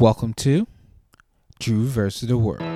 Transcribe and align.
Welcome 0.00 0.32
to 0.36 0.66
Drew 1.58 1.84
versus 1.84 2.26
the 2.26 2.38
World. 2.38 2.69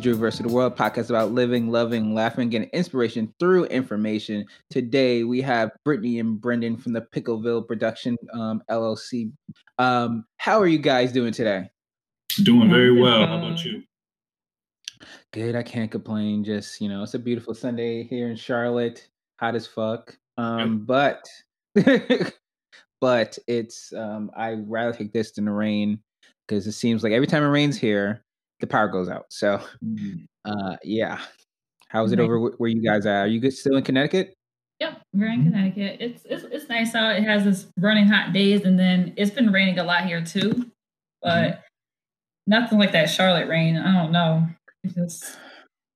Drew 0.00 0.14
versus 0.14 0.40
the 0.40 0.48
World 0.48 0.76
podcast 0.76 1.10
about 1.10 1.32
living, 1.32 1.70
loving, 1.70 2.14
laughing, 2.14 2.48
getting 2.48 2.70
inspiration 2.70 3.32
through 3.38 3.66
information. 3.66 4.46
Today 4.70 5.24
we 5.24 5.42
have 5.42 5.70
Brittany 5.84 6.18
and 6.18 6.40
Brendan 6.40 6.78
from 6.78 6.94
the 6.94 7.02
Pickleville 7.02 7.68
Production 7.68 8.16
um, 8.32 8.62
LLC. 8.70 9.30
Um, 9.78 10.24
how 10.38 10.58
are 10.58 10.66
you 10.66 10.78
guys 10.78 11.12
doing 11.12 11.32
today? 11.32 11.70
Doing 12.42 12.70
very 12.70 12.98
well. 12.98 13.26
How 13.26 13.38
about 13.38 13.62
you? 13.64 13.82
Good. 15.32 15.54
I 15.54 15.62
can't 15.62 15.90
complain. 15.90 16.44
Just 16.44 16.80
you 16.80 16.88
know, 16.88 17.02
it's 17.02 17.14
a 17.14 17.18
beautiful 17.18 17.54
Sunday 17.54 18.04
here 18.04 18.28
in 18.28 18.36
Charlotte. 18.36 19.06
Hot 19.38 19.54
as 19.54 19.66
fuck. 19.66 20.16
Um, 20.38 20.86
but 20.86 21.28
but 23.00 23.38
it's 23.46 23.92
um, 23.92 24.30
I 24.34 24.52
rather 24.52 24.96
take 24.96 25.12
this 25.12 25.32
than 25.32 25.44
the 25.44 25.52
rain 25.52 26.00
because 26.48 26.66
it 26.66 26.72
seems 26.72 27.02
like 27.02 27.12
every 27.12 27.26
time 27.26 27.42
it 27.42 27.48
rains 27.48 27.76
here, 27.76 28.24
the 28.60 28.66
power 28.66 28.88
goes 28.88 29.08
out. 29.08 29.26
So, 29.30 29.60
mm-hmm. 29.84 30.24
uh, 30.44 30.76
yeah. 30.82 31.20
How's 31.88 32.12
it 32.12 32.20
over 32.20 32.38
where 32.38 32.70
you 32.70 32.80
guys 32.82 33.04
are? 33.04 33.22
Are 33.22 33.26
you 33.26 33.50
still 33.50 33.76
in 33.76 33.82
Connecticut? 33.82 34.34
Yep, 34.78 35.02
we're 35.12 35.26
in 35.26 35.40
mm-hmm. 35.40 35.50
Connecticut. 35.50 35.96
It's 36.00 36.22
it's 36.24 36.44
it's 36.44 36.68
nice 36.68 36.94
out. 36.94 37.16
It 37.16 37.24
has 37.24 37.44
this 37.44 37.66
running 37.76 38.06
hot 38.06 38.32
days, 38.32 38.64
and 38.64 38.78
then 38.78 39.12
it's 39.16 39.30
been 39.30 39.52
raining 39.52 39.78
a 39.78 39.84
lot 39.84 40.06
here 40.06 40.24
too, 40.24 40.50
mm-hmm. 40.50 40.62
but 41.20 41.64
nothing 42.46 42.78
like 42.78 42.92
that 42.92 43.10
Charlotte 43.10 43.48
rain. 43.48 43.76
I 43.76 43.92
don't 43.92 44.12
know. 44.12 44.46
It's 44.84 44.94
just 44.94 45.36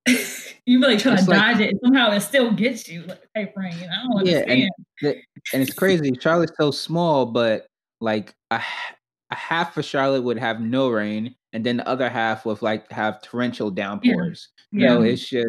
you 0.67 0.81
really 0.81 0.97
trying 0.97 1.15
It's 1.15 1.25
to 1.25 1.31
like- 1.31 1.57
dodge 1.57 1.61
it. 1.61 1.77
Somehow 1.83 2.11
it 2.11 2.21
still 2.21 2.53
gets 2.53 2.89
you 2.89 3.03
like 3.05 3.23
type 3.35 3.55
rain. 3.57 3.75
I 3.75 4.03
don't 4.03 4.27
Yeah, 4.27 4.39
understand. 4.39 4.71
and- 5.03 5.23
And 5.53 5.63
it's 5.63 5.75
crazy. 5.75 6.13
Charlotte's 6.21 6.53
so 6.59 6.71
small, 6.71 7.27
but 7.27 7.67
like 8.01 8.35
a, 8.51 8.61
a 9.31 9.35
half 9.35 9.77
of 9.77 9.85
Charlotte 9.85 10.23
would 10.23 10.39
have 10.39 10.61
no 10.61 10.91
rain, 10.91 11.35
and 11.55 11.65
then 11.65 11.79
the 11.79 11.89
other 11.89 12.11
half 12.11 12.45
would 12.45 12.61
like 12.61 12.91
have 12.93 13.23
torrential 13.23 13.71
downpours. 13.71 14.49
yeah, 14.73 14.89
So 14.89 15.03
it's 15.03 15.27
just 15.27 15.49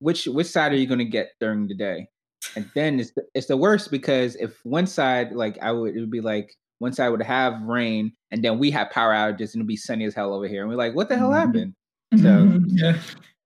which 0.00 0.26
which 0.26 0.46
side 0.48 0.72
are 0.72 0.76
you 0.76 0.86
going 0.86 0.98
to 0.98 1.04
get 1.04 1.30
during 1.40 1.68
the 1.68 1.74
day? 1.74 2.08
And 2.56 2.68
then 2.74 2.98
it's 2.98 3.12
the, 3.12 3.22
it's 3.34 3.46
the 3.48 3.56
worst 3.56 3.90
because 3.90 4.34
if 4.36 4.58
one 4.64 4.86
side 4.86 5.32
like 5.32 5.58
I 5.60 5.70
would 5.72 5.94
it 5.96 6.00
would 6.00 6.10
be 6.10 6.20
like 6.20 6.54
one 6.78 6.92
side 6.92 7.08
would 7.10 7.22
have 7.22 7.60
rain 7.62 8.12
and 8.30 8.42
then 8.42 8.58
we 8.58 8.70
have 8.70 8.90
power 8.90 9.12
outages 9.12 9.52
and 9.54 9.60
it'd 9.60 9.66
be 9.66 9.76
sunny 9.76 10.04
as 10.04 10.14
hell 10.14 10.32
over 10.32 10.46
here 10.48 10.62
and 10.62 10.70
we're 10.70 10.76
like 10.76 10.94
what 10.94 11.08
the 11.08 11.16
hell 11.18 11.30
Mhm. 11.30 11.38
happened? 11.38 11.74
so- 12.22 12.60
yeah. 12.68 12.98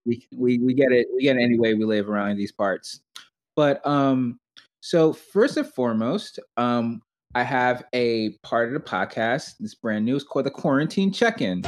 we 0.05 0.27
we 0.37 0.59
we 0.59 0.75
get 0.75 0.93
it 0.93 1.07
we 1.15 1.23
get 1.23 1.37
it 1.37 1.43
any 1.43 1.59
way 1.59 1.75
we 1.75 1.85
live 1.85 2.09
around 2.09 2.37
these 2.37 2.53
parts 2.53 3.01
but 3.57 3.85
um 3.87 4.39
so 4.81 5.13
first 5.13 5.57
and 5.57 5.67
foremost 5.67 6.39
um 6.59 7.01
i 7.35 7.43
have 7.43 7.85
a 7.95 8.31
part 8.43 8.69
of 8.69 8.75
the 8.75 8.81
podcast 8.81 9.55
this 9.59 9.75
brand 9.75 10.05
new 10.05 10.17
it's 10.17 10.25
called 10.25 10.47
the 10.47 10.51
quarantine 10.51 11.13
check-in 11.13 11.63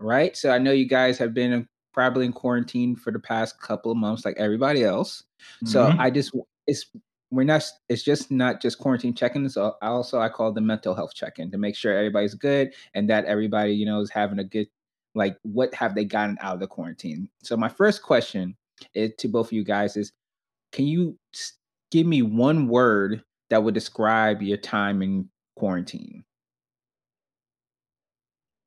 right 0.00 0.36
so 0.36 0.50
i 0.50 0.58
know 0.58 0.72
you 0.72 0.86
guys 0.86 1.18
have 1.18 1.32
been 1.32 1.66
probably 1.92 2.26
in 2.26 2.32
quarantine 2.32 2.96
for 2.96 3.10
the 3.12 3.18
past 3.18 3.60
couple 3.60 3.90
of 3.92 3.96
months 3.96 4.24
like 4.24 4.36
everybody 4.38 4.82
else 4.82 5.22
so 5.64 5.86
Mhm. 5.86 5.98
I 5.98 6.10
just 6.10 6.34
it's 6.66 6.90
we're 7.30 7.44
not 7.44 7.64
it's 7.88 8.02
just 8.02 8.30
not 8.30 8.62
just 8.62 8.78
quarantine 8.78 9.14
check-in. 9.14 9.48
So 9.50 9.74
I 9.82 9.88
also 9.88 10.20
I 10.20 10.28
call 10.28 10.52
the 10.52 10.60
mental 10.60 10.94
health 10.94 11.14
check-in 11.14 11.50
to 11.50 11.58
make 11.58 11.76
sure 11.76 11.92
everybody's 11.96 12.34
good 12.34 12.72
and 12.94 13.10
that 13.10 13.24
everybody, 13.26 13.72
you 13.72 13.84
know, 13.84 14.00
is 14.00 14.10
having 14.10 14.38
a 14.38 14.44
good 14.44 14.68
like 15.14 15.36
what 15.42 15.74
have 15.74 15.94
they 15.94 16.04
gotten 16.04 16.38
out 16.40 16.54
of 16.54 16.60
the 16.60 16.66
quarantine. 16.66 17.28
So 17.42 17.56
my 17.56 17.68
first 17.68 18.02
question 18.02 18.56
to 18.94 19.28
both 19.28 19.46
of 19.48 19.52
you 19.52 19.64
guys 19.64 19.96
is 19.96 20.12
can 20.72 20.86
you 20.86 21.16
give 21.90 22.06
me 22.06 22.22
one 22.22 22.68
word 22.68 23.22
that 23.50 23.62
would 23.62 23.74
describe 23.74 24.42
your 24.42 24.56
time 24.56 25.02
in 25.02 25.28
quarantine? 25.56 26.24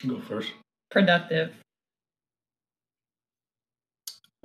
Go 0.07 0.19
first. 0.21 0.53
Productive. 0.91 1.53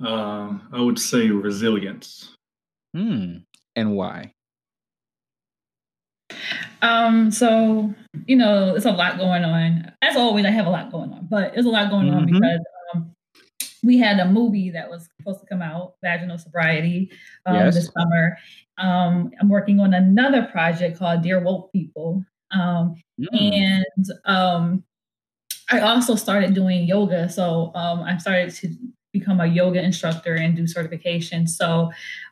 Uh, 0.03 0.57
I 0.73 0.81
would 0.81 0.99
say 0.99 1.29
resilience. 1.29 2.35
Hmm. 2.93 3.37
And 3.75 3.95
why? 3.95 4.33
Um, 6.81 7.31
so 7.31 7.93
you 8.27 8.35
know, 8.35 8.75
it's 8.75 8.85
a 8.85 8.91
lot 8.91 9.17
going 9.17 9.43
on. 9.45 9.91
As 10.01 10.17
always, 10.17 10.45
I 10.45 10.49
have 10.49 10.65
a 10.65 10.69
lot 10.69 10.91
going 10.91 11.13
on, 11.13 11.27
but 11.29 11.55
it's 11.55 11.65
a 11.65 11.69
lot 11.69 11.89
going 11.89 12.09
on 12.09 12.23
Mhm. 12.23 12.33
because 12.33 12.59
we 13.83 13.97
had 13.99 14.19
a 14.19 14.25
movie 14.25 14.69
that 14.71 14.89
was 14.89 15.09
supposed 15.17 15.41
to 15.41 15.45
come 15.45 15.61
out, 15.61 15.95
Vaginal 16.01 16.37
Sobriety, 16.37 17.11
um, 17.45 17.55
Yes. 17.55 17.75
this 17.75 17.89
summer. 17.97 18.37
Um, 18.77 19.31
I'm 19.39 19.49
working 19.49 19.79
on 19.79 19.93
another 19.93 20.43
project 20.43 20.97
called 20.97 21.21
Dear 21.21 21.39
Woke 21.41 21.71
People, 21.71 22.23
um, 22.51 22.95
Hmm. 23.19 23.35
and 23.35 24.05
um, 24.25 24.83
I 25.69 25.79
also 25.81 26.15
started 26.15 26.53
doing 26.53 26.85
yoga. 26.87 27.29
So 27.29 27.71
um, 27.75 28.01
I 28.01 28.17
started 28.17 28.53
to 28.55 28.69
become 29.11 29.39
a 29.41 29.45
yoga 29.45 29.81
instructor 29.81 30.35
and 30.35 30.55
do 30.55 30.65
certification. 30.67 31.45
So 31.47 31.91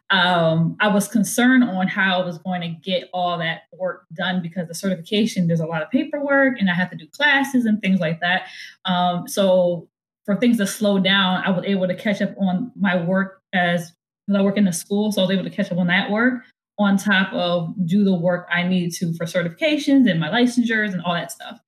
um, 0.10 0.76
I 0.80 0.88
was 0.90 1.08
concerned 1.08 1.64
on 1.64 1.88
how 1.88 2.22
I 2.22 2.26
was 2.26 2.38
going 2.40 2.62
to 2.62 2.68
get 2.68 3.10
all 3.14 3.38
that 3.38 3.64
work 3.72 4.06
done 4.14 4.42
because 4.42 4.68
the 4.68 4.74
certification, 4.74 5.48
there's 5.48 5.60
a 5.62 5.66
lot 5.66 5.82
of 5.82 5.90
paperwork 5.92 6.60
and 6.60 6.70
I 6.70 6.74
have 6.74 6.90
to 6.90 6.98
do 6.98 7.08
classes 7.08 7.66
and 7.66 7.80
things 7.82 8.00
like 8.00 8.20
that. 8.22 8.48
Um, 8.86 9.28
so 9.28 9.88
for 10.26 10.36
things 10.36 10.58
to 10.58 10.68
slow 10.68 11.00
down, 11.00 11.44
I 11.46 11.50
was 11.50 11.66
able 11.66 11.88
to 11.88 11.96
catch 11.96 12.22
up 12.22 12.36
on 12.40 12.72
my 12.76 13.02
work 13.02 13.42
as 13.54 13.92
I 14.34 14.42
work 14.42 14.58
in 14.58 14.66
the 14.66 14.74
school. 14.74 15.12
So 15.12 15.22
I 15.22 15.26
was 15.26 15.32
able 15.32 15.44
to 15.44 15.50
catch 15.50 15.72
up 15.72 15.78
on 15.78 15.88
that 15.88 16.10
work 16.10 16.44
on 16.80 16.98
top 16.98 17.32
of 17.34 17.74
do 17.86 18.04
the 18.04 18.14
work 18.14 18.48
I 18.52 18.64
need 18.64 18.92
to 18.94 19.14
for 19.14 19.26
certifications 19.26 20.10
and 20.10 20.20
my 20.20 20.30
licensures 20.30 20.94
and 20.94 21.02
all 21.02 21.14
that 21.14 21.32
stuff. 21.32 21.60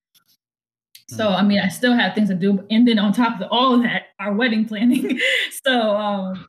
So 1.08 1.28
I 1.28 1.42
mean, 1.42 1.60
I 1.60 1.68
still 1.68 1.92
have 1.92 2.14
things 2.14 2.30
to 2.30 2.34
do, 2.34 2.66
and 2.70 2.88
then 2.88 2.98
on 2.98 3.12
top 3.12 3.40
of 3.40 3.48
all 3.50 3.74
of 3.74 3.82
that, 3.82 4.04
our 4.18 4.32
wedding 4.32 4.66
planning. 4.66 5.20
so 5.64 5.90
um, 5.90 6.46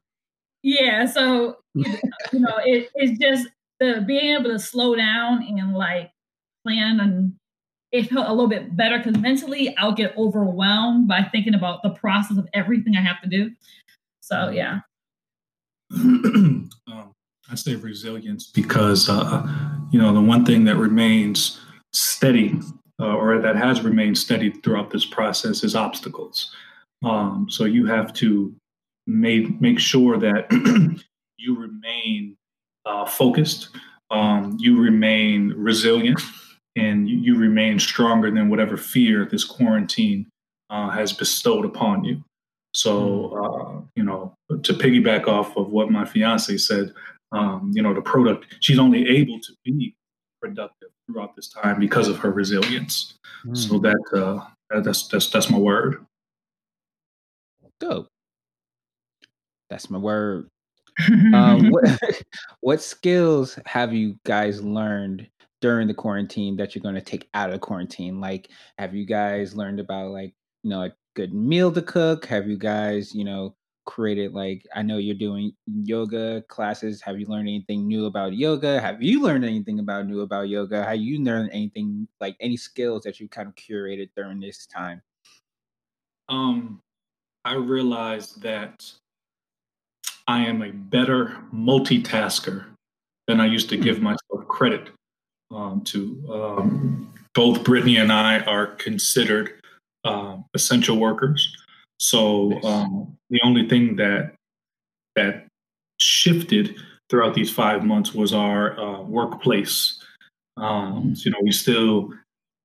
yeah, 0.63 1.05
so 1.05 1.57
you 1.73 1.85
know, 2.33 2.57
it, 2.63 2.89
it's 2.95 3.19
just 3.19 3.47
the 3.79 4.03
being 4.07 4.35
able 4.35 4.51
to 4.51 4.59
slow 4.59 4.95
down 4.95 5.43
and 5.43 5.73
like 5.73 6.11
plan, 6.63 6.99
and 6.99 7.33
it 7.95 8.09
felt 8.09 8.27
a 8.27 8.31
little 8.31 8.49
bit 8.49 8.75
better 8.75 8.97
because 8.97 9.17
mentally 9.17 9.75
I'll 9.77 9.93
get 9.93 10.15
overwhelmed 10.17 11.07
by 11.07 11.23
thinking 11.23 11.53
about 11.53 11.81
the 11.81 11.91
process 11.91 12.37
of 12.37 12.47
everything 12.53 12.97
I 12.97 13.01
have 13.01 13.21
to 13.21 13.29
do. 13.29 13.51
So 14.19 14.49
yeah, 14.49 14.79
um, 15.93 16.69
I 17.49 17.55
say 17.55 17.75
resilience 17.75 18.51
because 18.51 19.07
uh, 19.07 19.47
you 19.91 19.99
know 19.99 20.13
the 20.13 20.21
one 20.21 20.43
thing 20.43 20.65
that 20.65 20.75
remains 20.75 21.61
steady 21.93 22.59
uh, 22.99 23.15
or 23.15 23.39
that 23.39 23.55
has 23.55 23.81
remained 23.81 24.17
steady 24.17 24.51
throughout 24.51 24.91
this 24.91 25.05
process 25.05 25.63
is 25.63 25.73
obstacles. 25.75 26.53
Um, 27.03 27.47
so 27.49 27.63
you 27.63 27.85
have 27.85 28.11
to 28.15 28.53
make 29.07 29.61
make 29.61 29.79
sure 29.79 30.17
that 30.17 30.51
you 31.37 31.57
remain 31.57 32.35
uh, 32.85 33.05
focused, 33.05 33.69
um, 34.11 34.57
you 34.59 34.81
remain 34.81 35.53
resilient, 35.55 36.19
and 36.75 37.07
you, 37.09 37.17
you 37.17 37.37
remain 37.37 37.79
stronger 37.79 38.31
than 38.31 38.49
whatever 38.49 38.77
fear 38.77 39.25
this 39.25 39.43
quarantine 39.43 40.27
uh, 40.69 40.89
has 40.89 41.13
bestowed 41.13 41.65
upon 41.65 42.03
you. 42.03 42.23
So, 42.73 43.31
uh, 43.37 43.81
you 43.95 44.03
know, 44.03 44.33
to 44.49 44.73
piggyback 44.73 45.27
off 45.27 45.55
of 45.55 45.69
what 45.71 45.89
my 45.89 46.03
fiance 46.03 46.57
said, 46.57 46.93
um, 47.31 47.71
you 47.73 47.81
know, 47.81 47.93
the 47.93 48.01
product, 48.01 48.47
she's 48.59 48.79
only 48.79 49.07
able 49.07 49.39
to 49.39 49.53
be 49.63 49.95
productive 50.41 50.89
throughout 51.07 51.35
this 51.35 51.47
time 51.47 51.79
because 51.79 52.09
of 52.09 52.17
her 52.19 52.31
resilience. 52.31 53.13
Hmm. 53.43 53.55
So 53.55 53.79
that, 53.79 54.03
uh, 54.13 54.45
that's, 54.81 55.07
that's, 55.07 55.29
that's 55.29 55.49
my 55.49 55.57
word. 55.57 56.05
dope. 57.79 58.09
That's 59.69 59.89
my 59.89 59.97
word. 59.97 60.49
um, 61.33 61.71
what 61.71 61.99
what 62.61 62.81
skills 62.81 63.59
have 63.65 63.93
you 63.93 64.17
guys 64.25 64.61
learned 64.61 65.27
during 65.65 65.87
the 65.87 65.95
quarantine 65.95 66.55
that 66.55 66.75
you're 66.75 66.83
going 66.83 66.93
to 66.93 67.01
take 67.01 67.27
out 67.33 67.49
of 67.49 67.53
the 67.53 67.59
quarantine? 67.59 68.21
Like, 68.21 68.49
have 68.77 68.93
you 68.93 69.03
guys 69.03 69.55
learned 69.55 69.79
about 69.79 70.11
like 70.11 70.35
you 70.61 70.69
know 70.69 70.83
a 70.83 70.91
good 71.15 71.33
meal 71.33 71.71
to 71.71 71.81
cook? 71.81 72.27
Have 72.27 72.47
you 72.47 72.55
guys 72.55 73.15
you 73.15 73.23
know 73.23 73.55
created 73.85 74.31
like 74.31 74.63
I 74.75 74.83
know 74.83 74.97
you're 74.97 75.15
doing 75.15 75.53
yoga 75.65 76.43
classes. 76.49 77.01
Have 77.01 77.19
you 77.19 77.25
learned 77.25 77.47
anything 77.47 77.87
new 77.87 78.05
about 78.05 78.35
yoga? 78.35 78.79
Have 78.79 79.01
you 79.01 79.23
learned 79.23 79.43
anything 79.43 79.79
about 79.79 80.05
new 80.05 80.21
about 80.21 80.49
yoga? 80.49 80.83
Have 80.83 80.97
you 80.97 81.23
learned 81.23 81.49
anything 81.51 82.07
like 82.21 82.35
any 82.39 82.57
skills 82.57 83.01
that 83.01 83.19
you 83.19 83.27
kind 83.27 83.47
of 83.47 83.55
curated 83.55 84.09
during 84.15 84.39
this 84.39 84.67
time? 84.67 85.01
Um, 86.29 86.79
I 87.43 87.55
realized 87.55 88.39
that 88.43 88.85
I 90.27 90.45
am 90.45 90.61
a 90.61 90.71
better 90.71 91.37
multitasker 91.51 92.65
than 93.25 93.39
I 93.39 93.47
used 93.47 93.69
to 93.69 93.77
give 93.77 93.99
myself 94.11 94.47
credit 94.47 94.89
um, 95.55 95.81
to. 95.85 96.23
Um, 96.31 97.13
both 97.33 97.63
Brittany 97.63 97.97
and 97.97 98.11
I 98.11 98.39
are 98.39 98.67
considered 98.67 99.61
uh, 100.03 100.37
essential 100.53 100.97
workers. 100.97 101.55
So 101.99 102.61
um, 102.63 103.17
the 103.29 103.39
only 103.43 103.67
thing 103.67 103.95
that 103.97 104.33
that 105.15 105.47
shifted 105.97 106.75
throughout 107.09 107.33
these 107.33 107.51
five 107.51 107.83
months 107.83 108.13
was 108.13 108.33
our 108.33 108.79
uh, 108.79 109.01
workplace. 109.01 110.01
Um, 110.57 111.15
so, 111.15 111.25
you 111.25 111.31
know, 111.31 111.39
we 111.43 111.51
still, 111.51 112.09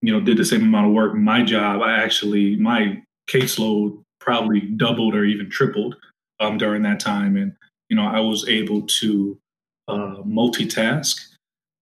you 0.03 0.13
know, 0.13 0.21
did 0.21 0.37
the 0.37 0.45
same 0.45 0.63
amount 0.63 0.89
of 0.89 0.93
work. 0.93 1.15
My 1.15 1.43
job, 1.43 1.83
I 1.83 1.99
actually 2.03 2.57
my 2.57 3.03
caseload 3.29 4.03
probably 4.21 4.61
doubled 4.61 5.15
or 5.15 5.25
even 5.25 5.51
tripled 5.51 5.97
um, 6.39 6.59
during 6.59 6.83
that 6.83 7.01
time, 7.01 7.37
and 7.37 7.55
you 7.89 7.97
know, 7.97 8.07
I 8.07 8.21
was 8.21 8.49
able 8.49 8.83
to 8.83 9.39
uh, 9.89 10.17
multitask 10.25 11.30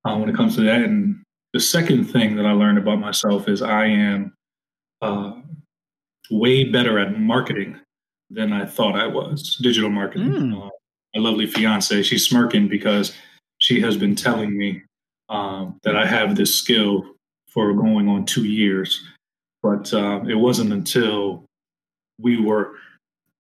uh, 0.05 0.17
when 0.17 0.29
it 0.29 0.37
comes 0.37 0.55
to 0.56 0.62
that. 0.62 0.83
And 0.83 1.23
the 1.53 1.61
second 1.61 2.05
thing 2.05 2.37
that 2.37 2.47
I 2.47 2.53
learned 2.53 2.79
about 2.79 3.00
myself 3.00 3.49
is 3.49 3.62
I 3.62 3.87
am 3.87 4.35
uh, 5.03 5.33
way 6.31 6.65
better 6.65 6.99
at 6.99 7.19
marketing 7.19 7.79
than 8.31 8.53
I 8.53 8.67
thought 8.67 8.97
I 8.97 9.06
was. 9.06 9.56
Digital 9.56 9.91
marketing. 9.91 10.31
Mm. 10.31 10.67
Uh, 10.67 10.71
my 11.15 11.23
lovely 11.23 11.47
fiance, 11.47 12.03
she's 12.03 12.27
smirking 12.27 12.69
because 12.69 13.15
she 13.59 13.81
has 13.81 13.97
been 13.97 14.15
telling 14.15 14.56
me 14.56 14.83
um, 15.29 15.79
that 15.83 15.97
I 15.97 16.06
have 16.06 16.37
this 16.37 16.55
skill 16.55 17.05
for 17.53 17.73
going 17.73 18.09
on 18.09 18.25
two 18.25 18.44
years, 18.44 19.03
but 19.62 19.93
uh, 19.93 20.21
it 20.29 20.35
wasn't 20.35 20.73
until 20.73 21.44
we 22.21 22.41
were, 22.41 22.75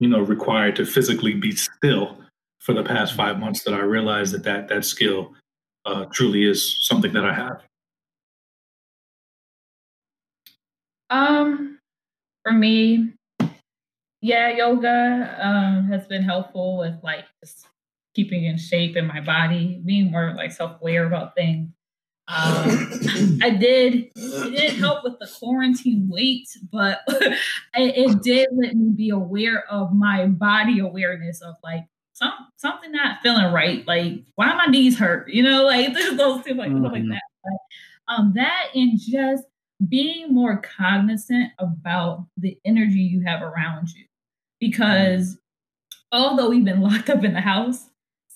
you 0.00 0.08
know, 0.08 0.20
required 0.20 0.76
to 0.76 0.86
physically 0.86 1.34
be 1.34 1.52
still 1.52 2.18
for 2.60 2.72
the 2.72 2.82
past 2.82 3.14
five 3.14 3.38
months 3.38 3.62
that 3.64 3.74
I 3.74 3.80
realized 3.80 4.34
that 4.34 4.44
that, 4.44 4.68
that 4.68 4.84
skill 4.84 5.34
uh, 5.88 6.04
truly 6.06 6.44
is 6.44 6.86
something 6.86 7.12
that 7.12 7.24
I 7.24 7.34
have. 7.34 7.62
Um, 11.10 11.78
for 12.42 12.52
me, 12.52 13.14
yeah, 14.20 14.50
yoga 14.50 15.36
um, 15.40 15.88
has 15.88 16.06
been 16.06 16.22
helpful 16.22 16.78
with 16.78 16.96
like 17.02 17.24
just 17.40 17.66
keeping 18.14 18.44
in 18.44 18.58
shape 18.58 18.96
in 18.96 19.06
my 19.06 19.20
body, 19.20 19.80
being 19.84 20.10
more 20.10 20.34
like 20.36 20.52
self 20.52 20.80
aware 20.80 21.06
about 21.06 21.34
things. 21.34 21.70
Um, 22.28 23.38
I 23.42 23.56
did. 23.58 24.10
It 24.14 24.54
did 24.54 24.72
help 24.74 25.04
with 25.04 25.18
the 25.18 25.30
quarantine 25.38 26.08
weight, 26.10 26.48
but 26.70 27.00
it, 27.08 27.38
it 27.74 28.22
did 28.22 28.48
let 28.52 28.76
me 28.76 28.90
be 28.90 29.08
aware 29.08 29.64
of 29.70 29.94
my 29.94 30.26
body 30.26 30.80
awareness 30.80 31.40
of 31.40 31.54
like 31.62 31.86
some 32.18 32.32
something 32.56 32.90
not 32.92 33.22
feeling 33.22 33.52
right. 33.52 33.86
Like 33.86 34.24
why 34.34 34.54
my 34.54 34.66
knees 34.66 34.98
hurt? 34.98 35.28
You 35.30 35.42
know, 35.42 35.64
like 35.64 35.94
those 36.16 36.42
things 36.42 36.58
like 36.58 36.70
mm-hmm. 36.70 36.84
like 36.84 37.04
that. 37.04 37.22
But, 37.44 38.14
um, 38.14 38.32
that 38.34 38.66
and 38.74 38.98
just 38.98 39.44
being 39.88 40.34
more 40.34 40.60
cognizant 40.60 41.52
about 41.58 42.26
the 42.36 42.58
energy 42.64 43.00
you 43.00 43.22
have 43.24 43.42
around 43.42 43.88
you. 43.94 44.04
Because 44.58 45.38
although 46.10 46.50
we've 46.50 46.64
been 46.64 46.80
locked 46.82 47.08
up 47.08 47.22
in 47.22 47.34
the 47.34 47.40
house, 47.40 47.88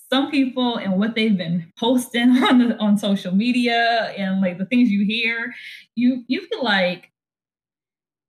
some 0.09 0.31
people 0.31 0.77
and 0.77 0.99
what 0.99 1.15
they've 1.15 1.37
been 1.37 1.71
posting 1.77 2.29
on 2.43 2.59
the, 2.59 2.77
on 2.77 2.97
social 2.97 3.35
media 3.35 4.13
and 4.17 4.41
like 4.41 4.57
the 4.57 4.65
things 4.65 4.89
you 4.89 5.05
hear, 5.05 5.53
you 5.95 6.23
you 6.27 6.47
feel 6.47 6.63
like 6.63 7.11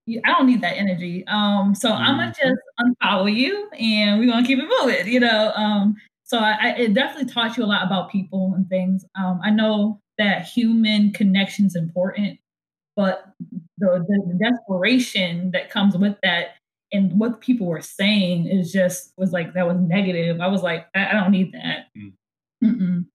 I 0.09 0.33
don't 0.33 0.47
need 0.47 0.61
that 0.61 0.77
energy. 0.77 1.25
Um, 1.27 1.75
so 1.75 1.91
mm-hmm. 1.91 2.03
I'm 2.03 2.17
gonna 2.17 2.35
just 2.35 2.61
unfollow 2.81 3.35
you, 3.35 3.71
and 3.79 4.21
we're 4.21 4.31
gonna 4.31 4.47
keep 4.47 4.59
it 4.59 4.69
moving. 4.81 5.09
You 5.09 5.21
know. 5.21 5.53
Um, 5.55 5.97
so 6.25 6.39
I, 6.39 6.57
I, 6.61 6.69
it 6.77 6.95
definitely 6.95 7.33
taught 7.33 7.57
you 7.57 7.65
a 7.65 7.67
lot 7.67 7.85
about 7.85 8.11
people 8.11 8.55
and 8.57 8.69
things. 8.69 9.05
Um, 9.19 9.41
I 9.43 9.51
know 9.51 10.01
that 10.19 10.47
human 10.47 11.13
connection 11.13 11.67
is 11.67 11.77
important, 11.77 12.39
but 12.97 13.33
the, 13.79 14.05
the, 14.09 14.39
desperation 14.39 15.51
that 15.51 15.71
comes 15.71 15.97
with 15.97 16.17
that 16.23 16.57
and 16.93 17.19
what 17.19 17.41
people 17.41 17.67
were 17.67 17.83
saying 17.83 18.47
is 18.47 18.73
just 18.73 19.13
was 19.19 19.33
like 19.33 19.53
that 19.55 19.67
was 19.67 19.77
negative. 19.81 20.41
I 20.41 20.47
was 20.47 20.63
like, 20.63 20.87
I, 20.95 21.09
I 21.09 21.13
don't 21.13 21.31
need 21.31 21.53
that. 21.53 21.87
Mm. 21.97 23.07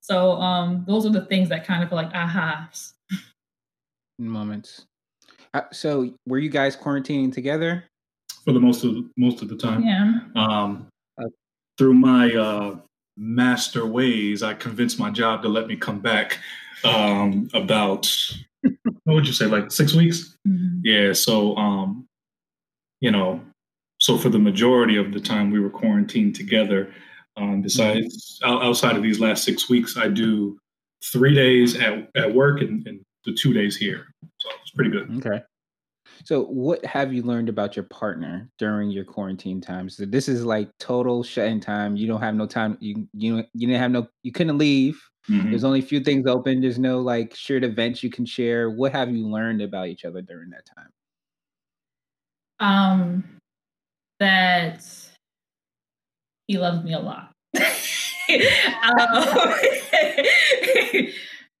So 0.00 0.32
um, 0.32 0.84
those 0.86 1.04
are 1.06 1.10
the 1.10 1.26
things 1.26 1.48
that 1.50 1.66
kind 1.66 1.82
of 1.82 1.88
feel 1.88 1.96
like 1.96 2.12
ahas 2.12 2.92
moments. 4.18 4.86
Uh, 5.56 5.62
so 5.72 6.12
were 6.26 6.38
you 6.38 6.50
guys 6.50 6.76
quarantining 6.76 7.32
together? 7.32 7.84
For 8.44 8.52
the 8.52 8.60
most 8.60 8.84
of 8.84 8.94
most 9.16 9.40
of 9.40 9.48
the 9.48 9.56
time. 9.56 9.82
Yeah. 9.82 10.20
Um, 10.34 10.86
uh, 11.18 11.28
through 11.78 11.94
my 11.94 12.34
uh, 12.34 12.76
master 13.16 13.86
ways, 13.86 14.42
I 14.42 14.52
convinced 14.52 14.98
my 14.98 15.10
job 15.10 15.42
to 15.42 15.48
let 15.48 15.66
me 15.66 15.74
come 15.74 16.00
back 16.00 16.40
um, 16.84 17.48
about 17.54 18.06
what 19.04 19.14
would 19.14 19.26
you 19.26 19.32
say, 19.32 19.46
like 19.46 19.72
six 19.72 19.94
weeks? 19.94 20.36
Mm-hmm. 20.46 20.80
Yeah. 20.84 21.14
So, 21.14 21.56
um, 21.56 22.06
you 23.00 23.10
know, 23.10 23.40
so 23.96 24.18
for 24.18 24.28
the 24.28 24.38
majority 24.38 24.98
of 24.98 25.14
the 25.14 25.20
time 25.20 25.50
we 25.50 25.58
were 25.58 25.70
quarantined 25.70 26.34
together. 26.34 26.92
Um, 27.38 27.62
besides, 27.62 28.40
mm-hmm. 28.42 28.62
outside 28.62 28.96
of 28.96 29.02
these 29.02 29.20
last 29.20 29.42
six 29.42 29.70
weeks, 29.70 29.96
I 29.96 30.08
do 30.08 30.58
three 31.02 31.34
days 31.34 31.76
at, 31.76 32.10
at 32.14 32.34
work 32.34 32.60
and, 32.60 32.86
and 32.86 33.00
the 33.24 33.32
two 33.32 33.54
days 33.54 33.74
here. 33.74 34.06
So 34.46 34.56
it's 34.62 34.70
pretty 34.70 34.90
good. 34.90 35.10
Okay. 35.18 35.42
So, 36.24 36.44
what 36.44 36.84
have 36.84 37.12
you 37.12 37.22
learned 37.22 37.48
about 37.48 37.76
your 37.76 37.84
partner 37.84 38.48
during 38.58 38.90
your 38.90 39.04
quarantine 39.04 39.60
time? 39.60 39.88
So, 39.88 40.04
this 40.04 40.28
is 40.28 40.44
like 40.44 40.70
total 40.78 41.22
shut-in 41.22 41.60
time. 41.60 41.96
You 41.96 42.06
don't 42.06 42.20
have 42.20 42.34
no 42.34 42.46
time. 42.46 42.78
You 42.80 43.08
you 43.12 43.44
you 43.54 43.66
didn't 43.66 43.80
have 43.80 43.90
no. 43.90 44.06
You 44.22 44.32
couldn't 44.32 44.58
leave. 44.58 45.02
Mm-hmm. 45.28 45.50
There's 45.50 45.64
only 45.64 45.80
a 45.80 45.82
few 45.82 46.00
things 46.00 46.26
open. 46.26 46.60
There's 46.60 46.78
no 46.78 47.00
like 47.00 47.34
shared 47.34 47.64
events 47.64 48.02
you 48.02 48.10
can 48.10 48.24
share. 48.24 48.70
What 48.70 48.92
have 48.92 49.10
you 49.10 49.26
learned 49.26 49.62
about 49.62 49.88
each 49.88 50.04
other 50.04 50.22
during 50.22 50.50
that 50.50 50.64
time? 50.66 50.88
Um, 52.58 53.24
that 54.20 54.84
he 56.46 56.58
loves 56.58 56.84
me 56.84 56.94
a 56.94 57.00
lot. 57.00 57.32
um, 58.82 59.54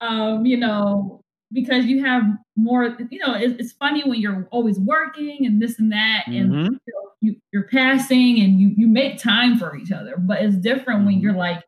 um, 0.00 0.46
you 0.46 0.56
know, 0.56 1.20
because 1.52 1.86
you 1.86 2.04
have 2.04 2.22
more, 2.56 2.96
you 3.10 3.18
know, 3.18 3.34
it, 3.34 3.60
it's 3.60 3.72
funny 3.72 4.02
when 4.04 4.20
you're 4.20 4.48
always 4.50 4.78
working 4.78 5.46
and 5.46 5.60
this 5.60 5.78
and 5.78 5.92
that, 5.92 6.24
and 6.26 6.50
mm-hmm. 6.50 6.72
you 6.72 6.94
know, 6.94 7.10
you, 7.20 7.36
you're 7.52 7.68
passing 7.68 8.40
and 8.40 8.60
you 8.60 8.72
you 8.76 8.88
make 8.88 9.18
time 9.18 9.58
for 9.58 9.76
each 9.76 9.92
other. 9.92 10.16
But 10.18 10.42
it's 10.42 10.56
different 10.56 11.00
mm-hmm. 11.00 11.06
when 11.06 11.20
you're 11.20 11.34
like 11.34 11.64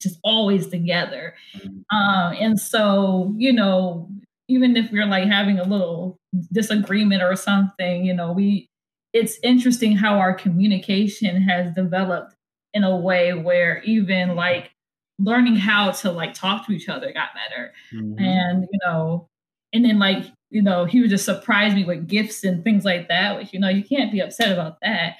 just 0.00 0.18
always 0.22 0.68
together. 0.68 1.34
Mm-hmm. 1.56 1.96
Um, 1.96 2.36
and 2.38 2.60
so, 2.60 3.34
you 3.36 3.52
know, 3.52 4.08
even 4.48 4.76
if 4.76 4.90
we're 4.90 5.06
like 5.06 5.28
having 5.28 5.58
a 5.58 5.64
little 5.64 6.18
disagreement 6.52 7.22
or 7.22 7.36
something, 7.36 8.04
you 8.04 8.14
know, 8.14 8.32
we 8.32 8.68
it's 9.12 9.38
interesting 9.42 9.96
how 9.96 10.18
our 10.18 10.34
communication 10.34 11.40
has 11.40 11.74
developed 11.74 12.34
in 12.74 12.84
a 12.84 12.94
way 12.94 13.32
where 13.32 13.82
even 13.84 14.34
like 14.34 14.70
learning 15.18 15.56
how 15.56 15.90
to 15.90 16.10
like 16.10 16.34
talk 16.34 16.66
to 16.66 16.72
each 16.72 16.88
other 16.88 17.12
got 17.12 17.30
better. 17.34 17.72
Mm-hmm. 17.94 18.18
And, 18.18 18.68
you 18.70 18.78
know, 18.84 19.28
and 19.72 19.84
then 19.84 19.98
like, 19.98 20.24
you 20.50 20.62
know, 20.62 20.84
he 20.84 21.00
would 21.00 21.10
just 21.10 21.24
surprise 21.24 21.74
me 21.74 21.84
with 21.84 22.06
gifts 22.06 22.44
and 22.44 22.62
things 22.62 22.84
like 22.84 23.08
that, 23.08 23.36
which, 23.36 23.52
you 23.52 23.60
know, 23.60 23.68
you 23.68 23.84
can't 23.84 24.12
be 24.12 24.20
upset 24.20 24.52
about 24.52 24.78
that. 24.82 25.16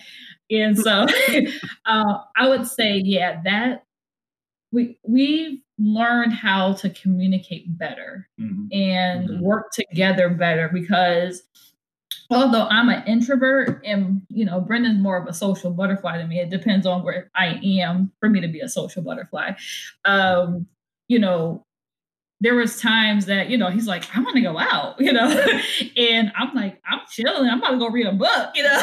And 0.50 0.78
so 0.78 1.06
uh, 1.86 2.18
I 2.36 2.48
would 2.48 2.66
say, 2.66 3.00
yeah, 3.04 3.40
that 3.44 3.84
we 4.72 4.98
we've 5.02 5.60
learned 5.78 6.32
how 6.32 6.72
to 6.74 6.90
communicate 6.90 7.78
better 7.78 8.28
mm-hmm. 8.40 8.66
and 8.72 9.28
mm-hmm. 9.28 9.40
work 9.40 9.70
together 9.72 10.30
better 10.30 10.70
because 10.72 11.42
although 12.30 12.66
I'm 12.68 12.88
an 12.88 13.06
introvert 13.06 13.82
and 13.84 14.22
you 14.28 14.44
know 14.44 14.60
Brendan's 14.60 15.02
more 15.02 15.16
of 15.16 15.26
a 15.26 15.32
social 15.32 15.70
butterfly 15.70 16.18
than 16.18 16.28
me, 16.28 16.40
it 16.40 16.50
depends 16.50 16.86
on 16.86 17.02
where 17.02 17.30
I 17.34 17.60
am 17.62 18.12
for 18.20 18.28
me 18.28 18.40
to 18.40 18.48
be 18.48 18.60
a 18.60 18.68
social 18.68 19.02
butterfly. 19.02 19.52
Um, 20.04 20.66
you 21.08 21.18
know, 21.18 21.64
there 22.40 22.54
was 22.54 22.80
times 22.80 23.26
that 23.26 23.48
you 23.50 23.58
know 23.58 23.68
he's 23.68 23.86
like, 23.86 24.04
I 24.16 24.20
want 24.20 24.36
to 24.36 24.42
go 24.42 24.58
out, 24.58 24.96
you 25.00 25.12
know, 25.12 25.28
and 25.96 26.32
I'm 26.36 26.54
like, 26.54 26.80
I'm 26.86 27.00
chilling, 27.10 27.48
I'm 27.48 27.58
about 27.58 27.72
to 27.72 27.78
go 27.78 27.88
read 27.88 28.06
a 28.06 28.12
book, 28.12 28.50
you 28.54 28.62
know. 28.62 28.82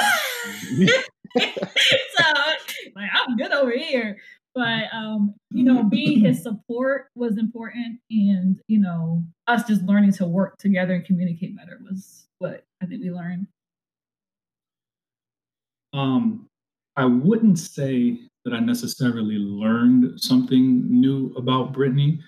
so 1.37 2.23
like 2.95 3.09
I'm 3.11 3.37
good 3.37 3.51
over 3.51 3.71
here 3.71 4.17
but 4.55 4.93
um, 4.93 5.33
you 5.51 5.63
know, 5.63 5.83
being 5.83 6.19
his 6.19 6.43
support 6.43 7.07
was 7.15 7.37
important, 7.37 7.99
and 8.09 8.59
you 8.67 8.79
know, 8.79 9.23
us 9.47 9.63
just 9.63 9.83
learning 9.83 10.13
to 10.13 10.25
work 10.25 10.57
together 10.57 10.93
and 10.93 11.05
communicate 11.05 11.55
better 11.55 11.79
was 11.89 12.27
what 12.39 12.63
I 12.81 12.85
think 12.85 13.01
we 13.01 13.11
learned. 13.11 13.47
Um, 15.93 16.47
I 16.95 17.05
wouldn't 17.05 17.59
say 17.59 18.19
that 18.45 18.53
I 18.53 18.59
necessarily 18.59 19.37
learned 19.37 20.19
something 20.19 20.89
new 20.89 21.33
about 21.35 21.73
Brittany 21.73 22.19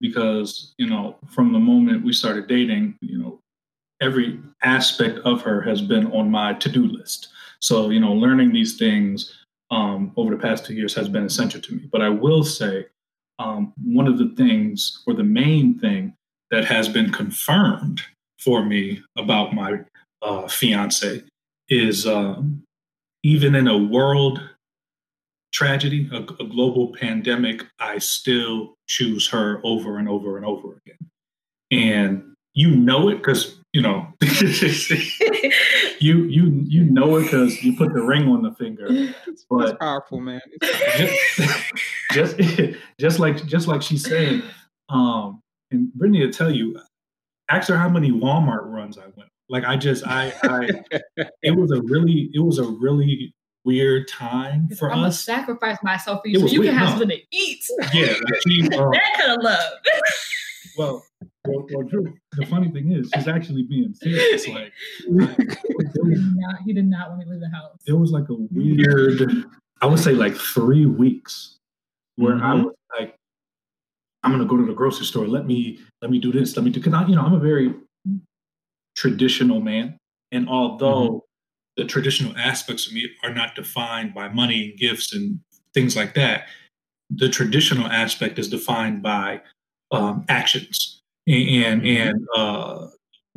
because 0.00 0.74
you 0.78 0.86
know, 0.88 1.16
from 1.28 1.52
the 1.52 1.58
moment 1.58 2.04
we 2.04 2.12
started 2.12 2.48
dating, 2.48 2.96
you 3.00 3.18
know, 3.18 3.40
every 4.00 4.40
aspect 4.62 5.18
of 5.20 5.42
her 5.42 5.60
has 5.62 5.82
been 5.82 6.10
on 6.12 6.30
my 6.30 6.54
to-do 6.54 6.86
list. 6.86 7.28
So, 7.60 7.90
you 7.90 8.00
know, 8.00 8.12
learning 8.12 8.52
these 8.52 8.76
things 8.76 9.43
um, 9.70 10.12
over 10.16 10.34
the 10.34 10.40
past 10.40 10.66
two 10.66 10.74
years 10.74 10.94
has 10.94 11.08
been 11.08 11.24
essential 11.24 11.60
to 11.60 11.74
me. 11.74 11.88
But 11.90 12.02
I 12.02 12.08
will 12.08 12.44
say, 12.44 12.86
um, 13.38 13.72
one 13.82 14.06
of 14.06 14.18
the 14.18 14.32
things, 14.36 15.02
or 15.06 15.14
the 15.14 15.24
main 15.24 15.78
thing 15.78 16.14
that 16.50 16.64
has 16.64 16.88
been 16.88 17.10
confirmed 17.10 18.02
for 18.38 18.64
me 18.64 19.02
about 19.16 19.54
my 19.54 19.80
uh, 20.22 20.46
fiance 20.46 21.22
is 21.68 22.06
um, 22.06 22.62
even 23.22 23.54
in 23.54 23.66
a 23.66 23.76
world 23.76 24.40
tragedy, 25.52 26.08
a, 26.12 26.18
a, 26.18 26.46
global 26.46 26.92
pandemic, 26.92 27.64
I 27.78 27.98
still 27.98 28.74
choose 28.88 29.28
her 29.28 29.60
over 29.64 29.98
and 29.98 30.08
over 30.08 30.36
and 30.36 30.44
over 30.44 30.80
again. 30.84 30.98
And 31.70 32.34
you 32.54 32.74
know 32.74 33.08
it 33.08 33.16
because 33.16 33.60
you 33.74 33.82
know 33.82 34.06
you 35.98 36.24
you 36.24 36.64
you 36.64 36.84
know 36.84 37.16
it 37.16 37.24
because 37.24 37.62
you 37.62 37.76
put 37.76 37.92
the 37.92 38.00
ring 38.00 38.28
on 38.28 38.42
the 38.42 38.52
finger. 38.52 38.88
But 39.50 39.68
it's 39.70 39.78
powerful, 39.78 40.20
man. 40.20 40.40
Just, 42.10 42.38
just 42.38 42.76
just 43.00 43.18
like 43.18 43.44
just 43.46 43.66
like 43.66 43.82
she 43.82 43.98
said, 43.98 44.44
um, 44.88 45.42
and 45.72 45.92
Brittany 45.92 46.24
will 46.24 46.32
tell 46.32 46.50
you, 46.52 46.78
ask 47.50 47.68
her 47.68 47.76
how 47.76 47.88
many 47.88 48.12
Walmart 48.12 48.70
runs 48.72 48.96
I 48.96 49.06
went. 49.16 49.28
Like 49.48 49.64
I 49.64 49.76
just 49.76 50.06
I, 50.06 50.32
I 50.44 50.68
it 51.42 51.56
was 51.56 51.72
a 51.72 51.82
really 51.82 52.30
it 52.32 52.38
was 52.40 52.58
a 52.58 52.64
really 52.64 53.34
weird 53.64 54.06
time 54.06 54.68
for 54.78 54.92
I'm 54.92 55.00
us. 55.00 55.26
Gonna 55.26 55.38
sacrifice 55.38 55.78
myself 55.82 56.20
for 56.22 56.28
you 56.28 56.38
so 56.38 56.46
you 56.46 56.60
weird. 56.60 56.74
can 56.74 56.78
have 56.78 56.88
no. 56.90 56.98
something 57.00 57.18
to 57.18 57.24
eat. 57.32 57.64
Yeah, 57.92 58.14
she, 58.46 58.62
um, 58.76 58.90
that 58.92 59.18
kind 59.18 59.32
of 59.32 59.42
love. 59.42 59.72
well, 60.78 61.04
well, 61.46 61.66
well, 61.72 61.82
Drew, 61.86 62.14
the 62.32 62.46
funny 62.46 62.70
thing 62.70 62.92
is, 62.92 63.10
she's 63.14 63.28
actually 63.28 63.64
being 63.64 63.92
serious. 63.94 64.48
Like, 64.48 64.72
he, 65.06 65.12
did 65.12 66.36
not, 66.36 66.54
he 66.64 66.72
did 66.72 66.86
not 66.86 67.08
want 67.10 67.18
me 67.18 67.24
to 67.26 67.30
leave 67.32 67.40
the 67.40 67.50
house. 67.50 67.76
It 67.86 67.92
was 67.92 68.12
like 68.12 68.28
a 68.30 68.34
weird, 68.50 69.44
I 69.82 69.86
would 69.86 69.98
say, 69.98 70.12
like 70.12 70.34
three 70.34 70.86
weeks 70.86 71.58
where 72.16 72.34
mm-hmm. 72.34 72.44
I 72.44 72.54
was 72.54 72.74
like, 72.98 73.16
I'm 74.22 74.30
gonna 74.30 74.46
go 74.46 74.56
to 74.56 74.64
the 74.64 74.72
grocery 74.72 75.04
store. 75.04 75.26
Let 75.26 75.46
me 75.46 75.80
let 76.00 76.10
me 76.10 76.18
do 76.18 76.32
this. 76.32 76.56
Let 76.56 76.64
me 76.64 76.70
do 76.70 76.80
because 76.80 76.94
I, 76.94 77.06
you 77.06 77.14
know, 77.14 77.20
I'm 77.20 77.34
a 77.34 77.38
very 77.38 77.74
traditional 78.96 79.60
man, 79.60 79.98
and 80.32 80.48
although 80.48 81.08
mm-hmm. 81.08 81.82
the 81.82 81.84
traditional 81.84 82.34
aspects 82.38 82.86
of 82.86 82.94
me 82.94 83.10
are 83.22 83.34
not 83.34 83.54
defined 83.54 84.14
by 84.14 84.30
money 84.30 84.70
and 84.70 84.78
gifts 84.78 85.12
and 85.12 85.40
things 85.74 85.94
like 85.94 86.14
that, 86.14 86.46
the 87.10 87.28
traditional 87.28 87.86
aspect 87.86 88.38
is 88.38 88.48
defined 88.48 89.02
by 89.02 89.42
um, 89.90 90.24
actions 90.30 91.02
and 91.26 91.82
mm-hmm. 91.82 92.08
and 92.08 92.26
uh, 92.36 92.88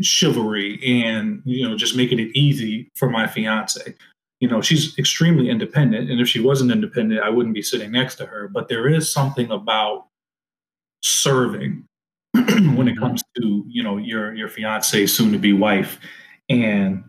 chivalry 0.02 0.80
and 0.86 1.42
you 1.46 1.68
know 1.68 1.76
just 1.76 1.96
making 1.96 2.20
it 2.20 2.30
easy 2.36 2.90
for 2.96 3.10
my 3.10 3.26
fiance 3.26 3.96
you 4.40 4.48
know 4.48 4.62
she's 4.62 4.98
extremely 5.00 5.50
independent 5.50 6.10
and 6.10 6.22
if 6.22 6.28
she 6.28 6.40
wasn't 6.40 6.72
independent 6.72 7.22
i 7.22 7.30
wouldn't 7.30 7.56
be 7.56 7.62
sitting 7.62 7.92
next 7.92 8.16
to 8.16 8.26
her 8.26 8.48
but 8.48 8.68
there 8.68 8.88
is 8.88 9.12
something 9.12 9.50
about 9.50 10.08
serving 11.02 11.84
when 12.34 12.46
it 12.48 12.92
mm-hmm. 12.92 13.00
comes 13.00 13.24
to 13.36 13.64
you 13.68 13.82
know 13.82 13.98
your 13.98 14.34
your 14.36 14.48
fiance 14.48 15.06
soon 15.08 15.32
to 15.32 15.40
be 15.40 15.54
wife 15.54 16.00
and 16.50 17.04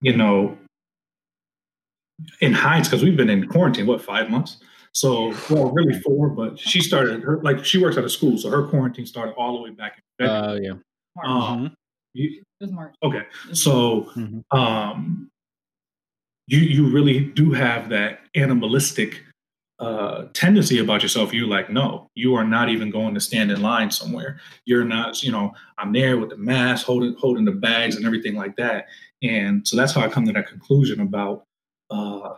you 0.00 0.16
know 0.16 0.56
in 2.40 2.52
Heights 2.52 2.88
because 2.88 3.04
we've 3.04 3.16
been 3.16 3.30
in 3.30 3.46
quarantine 3.46 3.86
what 3.86 4.02
five 4.02 4.30
months 4.30 4.58
so, 4.98 5.32
well, 5.48 5.70
really 5.70 5.96
four, 6.00 6.28
but 6.28 6.58
she 6.58 6.80
started 6.80 7.22
her 7.22 7.40
like 7.40 7.64
she 7.64 7.78
works 7.78 7.96
at 7.96 8.02
a 8.02 8.08
school, 8.08 8.36
so 8.36 8.50
her 8.50 8.66
quarantine 8.66 9.06
started 9.06 9.32
all 9.36 9.56
the 9.56 9.62
way 9.62 9.70
back 9.70 9.96
in 10.18 10.26
February. 10.26 10.68
Uh, 10.68 10.74
yeah. 10.74 11.24
Um, 11.24 11.32
mm-hmm. 11.32 11.66
you, 12.14 12.42
March. 12.72 12.96
Okay, 13.04 13.22
so 13.52 14.10
mm-hmm. 14.16 14.58
um, 14.58 15.30
you 16.48 16.58
you 16.58 16.90
really 16.90 17.20
do 17.20 17.52
have 17.52 17.90
that 17.90 18.22
animalistic 18.34 19.22
uh, 19.78 20.24
tendency 20.32 20.80
about 20.80 21.04
yourself. 21.04 21.32
You're 21.32 21.46
like, 21.46 21.70
no, 21.70 22.10
you 22.16 22.34
are 22.34 22.42
not 22.42 22.68
even 22.68 22.90
going 22.90 23.14
to 23.14 23.20
stand 23.20 23.52
in 23.52 23.62
line 23.62 23.92
somewhere. 23.92 24.40
You're 24.64 24.84
not, 24.84 25.22
you 25.22 25.30
know, 25.30 25.54
I'm 25.78 25.92
there 25.92 26.18
with 26.18 26.30
the 26.30 26.36
mask, 26.36 26.84
holding 26.84 27.14
holding 27.14 27.44
the 27.44 27.52
bags 27.52 27.94
and 27.94 28.04
everything 28.04 28.34
like 28.34 28.56
that. 28.56 28.88
And 29.22 29.66
so 29.66 29.76
that's 29.76 29.92
how 29.92 30.00
I 30.00 30.08
come 30.08 30.26
to 30.26 30.32
that 30.32 30.48
conclusion 30.48 31.00
about 31.00 31.44
uh, 31.88 32.34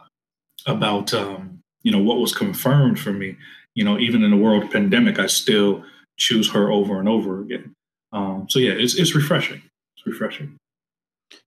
about 0.66 1.14
um, 1.14 1.59
you 1.82 1.92
know 1.92 1.98
what 1.98 2.18
was 2.18 2.34
confirmed 2.34 2.98
for 2.98 3.12
me 3.12 3.36
you 3.74 3.84
know 3.84 3.98
even 3.98 4.22
in 4.22 4.30
the 4.30 4.36
world 4.36 4.70
pandemic 4.70 5.18
i 5.18 5.26
still 5.26 5.84
choose 6.16 6.50
her 6.50 6.70
over 6.70 6.98
and 6.98 7.08
over 7.08 7.40
again 7.40 7.72
um, 8.12 8.46
so 8.48 8.58
yeah 8.58 8.72
it's, 8.72 8.96
it's 8.96 9.14
refreshing 9.14 9.62
it's 9.96 10.06
refreshing 10.06 10.56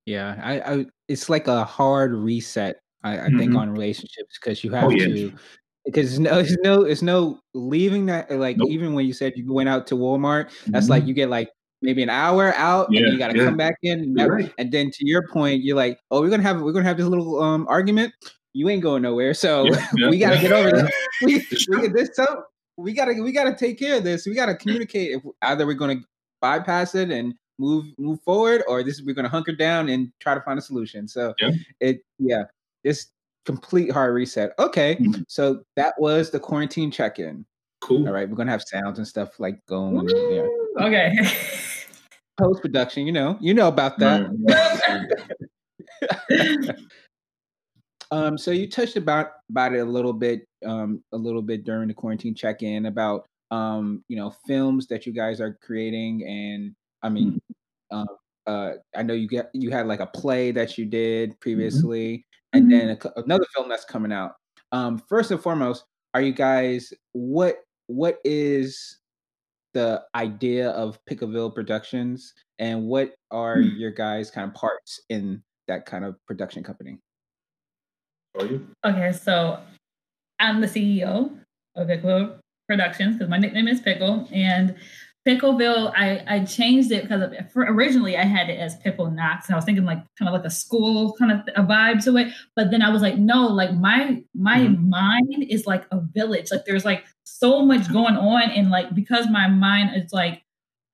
yeah 0.05 0.39
I, 0.41 0.59
I 0.59 0.85
it's 1.07 1.29
like 1.29 1.47
a 1.47 1.63
hard 1.65 2.13
reset 2.13 2.79
i, 3.03 3.13
I 3.13 3.17
mm-hmm. 3.17 3.39
think 3.39 3.55
on 3.55 3.69
relationships 3.69 4.39
because 4.41 4.63
you 4.63 4.71
have 4.71 4.85
oh, 4.85 4.89
yeah. 4.89 5.07
to 5.07 5.33
because 5.85 6.19
no, 6.19 6.39
it's 6.39 6.55
no, 6.63 6.83
it's 6.83 7.01
no 7.01 7.39
leaving 7.53 8.05
that. 8.07 8.31
Like 8.31 8.57
nope. 8.57 8.69
even 8.69 8.93
when 8.93 9.05
you 9.05 9.13
said 9.13 9.33
you 9.35 9.51
went 9.51 9.69
out 9.69 9.87
to 9.87 9.95
Walmart, 9.95 10.51
that's 10.67 10.85
mm-hmm. 10.85 10.91
like 10.91 11.05
you 11.05 11.13
get 11.13 11.29
like 11.29 11.49
maybe 11.81 12.01
an 12.03 12.09
hour 12.09 12.53
out, 12.55 12.87
yeah, 12.89 13.01
and 13.01 13.13
you 13.13 13.19
got 13.19 13.31
to 13.31 13.37
yeah. 13.37 13.45
come 13.45 13.57
back 13.57 13.75
in, 13.83 13.99
and, 13.99 14.17
that, 14.17 14.29
right. 14.29 14.53
and, 14.57 14.71
then 14.71 14.89
to 14.91 15.05
your 15.05 15.27
point, 15.27 15.63
you're 15.63 15.75
like, 15.75 15.99
oh, 16.11 16.21
we're 16.21 16.29
gonna 16.29 16.43
have 16.43 16.61
we're 16.61 16.71
gonna 16.71 16.85
have 16.85 16.97
this 16.97 17.05
little 17.05 17.41
um 17.41 17.67
argument 17.69 18.13
you 18.53 18.69
ain't 18.69 18.83
going 18.83 19.01
nowhere. 19.01 19.33
So 19.33 19.65
yeah, 19.65 19.87
yeah, 19.95 20.09
we 20.09 20.19
got 20.19 20.29
to 20.29 20.35
yeah. 20.35 20.41
get 20.41 20.51
over 20.51 20.71
this. 20.71 20.91
We, 21.21 21.45
we 21.69 21.87
this 21.89 22.09
so 22.13 22.43
we 22.77 22.93
gotta 22.93 23.13
we 23.21 23.31
gotta 23.31 23.55
take 23.55 23.79
care 23.79 23.97
of 23.97 24.03
this. 24.03 24.25
We 24.25 24.33
gotta 24.33 24.55
communicate. 24.55 25.11
If 25.11 25.23
either 25.41 25.65
we're 25.65 25.73
gonna 25.73 26.01
bypass 26.41 26.95
it 26.95 27.11
and 27.11 27.33
move 27.59 27.85
move 27.97 28.21
forward, 28.21 28.63
or 28.67 28.83
this 28.83 29.01
we're 29.05 29.15
gonna 29.15 29.29
hunker 29.29 29.53
down 29.53 29.89
and 29.89 30.11
try 30.19 30.33
to 30.33 30.41
find 30.41 30.57
a 30.57 30.61
solution. 30.61 31.07
So 31.07 31.33
it 31.79 32.01
yeah, 32.19 32.43
this 32.83 33.11
complete 33.45 33.91
hard 33.91 34.13
reset. 34.13 34.53
Okay, 34.59 34.95
mm-hmm. 34.95 35.21
so 35.27 35.63
that 35.75 35.93
was 35.97 36.31
the 36.31 36.39
quarantine 36.39 36.91
check 36.91 37.19
in. 37.19 37.45
Cool. 37.81 38.07
All 38.07 38.13
right, 38.13 38.27
we're 38.27 38.35
gonna 38.35 38.51
have 38.51 38.63
sounds 38.63 38.97
and 38.97 39.07
stuff 39.07 39.39
like 39.39 39.63
going. 39.67 40.09
Yeah. 40.09 40.47
Okay. 40.85 41.13
Post 42.39 42.61
production, 42.61 43.05
you 43.05 43.11
know, 43.11 43.37
you 43.39 43.53
know 43.53 43.67
about 43.67 43.99
that. 43.99 44.25
Um, 48.13 48.37
so 48.37 48.51
you 48.51 48.69
touched 48.69 48.95
about 48.95 49.31
about 49.49 49.73
it 49.73 49.79
a 49.79 49.85
little 49.85 50.13
bit, 50.13 50.47
um, 50.63 51.03
a 51.13 51.17
little 51.17 51.41
bit 51.41 51.63
during 51.63 51.87
the 51.87 51.95
quarantine 51.95 52.35
check-in 52.35 52.85
about 52.85 53.25
um, 53.49 54.03
you 54.07 54.15
know 54.15 54.35
films 54.45 54.85
that 54.87 55.07
you 55.07 55.13
guys 55.13 55.41
are 55.41 55.57
creating, 55.63 56.23
and 56.27 56.75
I 57.01 57.09
mean, 57.09 57.41
mm-hmm. 57.91 57.97
um, 57.97 58.07
uh, 58.45 58.73
I 58.95 59.01
know 59.01 59.15
you 59.15 59.27
get 59.27 59.49
you 59.55 59.71
had 59.71 59.87
like 59.87 59.99
a 59.99 60.05
play 60.05 60.51
that 60.51 60.77
you 60.77 60.85
did 60.85 61.31
mm-hmm. 61.31 61.39
previously, 61.39 62.17
mm-hmm. 62.53 62.57
and 62.57 62.71
then 62.71 62.89
a, 62.89 63.19
another 63.21 63.45
film 63.55 63.67
that's 63.67 63.85
coming 63.85 64.11
out. 64.11 64.33
Um, 64.71 65.01
first 65.09 65.31
and 65.31 65.41
foremost, 65.41 65.85
are 66.13 66.21
you 66.21 66.33
guys 66.33 66.93
what 67.13 67.61
what 67.87 68.19
is 68.23 68.99
the 69.73 70.03
idea 70.13 70.69
of 70.69 70.99
Pickleville 71.09 71.55
Productions, 71.55 72.31
and 72.59 72.83
what 72.83 73.15
are 73.31 73.57
mm-hmm. 73.57 73.75
your 73.75 73.91
guys' 73.91 74.29
kind 74.29 74.47
of 74.47 74.53
parts 74.53 75.01
in 75.09 75.41
that 75.67 75.87
kind 75.87 76.05
of 76.05 76.15
production 76.27 76.63
company? 76.63 76.99
Are 78.39 78.45
you? 78.45 78.67
Okay, 78.85 79.11
so 79.11 79.59
I'm 80.39 80.61
the 80.61 80.67
CEO 80.67 81.37
of 81.75 81.87
Pickle 81.87 82.37
Productions 82.67 83.15
because 83.15 83.29
my 83.29 83.37
nickname 83.37 83.67
is 83.67 83.81
Pickle. 83.81 84.27
And 84.31 84.75
Pickleville, 85.27 85.93
I, 85.95 86.21
I 86.27 86.43
changed 86.43 86.91
it 86.91 87.03
because 87.03 87.31
originally 87.55 88.17
I 88.17 88.23
had 88.25 88.49
it 88.49 88.59
as 88.59 88.75
Pickle 88.77 89.09
Knox, 89.09 89.47
and 89.47 89.55
I 89.55 89.57
was 89.57 89.63
thinking 89.63 89.85
like 89.85 89.99
kind 90.19 90.27
of 90.27 90.33
like 90.33 90.43
a 90.43 90.49
school 90.49 91.13
kind 91.13 91.31
of 91.31 91.39
a 91.55 91.65
vibe 91.65 92.03
to 92.03 92.17
it. 92.17 92.33
But 92.57 92.71
then 92.71 92.81
I 92.81 92.89
was 92.89 93.01
like, 93.01 93.17
no, 93.17 93.47
like 93.47 93.73
my 93.73 94.21
my 94.35 94.59
mm-hmm. 94.59 94.89
mind 94.89 95.45
is 95.49 95.65
like 95.65 95.85
a 95.91 96.01
village. 96.01 96.51
Like 96.51 96.65
there's 96.65 96.83
like 96.83 97.05
so 97.23 97.65
much 97.65 97.91
going 97.91 98.17
on, 98.17 98.51
and 98.51 98.69
like 98.69 98.93
because 98.93 99.29
my 99.29 99.47
mind 99.47 99.91
is 99.95 100.11
like 100.11 100.42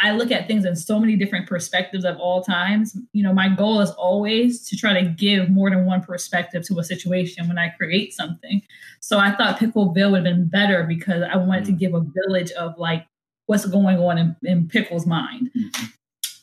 I 0.01 0.11
look 0.11 0.31
at 0.31 0.47
things 0.47 0.65
in 0.65 0.75
so 0.75 0.99
many 0.99 1.15
different 1.15 1.47
perspectives 1.47 2.05
at 2.05 2.15
all 2.17 2.41
times. 2.41 2.97
You 3.11 3.23
know, 3.23 3.33
my 3.33 3.49
goal 3.49 3.81
is 3.81 3.91
always 3.91 4.65
to 4.69 4.77
try 4.77 4.93
to 4.93 5.05
give 5.05 5.49
more 5.49 5.69
than 5.69 5.85
one 5.85 6.01
perspective 6.01 6.65
to 6.67 6.79
a 6.79 6.83
situation 6.83 7.47
when 7.47 7.57
I 7.57 7.69
create 7.69 8.13
something. 8.13 8.61
So 9.01 9.17
I 9.17 9.35
thought 9.35 9.59
Pickleville 9.59 10.11
would 10.11 10.25
have 10.25 10.35
been 10.35 10.47
better 10.47 10.83
because 10.83 11.23
I 11.23 11.35
wanted 11.35 11.65
to 11.65 11.71
mm. 11.73 11.79
give 11.79 11.93
a 11.93 12.05
village 12.25 12.51
of 12.51 12.77
like 12.77 13.05
what's 13.47 13.65
going 13.65 13.97
on 13.97 14.17
in, 14.17 14.35
in 14.43 14.67
Pickle's 14.67 15.05
mind. 15.05 15.49
Mm-hmm. 15.57 15.85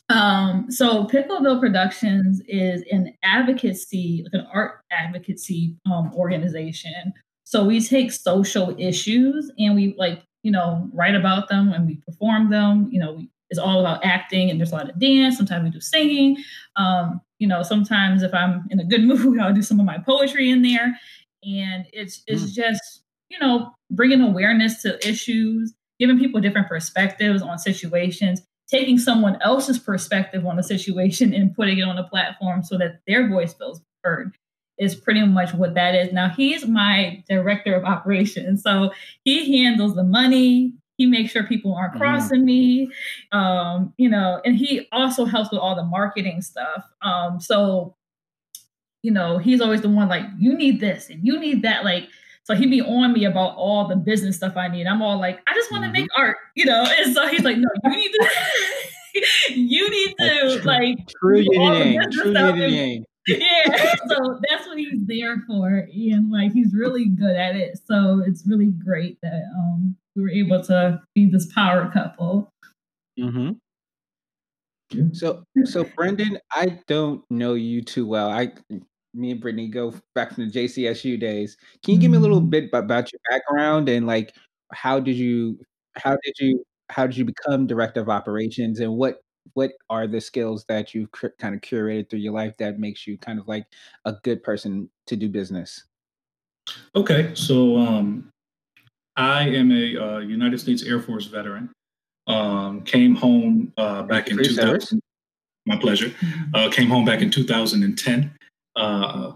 Um, 0.09 0.71
so 0.71 1.05
Pickleville 1.05 1.59
Productions 1.59 2.41
is 2.47 2.83
an 2.91 3.13
advocacy, 3.23 4.23
like 4.23 4.41
an 4.41 4.47
art 4.53 4.81
advocacy 4.91 5.75
um, 5.85 6.13
organization. 6.13 7.13
So 7.43 7.65
we 7.65 7.81
take 7.81 8.11
social 8.11 8.75
issues 8.77 9.51
and 9.57 9.75
we 9.75 9.95
like 9.97 10.21
you 10.43 10.51
know 10.51 10.89
write 10.93 11.15
about 11.15 11.49
them 11.49 11.73
and 11.73 11.87
we 11.87 11.95
perform 11.95 12.49
them. 12.49 12.89
You 12.91 12.99
know 12.99 13.13
we 13.13 13.29
is 13.49 13.57
all 13.57 13.79
about 13.79 14.03
acting 14.03 14.49
and 14.49 14.59
there's 14.59 14.71
a 14.71 14.75
lot 14.75 14.89
of 14.89 14.99
dance. 14.99 15.37
Sometimes 15.37 15.63
we 15.63 15.69
do 15.69 15.79
singing. 15.79 16.37
Um, 16.75 17.21
you 17.39 17.47
know, 17.47 17.63
sometimes 17.63 18.23
if 18.23 18.33
I'm 18.33 18.65
in 18.69 18.79
a 18.79 18.85
good 18.85 19.03
mood, 19.05 19.39
I'll 19.39 19.53
do 19.53 19.61
some 19.61 19.79
of 19.79 19.85
my 19.85 19.97
poetry 19.97 20.49
in 20.49 20.61
there. 20.61 20.97
And 21.43 21.85
it's 21.93 22.23
it's 22.27 22.43
mm. 22.43 22.53
just 22.53 23.03
you 23.29 23.39
know 23.39 23.71
bringing 23.91 24.21
awareness 24.21 24.81
to 24.81 25.07
issues, 25.07 25.73
giving 25.99 26.19
people 26.19 26.41
different 26.41 26.67
perspectives 26.67 27.41
on 27.41 27.57
situations, 27.59 28.41
taking 28.67 28.97
someone 28.97 29.37
else's 29.41 29.79
perspective 29.79 30.45
on 30.45 30.59
a 30.59 30.63
situation 30.63 31.33
and 31.33 31.55
putting 31.55 31.77
it 31.77 31.83
on 31.83 31.97
a 31.97 32.07
platform 32.07 32.63
so 32.63 32.77
that 32.77 32.99
their 33.07 33.29
voice 33.29 33.53
feels 33.53 33.81
heard. 34.03 34.35
is 34.77 34.95
pretty 34.95 35.25
much 35.25 35.53
what 35.53 35.75
that 35.75 35.95
is. 35.95 36.11
Now 36.11 36.29
he's 36.29 36.65
my 36.65 37.23
director 37.29 37.75
of 37.75 37.85
operations, 37.85 38.63
so 38.63 38.91
he 39.23 39.61
handles 39.61 39.95
the 39.95 40.03
money. 40.03 40.73
He 40.97 41.05
makes 41.05 41.31
sure 41.31 41.43
people 41.43 41.75
aren't 41.75 41.93
mm-hmm. 41.93 42.01
crossing 42.01 42.39
mm-hmm. 42.39 42.45
me, 42.45 42.91
um, 43.31 43.93
you 43.97 44.09
know, 44.09 44.41
and 44.45 44.55
he 44.55 44.87
also 44.91 45.25
helps 45.25 45.51
with 45.51 45.59
all 45.59 45.75
the 45.75 45.83
marketing 45.83 46.41
stuff. 46.41 46.85
Um, 47.01 47.39
so, 47.39 47.95
you 49.03 49.11
know, 49.11 49.37
he's 49.37 49.61
always 49.61 49.81
the 49.81 49.89
one 49.89 50.09
like, 50.09 50.25
you 50.37 50.57
need 50.57 50.79
this 50.79 51.09
and 51.09 51.25
you 51.25 51.39
need 51.39 51.61
that, 51.63 51.83
like. 51.83 52.07
So 52.43 52.55
he'd 52.55 52.69
be 52.69 52.81
on 52.81 53.11
me 53.11 53.25
about 53.25 53.57
all 53.57 53.89
the 53.89 53.97
business 53.97 54.37
stuff 54.37 54.55
I 54.55 54.69
need. 54.69 54.87
I'm 54.87 55.01
all 55.01 55.19
like, 55.19 55.41
I 55.47 55.53
just 55.53 55.69
want 55.69 55.83
to 55.83 55.87
mm-hmm. 55.87 56.03
make 56.03 56.09
art, 56.17 56.37
you 56.55 56.63
know. 56.63 56.87
And 56.97 57.13
so 57.13 57.27
he's 57.27 57.43
like, 57.43 57.57
no, 57.57 57.67
you 57.83 57.89
need 57.89 58.09
to, 58.09 58.29
you 59.49 59.89
need 59.89 60.15
to 60.17 60.59
true, 60.61 60.61
like 60.61 60.97
true 61.19 61.43
yin 61.51 62.01
true 62.09 62.31
yin 62.31 63.05
yeah, 63.27 63.95
so 64.07 64.39
that's 64.49 64.65
what 64.67 64.77
he's 64.77 65.05
there 65.05 65.43
for, 65.47 65.85
and 65.91 66.31
like 66.31 66.53
he's 66.53 66.73
really 66.73 67.09
good 67.09 67.35
at 67.35 67.57
it. 67.57 67.77
So 67.85 68.23
it's 68.25 68.47
really 68.47 68.67
great 68.67 69.19
that 69.21 69.43
um 69.57 69.97
we 70.17 70.23
were 70.23 70.29
able 70.29 70.63
to 70.63 70.99
be 71.13 71.29
this 71.29 71.51
power 71.53 71.89
couple. 71.91 72.49
Mm-hmm. 73.19 73.51
So, 75.13 75.43
so 75.65 75.85
Brendan, 75.95 76.39
I 76.51 76.79
don't 76.87 77.23
know 77.29 77.53
you 77.53 77.81
too 77.83 78.07
well. 78.07 78.29
I, 78.29 78.51
me 79.13 79.31
and 79.31 79.39
Brittany 79.39 79.67
go 79.67 79.93
back 80.15 80.33
from 80.33 80.49
the 80.49 80.51
JCSU 80.51 81.19
days. 81.19 81.55
Can 81.83 81.93
you 81.93 81.99
give 81.99 82.11
me 82.11 82.17
a 82.17 82.21
little 82.21 82.39
mm-hmm. 82.41 82.49
bit 82.49 82.69
about 82.73 83.11
your 83.11 83.19
background 83.29 83.89
and 83.89 84.07
like 84.07 84.33
how 84.73 84.99
did 84.99 85.15
you, 85.15 85.59
how 85.95 86.17
did 86.23 86.33
you, 86.39 86.63
how 86.89 87.05
did 87.05 87.17
you 87.17 87.25
become 87.25 87.67
director 87.67 88.01
of 88.01 88.09
operations, 88.09 88.79
and 88.79 88.93
what 88.93 89.17
what 89.53 89.71
are 89.89 90.07
the 90.07 90.21
skills 90.21 90.65
that 90.67 90.93
you've 90.93 91.11
cr- 91.11 91.27
kind 91.39 91.53
of 91.55 91.61
curated 91.61 92.09
through 92.09 92.19
your 92.19 92.33
life 92.33 92.55
that 92.57 92.79
makes 92.79 93.05
you 93.05 93.17
kind 93.17 93.39
of 93.39 93.47
like 93.47 93.65
a 94.05 94.13
good 94.23 94.41
person 94.43 94.89
to 95.07 95.15
do 95.15 95.27
business? 95.27 95.83
Okay, 96.95 97.31
so 97.33 97.77
um, 97.77 98.29
I 99.17 99.49
am 99.49 99.71
a 99.71 99.97
uh, 99.97 100.19
United 100.19 100.59
States 100.59 100.83
Air 100.83 101.01
Force 101.01 101.25
veteran. 101.25 101.71
Um, 102.27 102.81
came 102.83 103.15
home 103.15 103.73
uh, 103.77 104.03
back 104.03 104.29
in 104.29 104.37
2000. 104.37 105.01
My 105.65 105.77
pleasure. 105.77 106.13
Uh, 106.53 106.69
came 106.69 106.87
home 106.87 107.03
back 107.03 107.21
in 107.21 107.31
2010. 107.31 108.31
Uh, 108.75 109.31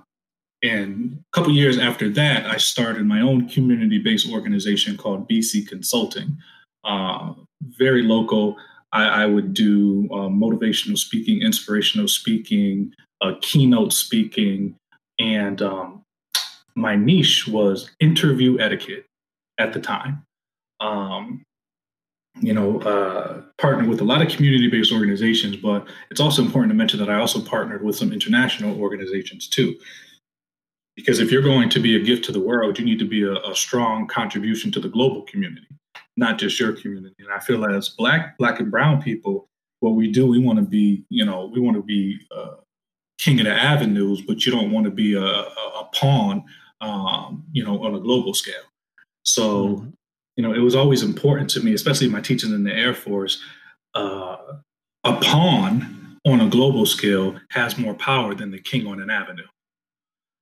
and 0.63 1.17
a 1.17 1.35
couple 1.35 1.51
years 1.51 1.79
after 1.79 2.09
that, 2.09 2.45
I 2.45 2.57
started 2.57 3.05
my 3.05 3.21
own 3.21 3.49
community-based 3.49 4.31
organization 4.31 4.97
called 4.97 5.27
BC 5.27 5.67
Consulting. 5.67 6.37
Uh, 6.83 7.33
very 7.61 8.03
local. 8.03 8.57
I, 8.93 9.23
I 9.23 9.25
would 9.25 9.53
do 9.53 10.07
uh, 10.11 10.29
motivational 10.29 10.97
speaking, 10.97 11.41
inspirational 11.41 12.07
speaking, 12.07 12.93
uh, 13.21 13.33
keynote 13.41 13.93
speaking, 13.93 14.75
and 15.19 15.61
um, 15.61 16.03
my 16.75 16.95
niche 16.95 17.47
was 17.47 17.89
interview 17.99 18.59
etiquette 18.59 19.05
at 19.61 19.73
the 19.73 19.79
time. 19.79 20.25
Um, 20.79 21.43
you 22.39 22.53
know, 22.53 22.79
uh, 22.81 23.41
partnered 23.57 23.87
with 23.87 24.01
a 24.01 24.05
lot 24.05 24.21
of 24.21 24.29
community-based 24.29 24.91
organizations, 24.91 25.57
but 25.57 25.85
it's 26.09 26.21
also 26.21 26.41
important 26.41 26.71
to 26.71 26.75
mention 26.75 26.99
that 26.99 27.09
I 27.09 27.15
also 27.15 27.41
partnered 27.41 27.83
with 27.83 27.95
some 27.95 28.13
international 28.13 28.79
organizations 28.79 29.47
too. 29.47 29.75
Because 30.95 31.19
if 31.19 31.31
you're 31.31 31.41
going 31.41 31.69
to 31.69 31.79
be 31.79 31.95
a 31.95 31.99
gift 31.99 32.25
to 32.25 32.31
the 32.31 32.39
world, 32.39 32.79
you 32.79 32.85
need 32.85 32.99
to 32.99 33.07
be 33.07 33.23
a, 33.23 33.33
a 33.33 33.55
strong 33.55 34.07
contribution 34.07 34.71
to 34.71 34.79
the 34.79 34.89
global 34.89 35.23
community 35.23 35.67
not 36.17 36.37
just 36.37 36.59
your 36.59 36.73
community. 36.73 37.15
And 37.19 37.31
I 37.31 37.39
feel 37.39 37.65
as 37.65 37.89
black, 37.89 38.37
black 38.37 38.59
and 38.59 38.71
brown 38.71 39.01
people, 39.01 39.47
what 39.79 39.91
we 39.91 40.11
do, 40.11 40.27
we 40.27 40.39
want 40.39 40.59
to 40.59 40.65
be, 40.65 41.03
you 41.09 41.25
know, 41.25 41.47
we 41.47 41.59
want 41.59 41.77
to 41.77 41.83
be 41.83 42.19
uh, 42.35 42.55
king 43.17 43.39
of 43.39 43.45
the 43.45 43.53
avenues, 43.53 44.21
but 44.21 44.45
you 44.45 44.51
don't 44.51 44.71
want 44.71 44.85
to 44.85 44.91
be 44.91 45.15
a, 45.15 45.23
a, 45.23 45.81
a 45.81 45.89
pawn, 45.93 46.43
um, 46.81 47.43
you 47.51 47.63
know, 47.63 47.83
on 47.83 47.95
a 47.95 47.99
global 47.99 48.33
scale. 48.33 48.63
So, 49.23 49.67
mm-hmm. 49.67 49.89
you 50.35 50.43
know, 50.43 50.53
it 50.53 50.59
was 50.59 50.75
always 50.75 51.03
important 51.03 51.49
to 51.51 51.61
me, 51.61 51.73
especially 51.73 52.09
my 52.09 52.21
teaching 52.21 52.53
in 52.53 52.63
the 52.63 52.73
Air 52.73 52.93
Force. 52.93 53.41
Uh, 53.93 54.37
a 55.03 55.15
pawn 55.17 56.17
on 56.25 56.41
a 56.41 56.49
global 56.49 56.85
scale 56.85 57.35
has 57.49 57.77
more 57.77 57.93
power 57.95 58.35
than 58.35 58.51
the 58.51 58.59
king 58.59 58.87
on 58.87 59.01
an 59.01 59.09
avenue. 59.09 59.47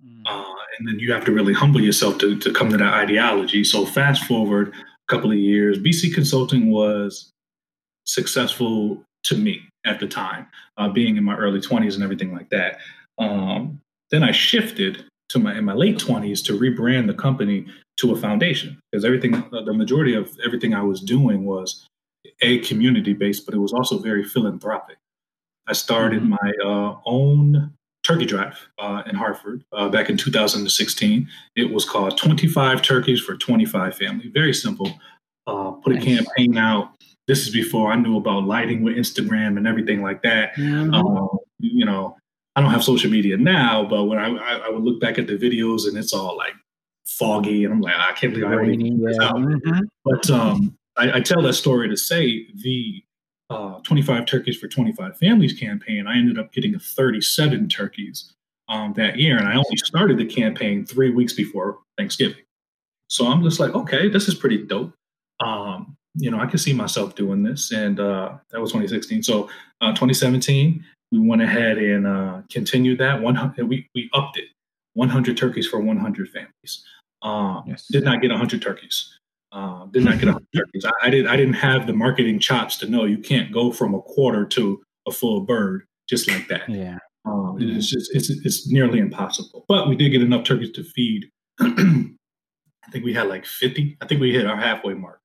Mm. 0.06 0.22
Uh, 0.26 0.54
and 0.78 0.88
then 0.88 1.00
you 1.00 1.12
have 1.14 1.26
to 1.26 1.32
really 1.32 1.54
humble 1.54 1.82
yourself 1.82 2.18
to, 2.20 2.38
to 2.40 2.52
come 2.52 2.70
to 2.70 2.78
that 2.78 2.94
ideology. 2.94 3.64
So 3.64 3.86
fast 3.86 4.24
forward 4.26 4.74
a 4.74 5.14
couple 5.14 5.32
of 5.32 5.38
years. 5.38 5.80
BC 5.80 6.14
Consulting 6.14 6.72
was 6.72 7.32
successful 8.06 9.04
to 9.24 9.38
me 9.38 9.62
at 9.86 10.00
the 10.00 10.08
time, 10.08 10.48
uh, 10.78 10.90
being 10.90 11.18
in 11.18 11.24
my 11.24 11.36
early 11.36 11.60
20s 11.60 11.96
and 11.96 12.04
everything 12.04 12.34
like 12.34 12.50
that. 12.50 12.80
Um, 13.18 13.82
then 14.12 14.24
I 14.24 14.32
shifted 14.32 15.06
to 15.30 15.40
my 15.40 15.58
in 15.58 15.66
my 15.66 15.74
late 15.74 15.98
20s 15.98 16.44
to 16.46 16.58
rebrand 16.58 17.08
the 17.08 17.14
company 17.14 17.68
to 18.00 18.14
a 18.14 18.16
foundation 18.16 18.80
because 18.92 19.06
everything, 19.06 19.32
the 19.52 19.74
majority 19.74 20.14
of 20.14 20.38
everything 20.46 20.74
I 20.74 20.84
was 20.84 21.02
doing 21.02 21.46
was 21.46 21.86
a 22.42 22.60
community 22.60 23.14
based, 23.14 23.46
but 23.46 23.54
it 23.56 23.60
was 23.60 23.74
also 23.74 24.00
very 24.00 24.24
philanthropic. 24.24 24.98
I 25.68 25.74
started 25.74 26.22
mm-hmm. 26.22 26.30
my 26.32 26.54
uh, 26.66 26.96
own 27.06 27.74
turkey 28.04 28.26
drive 28.26 28.58
uh, 28.80 29.04
in 29.06 29.16
Hartford 29.16 29.64
uh, 29.74 29.90
back 29.90 30.10
in 30.10 30.18
2016. 30.18 31.28
It 31.56 31.72
was 31.72 31.86
called 31.86 32.18
25 32.18 32.82
Turkeys 32.82 33.22
for 33.22 33.36
25 33.36 33.96
Family. 33.96 34.30
Very 34.30 34.54
simple. 34.54 34.92
Uh, 35.46 35.72
put 35.72 35.94
nice. 35.94 36.04
a 36.04 36.06
campaign 36.06 36.58
out. 36.58 36.92
This 37.28 37.46
is 37.46 37.54
before 37.54 37.92
I 37.92 37.96
knew 37.96 38.18
about 38.18 38.46
lighting 38.46 38.82
with 38.82 38.96
Instagram 38.96 39.58
and 39.58 39.68
everything 39.68 40.02
like 40.02 40.24
that. 40.24 40.56
Mm-hmm. 40.56 40.94
Uh, 40.94 41.38
you 41.60 41.86
know, 41.86 42.18
I 42.56 42.62
don't 42.62 42.72
have 42.72 42.84
social 42.84 43.12
media 43.12 43.38
now, 43.38 43.86
but 43.88 44.06
when 44.06 44.18
I, 44.18 44.30
I, 44.36 44.58
I, 44.58 44.70
would 44.70 44.84
look 44.84 45.00
back 45.00 45.20
at 45.20 45.28
the 45.28 45.38
videos 45.38 45.88
and 45.88 45.98
it's 45.98 46.14
all 46.14 46.36
like 46.36 46.54
foggy, 47.18 47.64
and 47.64 47.74
I'm 47.74 47.82
like, 47.82 47.96
I 47.96 48.14
can't 48.14 48.34
believe 48.34 48.50
I 48.50 48.54
already 48.54 48.78
yeah. 48.78 49.32
mm-hmm. 49.32 49.80
But 50.06 50.30
um, 50.30 50.78
I, 50.98 51.18
I 51.18 51.20
tell 51.22 51.42
that 51.42 51.54
story 51.54 51.90
to 51.90 51.98
say 51.98 52.48
the 52.56 53.04
uh, 53.50 53.80
25 53.80 54.26
turkeys 54.26 54.58
for 54.58 54.68
25 54.68 55.18
families 55.18 55.54
campaign, 55.54 56.06
I 56.08 56.18
ended 56.18 56.38
up 56.38 56.54
getting 56.54 56.78
37 56.78 57.68
turkeys 57.70 58.34
um, 58.68 58.94
that 58.94 59.18
year. 59.18 59.38
And 59.38 59.48
I 59.48 59.56
only 59.56 59.78
started 59.78 60.18
the 60.18 60.26
campaign 60.26 60.86
three 60.86 61.10
weeks 61.10 61.34
before 61.34 61.80
Thanksgiving. 61.98 62.44
So 63.08 63.26
I'm 63.28 63.44
just 63.44 63.60
like, 63.60 63.74
okay, 63.74 64.08
this 64.08 64.28
is 64.28 64.36
pretty 64.36 64.66
dope. 64.66 64.94
Um, 65.40 65.98
you 66.16 66.30
know, 66.30 66.40
I 66.40 66.46
can 66.46 66.60
see 66.60 66.74
myself 66.74 67.16
doing 67.16 67.42
this. 67.42 67.72
And 67.72 68.00
uh, 68.00 68.38
that 68.52 68.62
was 68.62 68.72
2016. 68.72 69.24
So 69.24 69.50
uh, 69.82 69.90
2017, 69.90 70.86
we 71.12 71.20
went 71.20 71.42
ahead 71.42 71.80
and 71.80 72.06
uh, 72.06 72.42
continued 72.52 73.00
that. 73.00 73.20
One, 73.20 73.54
we, 73.58 73.88
we 73.96 74.10
upped 74.14 74.38
it 74.38 74.50
100 74.94 75.38
turkeys 75.38 75.68
for 75.68 75.80
100 75.80 76.30
families. 76.30 76.86
Um, 77.22 77.64
yes. 77.68 77.86
Did 77.92 78.04
not 78.04 78.22
get 78.22 78.32
100 78.32 78.62
turkeys. 78.62 79.18
Uh, 79.52 79.86
did 79.88 80.04
not 80.04 80.20
get 80.20 80.26
100 80.26 80.46
turkeys. 80.56 80.86
I, 80.86 81.08
I, 81.08 81.10
did. 81.10 81.28
I 81.28 81.36
didn't 81.36 81.56
have 81.56 81.88
the 81.88 81.94
marketing 81.94 82.40
chops 82.40 82.78
to 82.78 82.88
know 82.88 83.06
you 83.06 83.18
can't 83.18 83.52
go 83.52 83.72
from 83.72 83.94
a 83.94 84.02
quarter 84.02 84.46
to 84.46 84.82
a 85.08 85.12
full 85.12 85.42
bird 85.42 85.86
just 86.08 86.30
like 86.30 86.48
that. 86.48 86.70
Yeah, 86.70 86.98
um, 87.26 87.58
mm-hmm. 87.60 87.78
it's 87.78 87.90
just 87.90 88.16
it's 88.16 88.30
it's 88.30 88.72
nearly 88.72 89.00
impossible. 89.00 89.66
But 89.68 89.90
we 89.90 89.96
did 89.96 90.10
get 90.10 90.22
enough 90.22 90.44
turkeys 90.44 90.72
to 90.74 90.84
feed. 90.84 91.30
I 91.60 92.92
think 92.92 93.06
we 93.06 93.14
had 93.14 93.28
like 93.28 93.46
50. 93.46 93.98
I 94.02 94.06
think 94.08 94.22
we 94.22 94.34
hit 94.34 94.48
our 94.48 94.58
halfway 94.58 94.94
mark. 94.94 95.20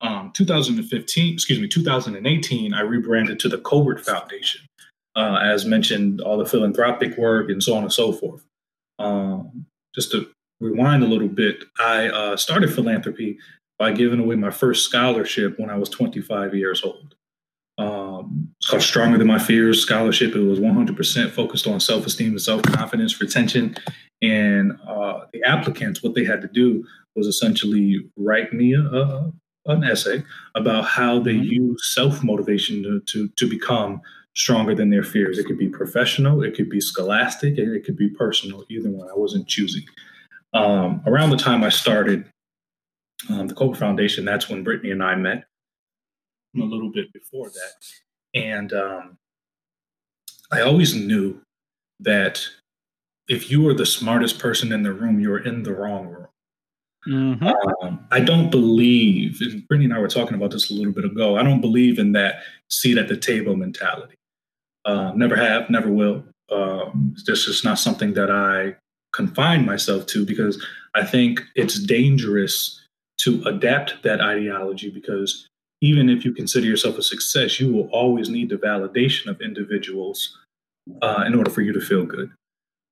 Um, 0.00 0.32
2015, 0.34 1.32
excuse 1.32 1.58
me, 1.58 1.68
2018, 1.68 2.74
I 2.74 2.80
rebranded 2.82 3.38
to 3.40 3.48
the 3.48 3.58
Colbert 3.58 4.04
Foundation. 4.04 4.62
Uh, 5.16 5.38
as 5.42 5.64
mentioned, 5.64 6.20
all 6.20 6.36
the 6.36 6.44
philanthropic 6.44 7.16
work 7.16 7.48
and 7.48 7.62
so 7.62 7.74
on 7.74 7.84
and 7.84 7.92
so 7.92 8.12
forth. 8.12 8.44
Um, 8.98 9.66
just 9.94 10.10
to 10.10 10.28
rewind 10.64 11.02
a 11.02 11.06
little 11.06 11.28
bit, 11.28 11.64
I 11.78 12.08
uh, 12.08 12.36
started 12.36 12.72
philanthropy 12.72 13.38
by 13.78 13.92
giving 13.92 14.20
away 14.20 14.36
my 14.36 14.50
first 14.50 14.84
scholarship 14.84 15.58
when 15.58 15.68
I 15.68 15.76
was 15.76 15.88
25 15.90 16.54
years 16.54 16.82
old. 16.82 17.14
Um, 17.76 18.54
it's 18.58 18.70
called 18.70 18.82
Stronger 18.82 19.18
Than 19.18 19.26
My 19.26 19.38
Fears 19.38 19.82
Scholarship. 19.82 20.34
It 20.34 20.40
was 20.40 20.60
100% 20.60 21.30
focused 21.30 21.66
on 21.66 21.80
self 21.80 22.06
esteem 22.06 22.30
and 22.30 22.40
self 22.40 22.62
confidence, 22.62 23.20
retention. 23.20 23.76
And 24.22 24.78
uh, 24.88 25.26
the 25.32 25.42
applicants, 25.44 26.02
what 26.02 26.14
they 26.14 26.24
had 26.24 26.40
to 26.42 26.48
do 26.48 26.84
was 27.16 27.26
essentially 27.26 27.98
write 28.16 28.52
me 28.52 28.74
a, 28.74 28.80
a, 28.80 29.32
an 29.66 29.84
essay 29.84 30.22
about 30.54 30.84
how 30.84 31.18
they 31.18 31.34
mm-hmm. 31.34 31.42
use 31.72 31.94
self 31.94 32.22
motivation 32.22 32.82
to, 32.84 33.00
to, 33.08 33.28
to 33.36 33.48
become 33.48 34.00
stronger 34.36 34.74
than 34.74 34.90
their 34.90 35.02
fears. 35.02 35.36
It 35.36 35.46
could 35.46 35.58
be 35.58 35.68
professional, 35.68 36.44
it 36.44 36.54
could 36.54 36.70
be 36.70 36.80
scholastic, 36.80 37.58
and 37.58 37.74
it 37.74 37.84
could 37.84 37.96
be 37.96 38.08
personal, 38.08 38.64
either 38.70 38.90
one. 38.90 39.08
I 39.08 39.14
wasn't 39.14 39.48
choosing 39.48 39.84
um, 40.54 41.02
around 41.06 41.30
the 41.30 41.36
time 41.36 41.62
I 41.62 41.68
started 41.68 42.24
um, 43.28 43.48
the 43.48 43.54
Colbert 43.54 43.76
Foundation, 43.76 44.24
that's 44.24 44.48
when 44.48 44.64
Brittany 44.64 44.90
and 44.92 45.02
I 45.02 45.14
met 45.14 45.44
a 46.56 46.64
little 46.64 46.90
bit 46.90 47.12
before 47.12 47.48
that. 47.48 48.40
And 48.40 48.72
um, 48.72 49.18
I 50.52 50.60
always 50.60 50.94
knew 50.94 51.40
that 52.00 52.46
if 53.28 53.50
you 53.50 53.62
were 53.62 53.74
the 53.74 53.86
smartest 53.86 54.38
person 54.38 54.72
in 54.72 54.82
the 54.82 54.92
room, 54.92 55.18
you 55.20 55.30
were 55.30 55.38
in 55.38 55.62
the 55.62 55.74
wrong 55.74 56.06
room. 56.06 56.26
Mm-hmm. 57.08 57.48
Um, 57.82 58.06
I 58.10 58.20
don't 58.20 58.50
believe, 58.50 59.38
and 59.40 59.66
Brittany 59.68 59.86
and 59.86 59.94
I 59.94 59.98
were 59.98 60.08
talking 60.08 60.34
about 60.34 60.52
this 60.52 60.70
a 60.70 60.74
little 60.74 60.92
bit 60.92 61.04
ago, 61.04 61.36
I 61.36 61.42
don't 61.42 61.60
believe 61.60 61.98
in 61.98 62.12
that 62.12 62.36
seat 62.70 62.98
at 62.98 63.08
the 63.08 63.16
table 63.16 63.56
mentality. 63.56 64.14
Uh, 64.84 65.12
never 65.14 65.36
have, 65.36 65.68
never 65.70 65.90
will. 65.90 66.24
Um, 66.50 67.14
this 67.26 67.46
is 67.48 67.64
not 67.64 67.78
something 67.78 68.14
that 68.14 68.30
I 68.30 68.76
confine 69.14 69.64
myself 69.64 70.06
to 70.06 70.26
because 70.26 70.64
I 70.94 71.04
think 71.04 71.42
it's 71.54 71.78
dangerous 71.78 72.80
to 73.20 73.42
adapt 73.46 74.02
that 74.02 74.20
ideology 74.20 74.90
because 74.90 75.48
even 75.80 76.08
if 76.08 76.24
you 76.24 76.32
consider 76.32 76.66
yourself 76.66 76.98
a 76.98 77.02
success, 77.02 77.60
you 77.60 77.72
will 77.72 77.88
always 77.88 78.28
need 78.28 78.48
the 78.48 78.56
validation 78.56 79.26
of 79.26 79.40
individuals 79.40 80.36
uh, 81.02 81.24
in 81.26 81.34
order 81.34 81.50
for 81.50 81.62
you 81.62 81.72
to 81.72 81.80
feel 81.80 82.04
good. 82.04 82.30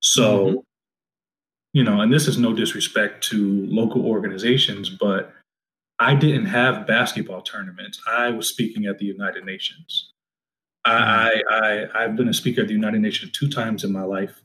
So, 0.01 0.47
mm-hmm. 0.47 0.59
you 1.73 1.85
know, 1.85 2.01
and 2.01 2.13
this 2.13 2.29
is 2.29 2.39
no 2.39 2.53
disrespect 2.53 3.25
to 3.29 3.67
local 3.67 4.07
organizations, 4.07 4.91
but 4.91 5.33
I 5.99 6.15
didn't 6.15 6.47
have 6.47 6.87
basketball 6.87 7.43
tournaments. 7.43 8.01
I 8.07 8.31
was 8.31 8.49
speaking 8.49 8.87
at 8.87 8.99
the 8.99 9.07
United 9.07 9.45
Nations. 9.45 10.11
I, 10.85 11.43
mm-hmm. 11.51 11.99
I, 11.99 11.99
I 11.99 12.03
have 12.03 12.17
been 12.17 12.29
a 12.29 12.35
speaker 12.35 12.63
at 12.63 12.69
the 12.69 12.75
United 12.75 13.01
Nations 13.01 13.33
two 13.33 13.49
times 13.49 13.85
in 13.85 13.93
my 13.93 14.03
life, 14.03 14.43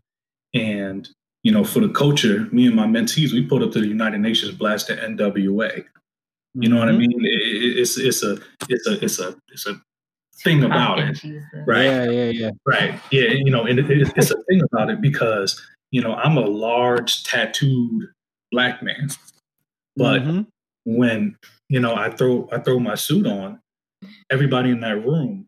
and 0.53 1.09
you 1.47 1.53
know, 1.53 1.63
for 1.63 1.79
the 1.79 1.87
culture, 1.87 2.45
me 2.51 2.67
and 2.67 2.75
my 2.75 2.85
mentees, 2.85 3.31
we 3.31 3.41
pulled 3.41 3.63
up 3.63 3.71
to 3.71 3.79
the 3.79 3.87
United 3.87 4.17
Nations 4.17 4.51
blast 4.51 4.87
the 4.87 4.97
NWA. 4.97 5.85
You 6.55 6.67
know 6.67 6.77
what 6.77 6.89
I 6.89 6.91
mm-hmm. 6.91 6.99
mean? 6.99 7.21
It, 7.23 7.79
it's 7.79 7.97
it's 7.97 8.21
a 8.21 8.37
it's 8.67 8.85
a 8.85 9.01
it's 9.01 9.17
a 9.17 9.33
it's 9.47 9.65
a 9.65 9.81
thing 10.43 10.65
about 10.65 10.99
it, 10.99 11.23
right? 11.65 11.85
Yeah, 11.85 12.09
yeah, 12.09 12.29
yeah. 12.31 12.49
Right, 12.65 12.99
yeah. 13.11 13.29
You 13.29 13.49
know, 13.49 13.65
and 13.65 13.79
it, 13.79 13.85
it's 13.89 14.29
a 14.29 14.43
thing 14.49 14.61
about 14.61 14.89
it 14.89 14.99
because 14.99 15.65
you 15.91 16.01
know 16.01 16.15
I'm 16.15 16.35
a 16.35 16.41
large 16.41 17.23
tattooed 17.23 18.09
black 18.51 18.83
man, 18.83 19.07
but 19.95 20.23
mm-hmm. 20.23 20.41
when 20.97 21.37
you 21.69 21.79
know 21.79 21.95
I 21.95 22.09
throw 22.09 22.49
I 22.51 22.59
throw 22.59 22.77
my 22.77 22.95
suit 22.95 23.25
on, 23.25 23.61
everybody 24.29 24.71
in 24.71 24.81
that 24.81 24.97
room 24.97 25.46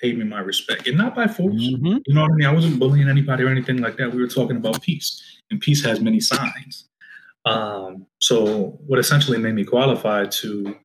paid 0.00 0.18
me 0.18 0.24
my 0.24 0.40
respect, 0.40 0.86
and 0.86 0.96
not 0.96 1.14
by 1.14 1.26
force. 1.26 1.54
Mm-hmm. 1.54 1.98
You 2.06 2.14
know 2.14 2.22
what 2.22 2.32
I 2.32 2.34
mean? 2.34 2.46
I 2.46 2.52
wasn't 2.52 2.78
bullying 2.78 3.08
anybody 3.08 3.44
or 3.44 3.48
anything 3.48 3.78
like 3.78 3.96
that. 3.96 4.12
We 4.12 4.20
were 4.20 4.28
talking 4.28 4.56
about 4.56 4.82
peace, 4.82 5.40
and 5.50 5.60
peace 5.60 5.84
has 5.84 6.00
many 6.00 6.20
signs. 6.20 6.88
Um, 7.44 8.06
so, 8.20 8.78
what 8.86 8.98
essentially 8.98 9.38
made 9.38 9.54
me 9.54 9.64
qualify 9.64 10.26
to 10.26 10.76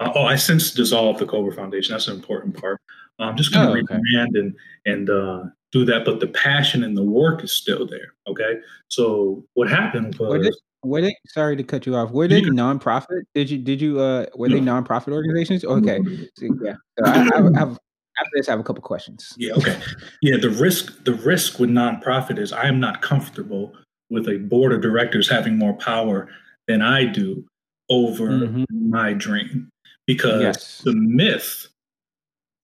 uh, 0.00 0.12
oh, 0.14 0.24
I 0.24 0.36
since 0.36 0.72
dissolved 0.72 1.20
the 1.20 1.26
Cobra 1.26 1.52
Foundation. 1.52 1.92
That's 1.92 2.08
an 2.08 2.16
important 2.16 2.60
part. 2.60 2.80
I'm 3.18 3.30
um, 3.30 3.36
just 3.36 3.52
going 3.52 3.66
to 3.66 3.72
oh, 3.72 3.76
okay. 3.76 3.94
rebrand 3.94 4.38
and 4.38 4.56
and 4.86 5.10
uh, 5.10 5.44
do 5.72 5.84
that, 5.84 6.04
but 6.04 6.20
the 6.20 6.26
passion 6.26 6.82
and 6.82 6.96
the 6.96 7.02
work 7.02 7.44
is 7.44 7.52
still 7.52 7.86
there. 7.86 8.14
Okay, 8.26 8.58
so 8.88 9.44
what 9.54 9.68
happened 9.68 10.16
was. 10.18 10.28
Were 10.28 10.42
they, 10.42 10.50
were 10.82 11.00
they 11.00 11.16
sorry 11.28 11.56
to 11.56 11.62
cut 11.62 11.86
you 11.86 11.94
off? 11.94 12.10
Were 12.10 12.26
they 12.26 12.40
yeah. 12.40 12.48
nonprofit? 12.48 13.22
Did 13.34 13.50
you 13.50 13.58
did 13.58 13.80
you 13.80 14.00
uh 14.00 14.26
were 14.34 14.48
no. 14.48 14.56
they 14.56 14.60
nonprofit 14.60 15.12
organizations? 15.12 15.64
Okay, 15.64 16.00
so, 16.36 16.46
yeah. 16.62 16.74
So 16.98 17.04
I, 17.06 17.28
I, 17.36 17.58
have 17.58 17.78
after 18.18 18.30
this, 18.34 18.48
I 18.48 18.52
have 18.52 18.60
a 18.60 18.64
couple 18.64 18.82
questions. 18.82 19.34
Yeah. 19.36 19.54
Okay. 19.54 19.78
Yeah. 20.22 20.36
The 20.36 20.50
risk 20.50 21.04
the 21.04 21.14
risk 21.14 21.58
with 21.58 21.70
nonprofit 21.70 22.38
is 22.38 22.52
I 22.52 22.66
am 22.66 22.80
not 22.80 23.02
comfortable 23.02 23.74
with 24.10 24.28
a 24.28 24.38
board 24.38 24.72
of 24.72 24.80
directors 24.80 25.28
having 25.28 25.58
more 25.58 25.74
power 25.74 26.28
than 26.68 26.82
I 26.82 27.04
do 27.04 27.44
over 27.90 28.28
mm-hmm. 28.28 28.64
my 28.70 29.12
dream 29.12 29.70
because 30.06 30.42
yes. 30.42 30.82
the 30.84 30.94
myth 30.94 31.68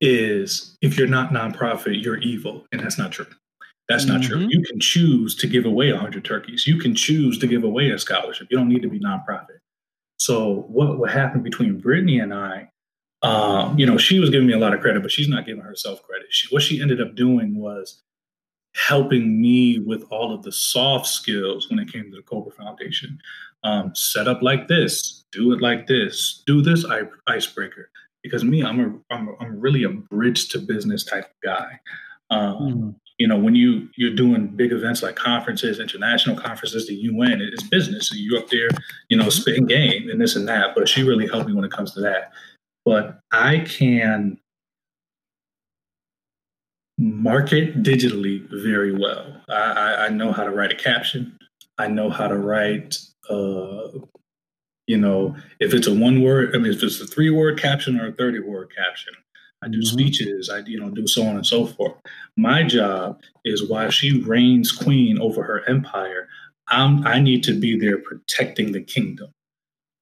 is 0.01 0.77
if 0.81 0.97
you're 0.97 1.09
not 1.09 1.31
nonprofit, 1.31 2.03
you're 2.03 2.19
evil, 2.19 2.67
and 2.73 2.81
that's 2.81 2.99
not 2.99 3.13
true. 3.13 3.27
That's 3.89 4.07
not 4.07 4.21
mm-hmm. 4.21 4.33
true. 4.33 4.47
You 4.49 4.63
can 4.63 4.79
choose 4.79 5.35
to 5.37 5.49
give 5.49 5.65
away 5.65 5.93
100 5.93 6.25
turkeys. 6.25 6.67
You 6.67 6.79
can 6.79 6.95
choose 6.95 7.39
to 7.41 7.47
give 7.47 7.65
away 7.65 7.91
a 7.91 7.99
scholarship. 7.99 8.47
You 8.51 8.57
don't 8.57 8.69
need 8.69 8.83
to 8.83 8.89
be 8.89 9.01
nonprofit. 9.01 9.59
So 10.19 10.67
what 10.69 10.99
what 10.99 11.11
happened 11.11 11.45
between 11.45 11.81
Brittany 11.81 12.21
and 12.21 12.33
I? 12.33 12.71
Um, 13.23 13.79
you 13.79 13.85
know, 13.85 13.99
she 13.99 14.19
was 14.19 14.31
giving 14.31 14.47
me 14.47 14.55
a 14.55 14.59
lot 14.59 14.73
of 14.73 14.81
credit, 14.81 15.03
but 15.03 15.11
she's 15.11 15.29
not 15.29 15.47
giving 15.47 15.63
herself 15.63 16.03
credit. 16.03 16.29
She, 16.31 16.49
what 16.55 16.63
she 16.63 16.81
ended 16.81 17.01
up 17.01 17.15
doing 17.15 17.55
was 17.57 18.03
helping 18.75 19.41
me 19.41 19.79
with 19.81 20.05
all 20.11 20.33
of 20.33 20.43
the 20.43 20.53
soft 20.53 21.07
skills 21.07 21.69
when 21.69 21.79
it 21.79 21.93
came 21.93 22.11
to 22.11 22.17
the 22.17 22.23
Cobra 22.23 22.53
Foundation. 22.53 23.19
Um, 23.63 23.95
set 23.95 24.27
up 24.27 24.43
like 24.43 24.69
this, 24.69 25.25
do 25.33 25.53
it 25.53 25.61
like 25.61 25.87
this, 25.87 26.43
do 26.47 26.63
this 26.63 26.85
icebreaker. 27.27 27.91
Because 28.23 28.45
me, 28.45 28.63
I'm 28.63 28.81
a, 28.81 29.15
I'm, 29.15 29.29
a, 29.29 29.37
I'm 29.41 29.61
really 29.61 29.85
a 29.85 29.89
bridge 29.89 30.49
to 30.51 30.59
business 30.59 31.05
type 31.05 31.25
of 31.25 31.41
guy. 31.43 31.81
Um, 32.31 32.57
mm. 32.57 32.95
You 33.19 33.29
know, 33.29 33.39
when 33.39 33.55
you 33.55 33.89
you're 33.97 34.15
doing 34.15 34.47
big 34.47 34.73
events 34.73 35.03
like 35.03 35.15
conferences, 35.15 35.79
international 35.79 36.37
conferences, 36.37 36.87
the 36.87 36.95
UN, 36.95 37.43
it's 37.43 37.63
business. 37.63 38.09
So 38.09 38.15
you're 38.17 38.39
up 38.39 38.49
there, 38.49 38.71
you 39.11 39.17
know, 39.17 39.29
spitting 39.29 39.67
game 39.67 40.09
and 40.09 40.19
this 40.19 40.37
and 40.37 40.49
that. 40.49 40.75
But 40.75 40.89
she 40.89 41.03
really 41.03 41.27
helped 41.27 41.47
me 41.47 41.55
when 41.55 41.65
it 41.65 41.71
comes 41.71 41.93
to 41.95 42.01
that. 42.01 42.33
But 42.85 43.21
I 43.31 43.61
can 43.61 44.39
market 47.01 47.83
digitally 47.83 48.47
very 48.63 48.93
well. 48.93 49.41
I, 49.49 50.07
I, 50.07 50.09
know 50.11 50.33
how 50.33 50.45
to 50.45 50.51
write 50.51 50.73
a 50.73 50.77
caption. 50.77 51.39
I 51.79 51.87
know 51.87 52.11
how 52.11 52.29
to 52.29 52.37
write, 52.37 52.99
uh, 53.31 53.89
you 54.87 54.99
know, 54.99 55.35
if 55.61 55.73
it's 55.73 55.87
a 55.87 55.95
one 55.95 56.23
word, 56.23 56.55
I 56.55 56.59
mean, 56.59 56.73
if 56.73 56.83
it's 56.83 57.01
a 57.01 57.07
three 57.07 57.31
word 57.31 57.59
caption 57.59 57.99
or 57.99 58.09
a 58.09 58.13
30 58.13 58.41
word 58.41 58.71
caption. 58.77 59.15
I 59.63 59.69
do 59.69 59.79
mm-hmm. 59.79 59.87
speeches, 59.87 60.51
I, 60.51 60.59
you 60.61 60.81
know, 60.81 60.91
do 60.91 61.07
so 61.07 61.23
on 61.23 61.37
and 61.37 61.47
so 61.47 61.67
forth. 61.67 61.95
My 62.37 62.63
job 62.63 63.21
is 63.45 63.69
while 63.69 63.91
she 63.91 64.23
reigns 64.23 64.73
queen 64.73 65.19
over 65.21 65.43
her 65.43 65.69
empire, 65.69 66.29
I'm, 66.69 67.07
I 67.07 67.19
need 67.19 67.45
to 67.45 67.59
be 67.59 67.79
there 67.79 67.99
protecting 67.99 68.73
the 68.73 68.81
kingdom. 68.83 69.33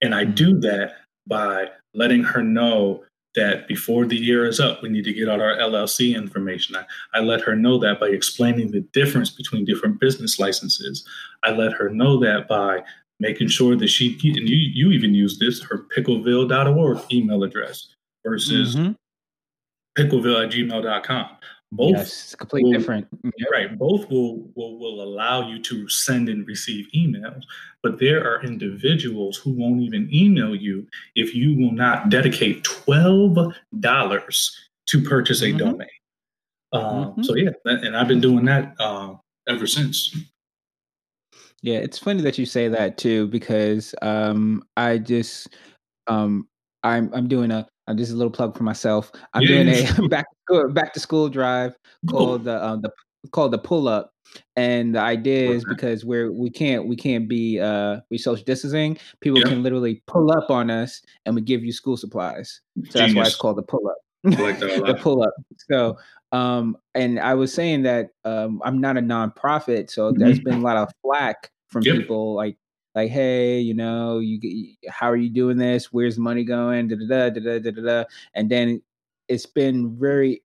And 0.00 0.14
I 0.14 0.24
do 0.24 0.50
mm-hmm. 0.50 0.60
that 0.60 0.96
by 1.28 1.68
letting 1.94 2.24
her 2.24 2.42
know 2.42 3.04
that 3.34 3.68
before 3.68 4.04
the 4.06 4.16
year 4.16 4.46
is 4.46 4.58
up, 4.58 4.82
we 4.82 4.88
need 4.88 5.04
to 5.04 5.12
get 5.12 5.28
out 5.28 5.40
our 5.40 5.56
LLC 5.56 6.16
information. 6.16 6.74
I, 6.74 6.84
I 7.14 7.20
let 7.20 7.42
her 7.42 7.54
know 7.54 7.78
that 7.78 8.00
by 8.00 8.08
explaining 8.08 8.70
the 8.70 8.80
difference 8.92 9.30
between 9.30 9.64
different 9.64 10.00
business 10.00 10.38
licenses. 10.38 11.06
I 11.44 11.52
let 11.52 11.72
her 11.74 11.88
know 11.90 12.18
that 12.20 12.48
by 12.48 12.82
making 13.20 13.48
sure 13.48 13.76
that 13.76 13.88
she, 13.88 14.12
and 14.24 14.48
you, 14.48 14.56
you 14.56 14.90
even 14.90 15.14
use 15.14 15.38
this, 15.38 15.62
her 15.62 15.86
pickleville.org 15.96 17.12
email 17.12 17.42
address 17.44 17.94
versus 18.26 18.76
mm-hmm. 18.76 18.92
pickleville 20.00 20.44
at 20.44 20.52
gmail.com. 20.52 21.28
Both 21.70 21.96
yes, 21.96 22.34
completely 22.34 22.70
will, 22.70 22.78
different. 22.78 23.08
Yep. 23.22 23.32
Right. 23.52 23.78
Both 23.78 24.08
will, 24.08 24.48
will 24.54 24.78
will 24.78 25.02
allow 25.02 25.48
you 25.48 25.60
to 25.64 25.88
send 25.88 26.30
and 26.30 26.46
receive 26.46 26.86
emails, 26.96 27.42
but 27.82 27.98
there 27.98 28.24
are 28.26 28.42
individuals 28.42 29.36
who 29.36 29.52
won't 29.52 29.82
even 29.82 30.08
email 30.12 30.56
you 30.56 30.86
if 31.14 31.34
you 31.34 31.54
will 31.56 31.72
not 31.72 32.08
dedicate 32.08 32.64
twelve 32.64 33.36
dollars 33.80 34.58
to 34.86 35.02
purchase 35.02 35.42
a 35.42 35.46
mm-hmm. 35.46 35.58
domain. 35.58 35.88
Um, 36.72 36.82
mm-hmm. 36.82 37.22
So 37.22 37.36
yeah, 37.36 37.50
and 37.64 37.94
I've 37.94 38.08
been 38.08 38.20
doing 38.20 38.46
that 38.46 38.74
uh, 38.78 39.14
ever 39.46 39.66
since. 39.66 40.16
Yeah, 41.60 41.78
it's 41.78 41.98
funny 41.98 42.22
that 42.22 42.38
you 42.38 42.46
say 42.46 42.68
that 42.68 42.96
too 42.96 43.26
because 43.28 43.94
um, 44.00 44.62
I 44.76 44.98
just 44.98 45.48
um, 46.06 46.48
I'm 46.82 47.12
I'm 47.12 47.28
doing 47.28 47.50
a 47.50 47.66
uh, 47.88 47.94
this 47.94 48.08
is 48.08 48.14
a 48.14 48.16
little 48.16 48.30
plug 48.30 48.56
for 48.56 48.62
myself. 48.62 49.10
I'm 49.34 49.42
yeah. 49.42 49.62
doing 49.62 50.04
a 50.04 50.08
back 50.08 50.26
back 50.70 50.92
to 50.92 51.00
school 51.00 51.28
drive 51.28 51.74
called 52.08 52.44
the 52.44 52.62
uh, 52.62 52.76
the 52.76 52.90
called 53.32 53.52
the 53.52 53.58
pull 53.58 53.88
up, 53.88 54.12
and 54.56 54.94
the 54.94 55.00
idea 55.00 55.50
is 55.50 55.64
because 55.64 56.04
we're 56.04 56.30
we 56.30 56.50
can't 56.50 56.86
we 56.86 56.96
can't 56.96 57.28
be 57.28 57.58
uh 57.58 58.00
we 58.10 58.18
social 58.18 58.44
distancing. 58.44 58.98
People 59.20 59.40
yeah. 59.40 59.48
can 59.48 59.62
literally 59.62 60.02
pull 60.06 60.30
up 60.30 60.50
on 60.50 60.70
us, 60.70 61.02
and 61.24 61.34
we 61.34 61.40
give 61.40 61.64
you 61.64 61.72
school 61.72 61.96
supplies. 61.96 62.60
So 62.76 62.82
Genius. 62.82 62.94
that's 62.94 63.14
why 63.14 63.22
it's 63.22 63.36
called 63.36 63.56
the 63.56 63.62
pull 63.62 63.88
up. 63.88 63.96
Like 64.24 64.58
the 64.60 64.98
pull 65.00 65.22
up. 65.22 65.32
So 65.70 65.96
um, 66.32 66.76
and 66.94 67.18
I 67.18 67.34
was 67.34 67.54
saying 67.54 67.82
that 67.84 68.10
um, 68.24 68.60
I'm 68.64 68.80
not 68.80 68.98
a 68.98 69.00
nonprofit, 69.00 69.90
so 69.90 70.10
mm-hmm. 70.10 70.20
there's 70.20 70.40
been 70.40 70.54
a 70.54 70.60
lot 70.60 70.76
of 70.76 70.90
flack 71.02 71.50
from 71.68 71.82
yep. 71.82 71.96
people 71.96 72.34
like 72.34 72.56
like, 72.98 73.10
hey, 73.10 73.60
you 73.60 73.74
know, 73.74 74.18
you 74.18 74.74
how 74.88 75.10
are 75.10 75.16
you 75.16 75.30
doing 75.30 75.56
this? 75.56 75.92
Where's 75.92 76.18
money 76.18 76.44
going? 76.44 76.88
Da 76.88 76.96
da 76.96 77.30
da 77.30 77.40
da 77.40 77.58
da 77.58 77.70
da 77.70 77.82
da. 77.82 78.04
And 78.34 78.50
then 78.50 78.82
it's 79.28 79.46
been 79.46 79.96
very 79.98 80.42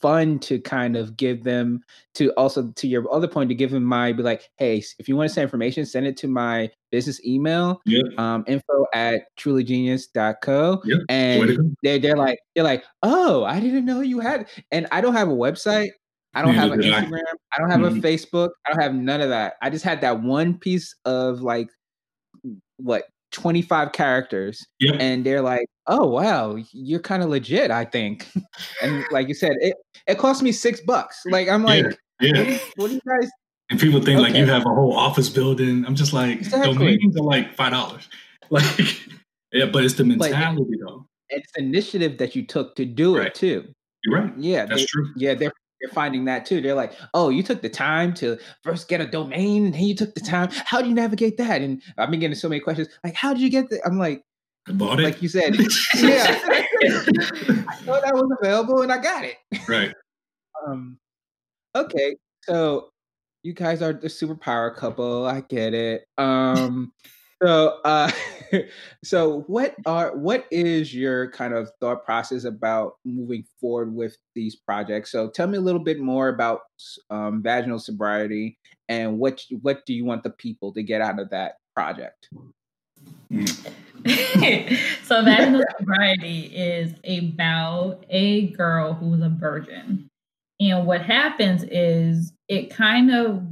fun 0.00 0.38
to 0.40 0.58
kind 0.60 0.96
of 0.96 1.16
give 1.16 1.44
them 1.44 1.80
to 2.14 2.30
also 2.32 2.72
to 2.72 2.88
your 2.88 3.12
other 3.14 3.28
point 3.28 3.48
to 3.48 3.54
give 3.54 3.70
them 3.70 3.84
my 3.84 4.12
be 4.12 4.20
like 4.20 4.50
hey 4.56 4.82
if 4.98 5.08
you 5.08 5.14
want 5.14 5.28
to 5.28 5.32
send 5.32 5.44
information 5.44 5.86
send 5.86 6.04
it 6.04 6.16
to 6.16 6.26
my 6.26 6.68
business 6.90 7.24
email 7.24 7.80
yep. 7.86 8.02
um 8.18 8.42
info 8.48 8.84
at 8.94 9.22
trulygenius.co 9.38 10.82
yep. 10.84 10.98
and 11.08 11.76
they're, 11.84 12.00
they're 12.00 12.16
like 12.16 12.40
they're 12.56 12.64
like 12.64 12.82
oh 13.04 13.44
i 13.44 13.60
didn't 13.60 13.84
know 13.84 14.00
you 14.00 14.18
had 14.18 14.48
and 14.72 14.88
i 14.90 15.00
don't 15.00 15.14
have 15.14 15.28
a 15.28 15.32
website 15.32 15.90
I 16.34 16.42
don't 16.42 16.54
have 16.54 16.72
an 16.72 16.80
Instagram. 16.80 17.20
I 17.52 17.58
don't 17.58 17.70
have 17.70 17.80
mm-hmm. 17.80 17.98
a 17.98 18.00
Facebook. 18.00 18.50
I 18.66 18.72
don't 18.72 18.82
have 18.82 18.94
none 18.94 19.20
of 19.20 19.28
that. 19.28 19.54
I 19.60 19.68
just 19.68 19.84
had 19.84 20.00
that 20.00 20.22
one 20.22 20.58
piece 20.58 20.94
of 21.04 21.42
like 21.42 21.68
what 22.76 23.04
25 23.32 23.92
characters 23.92 24.66
yep. 24.78 24.96
and 25.00 25.24
they're 25.24 25.40
like 25.40 25.66
oh 25.86 26.06
wow 26.06 26.56
you're 26.72 27.00
kind 27.00 27.22
of 27.22 27.30
legit 27.30 27.70
i 27.70 27.84
think 27.84 28.28
and 28.82 29.04
like 29.10 29.26
you 29.26 29.34
said 29.34 29.52
it 29.60 29.74
it 30.06 30.18
cost 30.18 30.42
me 30.42 30.52
six 30.52 30.80
bucks 30.82 31.20
like 31.26 31.48
i'm 31.48 31.62
like 31.62 31.84
yeah, 32.20 32.36
yeah. 32.36 32.58
What, 32.76 32.88
do 32.88 32.94
you, 32.94 33.00
guys 33.08 33.30
and 33.70 33.80
people 33.80 34.00
think 34.00 34.20
okay. 34.20 34.28
like 34.28 34.36
you 34.36 34.46
have 34.46 34.62
a 34.66 34.68
whole 34.68 34.96
office 34.96 35.30
building 35.30 35.84
i'm 35.86 35.94
just 35.94 36.12
like 36.12 36.38
exactly. 36.38 36.74
domains 36.74 37.16
are 37.16 37.24
like 37.24 37.54
five 37.54 37.72
dollars 37.72 38.08
like 38.50 39.00
yeah 39.52 39.64
but 39.64 39.82
it's 39.82 39.94
the 39.94 40.04
mentality 40.04 40.76
though 40.86 41.06
it's 41.30 41.50
initiative 41.56 42.18
that 42.18 42.36
you 42.36 42.46
took 42.46 42.76
to 42.76 42.84
do 42.84 43.16
right. 43.16 43.28
it 43.28 43.34
too 43.34 43.66
you're 44.04 44.20
right 44.20 44.32
yeah 44.36 44.66
that's 44.66 44.82
they, 44.82 44.86
true 44.86 45.08
yeah 45.16 45.34
they're 45.34 45.52
they're 45.82 45.92
finding 45.92 46.24
that 46.26 46.46
too. 46.46 46.60
They're 46.60 46.74
like, 46.74 46.94
"Oh, 47.12 47.28
you 47.28 47.42
took 47.42 47.60
the 47.60 47.68
time 47.68 48.14
to 48.14 48.38
first 48.62 48.88
get 48.88 49.00
a 49.00 49.06
domain, 49.06 49.66
and 49.66 49.74
then 49.74 49.82
you 49.82 49.94
took 49.94 50.14
the 50.14 50.20
time. 50.20 50.48
How 50.52 50.80
do 50.80 50.88
you 50.88 50.94
navigate 50.94 51.36
that?" 51.38 51.60
And 51.60 51.82
I've 51.98 52.10
been 52.10 52.20
getting 52.20 52.36
so 52.36 52.48
many 52.48 52.60
questions, 52.60 52.88
like, 53.04 53.14
"How 53.14 53.32
did 53.32 53.42
you 53.42 53.50
get 53.50 53.68
that?" 53.70 53.80
I'm 53.84 53.98
like, 53.98 54.22
I 54.68 54.72
bought 54.72 55.00
it. 55.00 55.02
like 55.02 55.20
you 55.20 55.28
said, 55.28 55.56
yeah, 55.96 56.40
I 57.68 57.76
thought 57.84 58.02
that 58.02 58.14
was 58.14 58.30
available, 58.40 58.82
and 58.82 58.92
I 58.92 58.98
got 58.98 59.24
it. 59.24 59.36
right. 59.68 59.92
Um, 60.64 60.98
okay, 61.74 62.14
so 62.44 62.90
you 63.42 63.52
guys 63.52 63.82
are 63.82 63.92
the 63.92 64.06
superpower 64.06 64.72
couple. 64.72 65.26
I 65.26 65.40
get 65.40 65.74
it. 65.74 66.04
Um, 66.18 66.92
so, 67.42 67.80
uh, 67.84 68.10
so 69.04 69.40
what 69.46 69.74
are 69.86 70.16
what 70.16 70.46
is 70.50 70.94
your 70.94 71.30
kind 71.30 71.54
of 71.54 71.70
thought 71.80 72.04
process 72.04 72.44
about 72.44 72.94
moving 73.04 73.44
forward 73.60 73.94
with 73.94 74.16
these 74.34 74.56
projects? 74.56 75.10
So, 75.10 75.28
tell 75.28 75.46
me 75.46 75.58
a 75.58 75.62
little 75.62 75.82
bit 75.82 76.00
more 76.00 76.28
about 76.28 76.60
um, 77.10 77.42
vaginal 77.42 77.78
sobriety 77.78 78.58
and 78.88 79.18
what 79.18 79.42
what 79.62 79.84
do 79.86 79.94
you 79.94 80.04
want 80.04 80.22
the 80.22 80.30
people 80.30 80.72
to 80.74 80.82
get 80.82 81.00
out 81.00 81.18
of 81.18 81.30
that 81.30 81.54
project? 81.74 82.28
so, 85.02 85.24
vaginal 85.24 85.64
sobriety 85.78 86.44
is 86.54 86.94
about 87.08 88.04
a 88.10 88.48
girl 88.48 88.94
who's 88.94 89.22
a 89.22 89.30
virgin, 89.30 90.08
and 90.60 90.86
what 90.86 91.02
happens 91.02 91.64
is 91.64 92.32
it 92.48 92.70
kind 92.70 93.10
of 93.10 93.42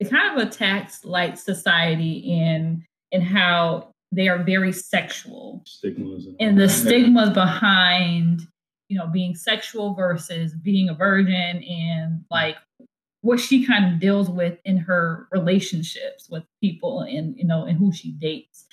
it 0.00 0.10
kind 0.10 0.40
of 0.40 0.48
attacks 0.48 1.04
like 1.04 1.38
society 1.38 2.14
in 2.14 2.84
in 3.12 3.20
how 3.20 3.92
they 4.10 4.28
are 4.28 4.42
very 4.42 4.72
sexual. 4.72 5.62
Stigmas 5.66 6.26
and 6.40 6.58
the 6.58 6.68
stigmas 6.68 7.30
behind 7.30 8.40
you 8.88 8.98
know 8.98 9.06
being 9.06 9.36
sexual 9.36 9.94
versus 9.94 10.54
being 10.54 10.88
a 10.88 10.94
virgin 10.94 11.62
and 11.62 12.24
like 12.30 12.56
what 13.20 13.38
she 13.38 13.64
kind 13.66 13.92
of 13.92 14.00
deals 14.00 14.30
with 14.30 14.58
in 14.64 14.78
her 14.78 15.28
relationships 15.30 16.28
with 16.30 16.42
people 16.62 17.02
and 17.02 17.36
you 17.36 17.44
know 17.44 17.64
and 17.64 17.78
who 17.78 17.92
she 17.92 18.12
dates. 18.12 18.66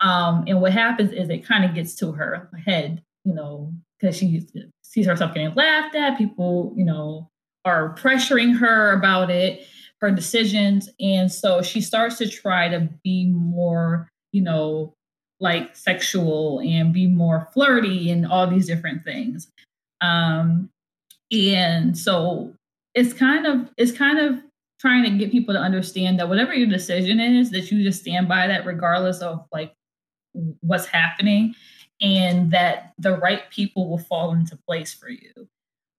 Um 0.00 0.44
and 0.46 0.60
what 0.60 0.72
happens 0.72 1.12
is 1.12 1.30
it 1.30 1.46
kind 1.46 1.64
of 1.64 1.74
gets 1.74 1.94
to 1.96 2.12
her 2.12 2.50
head 2.64 3.02
you 3.24 3.32
know 3.32 3.72
because 3.98 4.16
she 4.16 4.46
sees 4.82 5.06
herself 5.06 5.34
getting 5.34 5.54
laughed 5.54 5.94
at 5.94 6.18
people 6.18 6.74
you 6.76 6.84
know 6.84 7.30
are 7.64 7.94
pressuring 7.96 8.56
her 8.56 8.92
about 8.92 9.30
it 9.30 9.66
her 10.00 10.10
decisions. 10.10 10.88
And 11.00 11.30
so 11.30 11.62
she 11.62 11.80
starts 11.80 12.18
to 12.18 12.28
try 12.28 12.68
to 12.68 12.88
be 13.02 13.26
more, 13.26 14.08
you 14.32 14.42
know, 14.42 14.94
like 15.40 15.76
sexual 15.76 16.60
and 16.60 16.92
be 16.92 17.06
more 17.06 17.48
flirty 17.52 18.10
and 18.10 18.26
all 18.26 18.46
these 18.46 18.66
different 18.66 19.04
things. 19.04 19.48
Um, 20.00 20.70
and 21.30 21.96
so 21.96 22.54
it's 22.94 23.12
kind 23.12 23.46
of 23.46 23.70
it's 23.76 23.92
kind 23.92 24.18
of 24.18 24.40
trying 24.80 25.04
to 25.04 25.10
get 25.10 25.32
people 25.32 25.54
to 25.54 25.60
understand 25.60 26.18
that 26.18 26.28
whatever 26.28 26.54
your 26.54 26.68
decision 26.68 27.20
is, 27.20 27.50
that 27.50 27.70
you 27.70 27.82
just 27.82 28.00
stand 28.00 28.28
by 28.28 28.46
that 28.46 28.64
regardless 28.64 29.20
of 29.20 29.44
like 29.52 29.74
what's 30.60 30.86
happening 30.86 31.54
and 32.00 32.50
that 32.52 32.92
the 32.98 33.16
right 33.16 33.50
people 33.50 33.88
will 33.88 33.98
fall 33.98 34.32
into 34.32 34.56
place 34.56 34.94
for 34.94 35.08
you. 35.08 35.48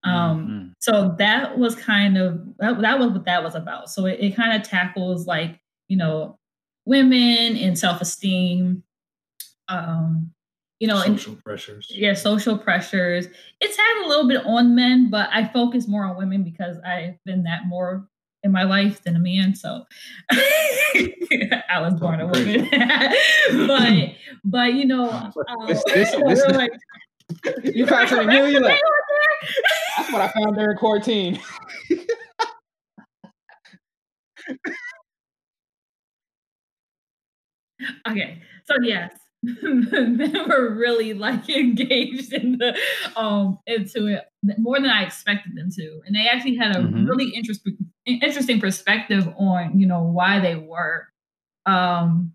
Um, 0.04 0.48
mm-hmm. 0.48 0.68
So 0.80 1.16
that 1.18 1.58
was 1.58 1.76
kind 1.76 2.18
of 2.18 2.42
that, 2.60 2.82
that, 2.82 3.00
was 3.00 3.10
what 3.10 3.26
that 3.26 3.44
was 3.44 3.56
about. 3.56 3.90
So 3.90 4.06
it, 4.06 4.20
it 4.20 4.36
kind 4.36 4.60
of 4.60 4.68
tackles 4.68 5.28
like 5.28 5.60
you 5.88 5.98
know 5.98 6.38
women 6.86 7.58
and 7.58 7.78
self 7.78 8.02
esteem. 8.02 8.84
Um, 9.68 10.32
you 10.80 10.88
know, 10.88 11.00
social 11.02 11.34
and, 11.34 11.44
pressures. 11.44 11.92
Yeah, 11.94 12.14
social 12.14 12.58
pressures. 12.58 13.28
It's 13.60 13.76
had 13.76 14.06
a 14.06 14.08
little 14.08 14.28
bit 14.28 14.46
on 14.46 14.76
men, 14.76 15.10
but 15.10 15.30
I 15.32 15.46
focus 15.46 15.88
more 15.88 16.06
on 16.06 16.18
women 16.18 16.44
because 16.44 16.78
I've 16.86 17.16
been 17.26 17.44
that 17.44 17.68
more 17.68 18.08
in 18.44 18.52
my 18.52 18.64
life 18.64 19.04
than 19.04 19.16
a 19.16 19.20
man. 19.20 19.56
So 19.56 19.86
I 20.32 21.82
was 21.82 21.96
born 21.96 22.22
a 22.22 22.28
woman. 22.28 22.70
but 23.68 24.16
but 24.46 24.74
you 24.74 24.86
know, 24.86 25.10
um, 25.12 25.34
this, 25.68 25.84
this, 25.86 26.12
this, 26.12 26.46
like, 26.48 26.72
you 27.64 27.86
found 27.86 28.10
something 28.10 28.28
new. 28.28 28.46
You 28.46 28.60
like 28.60 28.80
that's 29.98 30.12
what 30.12 30.22
I 30.22 30.28
found 30.30 30.56
during 30.56 30.78
quarantine. 30.78 31.40
okay, 38.08 38.42
so 38.66 38.76
yes, 38.82 39.12
men 39.44 40.36
were 40.48 40.74
really 40.74 41.14
like 41.14 41.50
engaged 41.50 42.34
in 42.34 42.58
the 42.58 42.78
um 43.16 43.60
into 43.68 44.08
it 44.08 44.26
more 44.58 44.80
than 44.80 44.90
I 44.90 45.04
expected 45.04 45.56
them 45.56 45.70
to, 45.72 46.02
and 46.06 46.16
they 46.16 46.28
actually 46.28 46.56
had 46.56 46.76
a 46.76 46.80
mm-hmm. 46.80 47.06
really 47.06 47.30
interesting 47.30 47.78
interesting 48.06 48.60
perspective 48.60 49.28
on 49.38 49.80
you 49.80 49.88
know 49.88 50.04
why 50.04 50.40
they 50.40 50.56
were. 50.56 51.08
Um, 51.66 52.34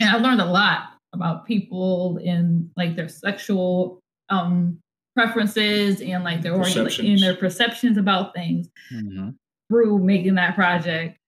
and 0.00 0.10
I 0.10 0.16
learned 0.16 0.40
a 0.40 0.46
lot 0.46 0.88
about 1.14 1.46
people 1.46 2.18
in 2.22 2.70
like 2.76 2.96
their 2.96 3.08
sexual 3.08 4.00
um 4.28 4.78
preferences 5.16 6.02
and 6.02 6.22
like 6.22 6.42
their 6.42 6.56
perceptions. 6.56 7.08
and 7.08 7.18
their 7.20 7.34
perceptions 7.34 7.96
about 7.96 8.34
things 8.34 8.68
mm-hmm. 8.92 9.30
through 9.68 9.98
making 9.98 10.34
that 10.34 10.54
project. 10.54 11.18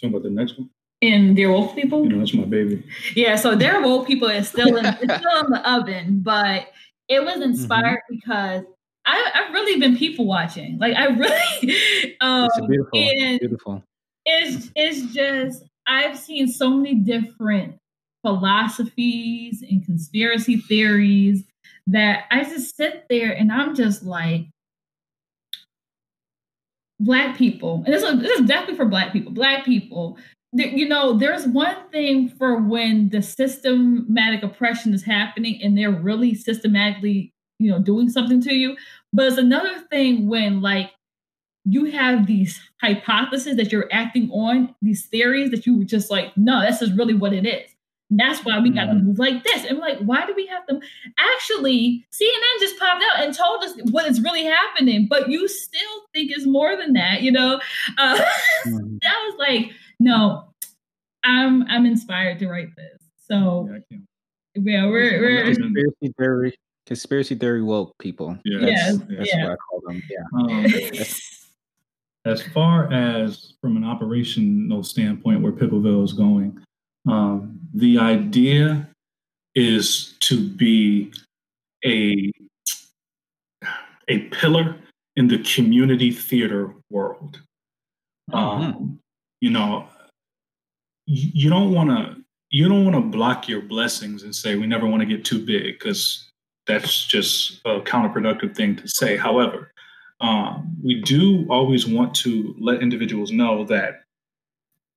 Talking 0.00 0.10
about 0.10 0.22
the 0.22 0.30
next 0.30 0.56
one. 0.56 0.70
In 1.00 1.34
Dear 1.34 1.52
Woke 1.52 1.74
People. 1.74 2.04
You 2.04 2.10
know, 2.10 2.18
that's 2.20 2.34
my 2.34 2.44
baby. 2.44 2.84
Yeah, 3.14 3.36
so 3.36 3.56
Dear 3.56 3.82
Woke 3.82 4.06
People 4.06 4.28
is 4.28 4.48
still 4.48 4.76
in 4.76 4.86
it's 4.86 5.14
still 5.16 5.44
in 5.44 5.50
the 5.50 5.62
oven, 5.70 6.20
but 6.20 6.68
it 7.08 7.24
was 7.24 7.40
inspired 7.40 8.00
mm-hmm. 8.10 8.14
because 8.14 8.62
I, 9.04 9.30
have 9.34 9.52
really 9.52 9.80
been 9.80 9.96
people 9.96 10.26
watching. 10.26 10.78
Like 10.78 10.96
I 10.96 11.06
really 11.06 12.16
um 12.20 12.46
it's 12.46 12.66
beautiful. 12.66 12.98
And 12.98 13.40
beautiful. 13.40 13.82
It's 14.24 14.70
it's 14.76 15.12
just 15.12 15.64
I've 15.86 16.16
seen 16.16 16.46
so 16.46 16.70
many 16.70 16.94
different 16.94 17.78
philosophies 18.22 19.62
and 19.62 19.84
conspiracy 19.84 20.58
theories 20.58 21.44
that 21.88 22.24
I 22.30 22.44
just 22.44 22.76
sit 22.76 23.06
there 23.08 23.32
and 23.32 23.50
I'm 23.50 23.74
just 23.74 24.02
like, 24.04 24.46
black 27.00 27.36
people, 27.36 27.82
and 27.84 27.94
this 27.94 28.02
is, 28.02 28.20
this 28.20 28.40
is 28.40 28.46
definitely 28.46 28.76
for 28.76 28.84
black 28.84 29.12
people, 29.12 29.32
black 29.32 29.64
people. 29.64 30.18
You 30.52 30.88
know, 30.88 31.12
there's 31.12 31.46
one 31.46 31.76
thing 31.92 32.28
for 32.28 32.56
when 32.56 33.10
the 33.10 33.20
systematic 33.22 34.42
oppression 34.42 34.94
is 34.94 35.04
happening 35.04 35.60
and 35.62 35.76
they're 35.76 35.90
really 35.90 36.34
systematically, 36.34 37.32
you 37.58 37.70
know, 37.70 37.78
doing 37.78 38.08
something 38.08 38.40
to 38.42 38.54
you. 38.54 38.76
But 39.12 39.26
it's 39.26 39.38
another 39.38 39.78
thing 39.90 40.26
when 40.26 40.60
like 40.62 40.90
you 41.64 41.86
have 41.86 42.26
these 42.26 42.60
hypotheses 42.80 43.56
that 43.56 43.70
you're 43.70 43.88
acting 43.92 44.30
on, 44.30 44.74
these 44.80 45.06
theories 45.06 45.50
that 45.50 45.66
you 45.66 45.78
were 45.78 45.84
just 45.84 46.10
like, 46.10 46.34
no, 46.36 46.62
this 46.62 46.80
is 46.80 46.92
really 46.92 47.14
what 47.14 47.34
it 47.34 47.46
is. 47.46 47.70
That's 48.10 48.42
why 48.44 48.58
we 48.58 48.70
got 48.70 48.86
to 48.86 48.92
mm-hmm. 48.92 49.08
move 49.08 49.18
like 49.18 49.44
this. 49.44 49.66
And 49.66 49.78
like, 49.78 49.98
why 49.98 50.24
do 50.24 50.34
we 50.34 50.46
have 50.46 50.66
them? 50.66 50.80
Actually, 51.18 52.06
CNN 52.10 52.60
just 52.60 52.78
popped 52.78 53.04
out 53.12 53.22
and 53.22 53.34
told 53.34 53.62
us 53.62 53.74
what 53.90 54.06
is 54.06 54.22
really 54.22 54.44
happening, 54.44 55.06
but 55.08 55.28
you 55.28 55.46
still 55.46 56.06
think 56.14 56.30
it's 56.30 56.46
more 56.46 56.76
than 56.76 56.94
that, 56.94 57.22
you 57.22 57.30
know? 57.30 57.60
Uh, 57.98 58.16
mm-hmm. 58.66 58.96
that 59.02 59.14
was 59.26 59.34
like, 59.38 59.72
no, 60.00 60.48
I'm 61.24 61.64
I'm 61.68 61.84
inspired 61.84 62.38
to 62.38 62.48
write 62.48 62.74
this. 62.76 63.02
So 63.26 63.68
yeah, 63.90 63.98
yeah 64.54 64.86
we're, 64.86 65.20
we're 65.20 65.44
conspiracy 65.44 66.14
theory, 66.16 66.58
conspiracy 66.86 67.34
theory 67.34 67.62
woke 67.62 67.96
people. 67.98 68.38
Yeah, 68.44 68.60
that's, 68.60 68.98
that's 68.98 69.34
yeah. 69.34 69.44
what 69.44 69.52
I 69.52 69.56
call 69.56 69.80
them. 69.86 70.02
Yeah. 70.10 70.40
Um, 70.40 71.04
as 72.24 72.42
far 72.42 72.90
as 72.92 73.54
from 73.60 73.76
an 73.76 73.84
operational 73.84 74.82
standpoint, 74.82 75.42
where 75.42 75.52
Pickleville 75.52 76.04
is 76.04 76.12
going. 76.12 76.58
Um, 77.08 77.60
the 77.74 77.98
idea 77.98 78.88
is 79.54 80.14
to 80.20 80.48
be 80.48 81.12
a 81.84 82.32
a 84.08 84.20
pillar 84.28 84.76
in 85.16 85.28
the 85.28 85.42
community 85.42 86.10
theater 86.10 86.72
world. 86.90 87.40
Mm-hmm. 88.30 88.36
Um, 88.36 89.00
you 89.40 89.50
know, 89.50 89.88
you, 91.06 91.30
you 91.34 91.50
don't 91.50 91.72
want 91.72 91.90
to 91.90 92.16
you 92.50 92.68
don't 92.68 92.84
want 92.84 92.96
to 92.96 93.02
block 93.02 93.48
your 93.48 93.60
blessings 93.60 94.22
and 94.22 94.34
say 94.34 94.56
we 94.56 94.66
never 94.66 94.86
want 94.86 95.00
to 95.00 95.06
get 95.06 95.24
too 95.24 95.44
big 95.44 95.78
because 95.78 96.28
that's 96.66 97.06
just 97.06 97.60
a 97.64 97.80
counterproductive 97.80 98.54
thing 98.54 98.76
to 98.76 98.88
say. 98.88 99.16
However, 99.16 99.72
um, 100.20 100.76
we 100.82 101.00
do 101.00 101.46
always 101.50 101.86
want 101.86 102.14
to 102.16 102.54
let 102.58 102.82
individuals 102.82 103.30
know 103.30 103.64
that 103.64 104.02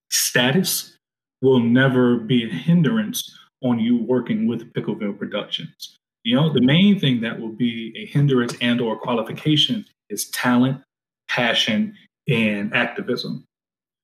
status 0.09 0.97
will 1.41 1.59
never 1.59 2.17
be 2.17 2.45
a 2.45 2.53
hindrance 2.53 3.37
on 3.63 3.79
you 3.79 4.03
working 4.03 4.47
with 4.47 4.73
Pickleville 4.73 5.17
Productions. 5.17 5.97
You 6.23 6.35
know, 6.35 6.53
the 6.53 6.61
main 6.61 6.99
thing 6.99 7.21
that 7.21 7.39
will 7.39 7.51
be 7.51 7.93
a 7.97 8.05
hindrance 8.05 8.55
and 8.61 8.79
or 8.79 8.97
qualification 8.97 9.85
is 10.09 10.29
talent, 10.29 10.81
passion, 11.27 11.95
and 12.27 12.73
activism. 12.75 13.45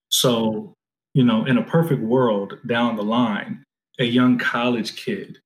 So, 0.09 0.73
you 1.13 1.23
know, 1.23 1.45
in 1.45 1.57
a 1.57 1.63
perfect 1.63 2.01
world 2.01 2.57
down 2.65 2.95
the 2.95 3.03
line, 3.03 3.63
a 3.99 4.05
young 4.05 4.37
college 4.37 4.95
kid 4.95 5.39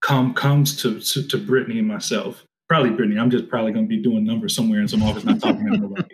come 0.00 0.34
comes 0.34 0.80
to, 0.82 1.00
to, 1.00 1.26
to 1.26 1.38
Brittany 1.38 1.78
and 1.78 1.88
myself 1.88 2.44
probably 2.68 2.90
Brittany. 2.90 3.18
I'm 3.18 3.30
just 3.30 3.48
probably 3.48 3.72
going 3.72 3.84
to 3.84 3.88
be 3.88 4.02
doing 4.02 4.24
numbers 4.24 4.54
somewhere 4.54 4.80
in 4.80 4.88
some 4.88 5.02
office, 5.02 5.24
not 5.24 5.40
talking 5.40 5.66
to. 5.66 6.04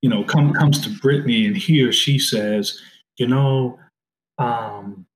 You 0.00 0.10
know, 0.10 0.24
come 0.24 0.52
comes 0.52 0.80
to 0.80 0.90
Brittany, 1.00 1.46
and 1.46 1.56
he 1.56 1.82
or 1.82 1.92
she 1.92 2.18
says, 2.18 2.80
you 3.16 3.26
know, 3.26 3.78
um, 4.38 5.06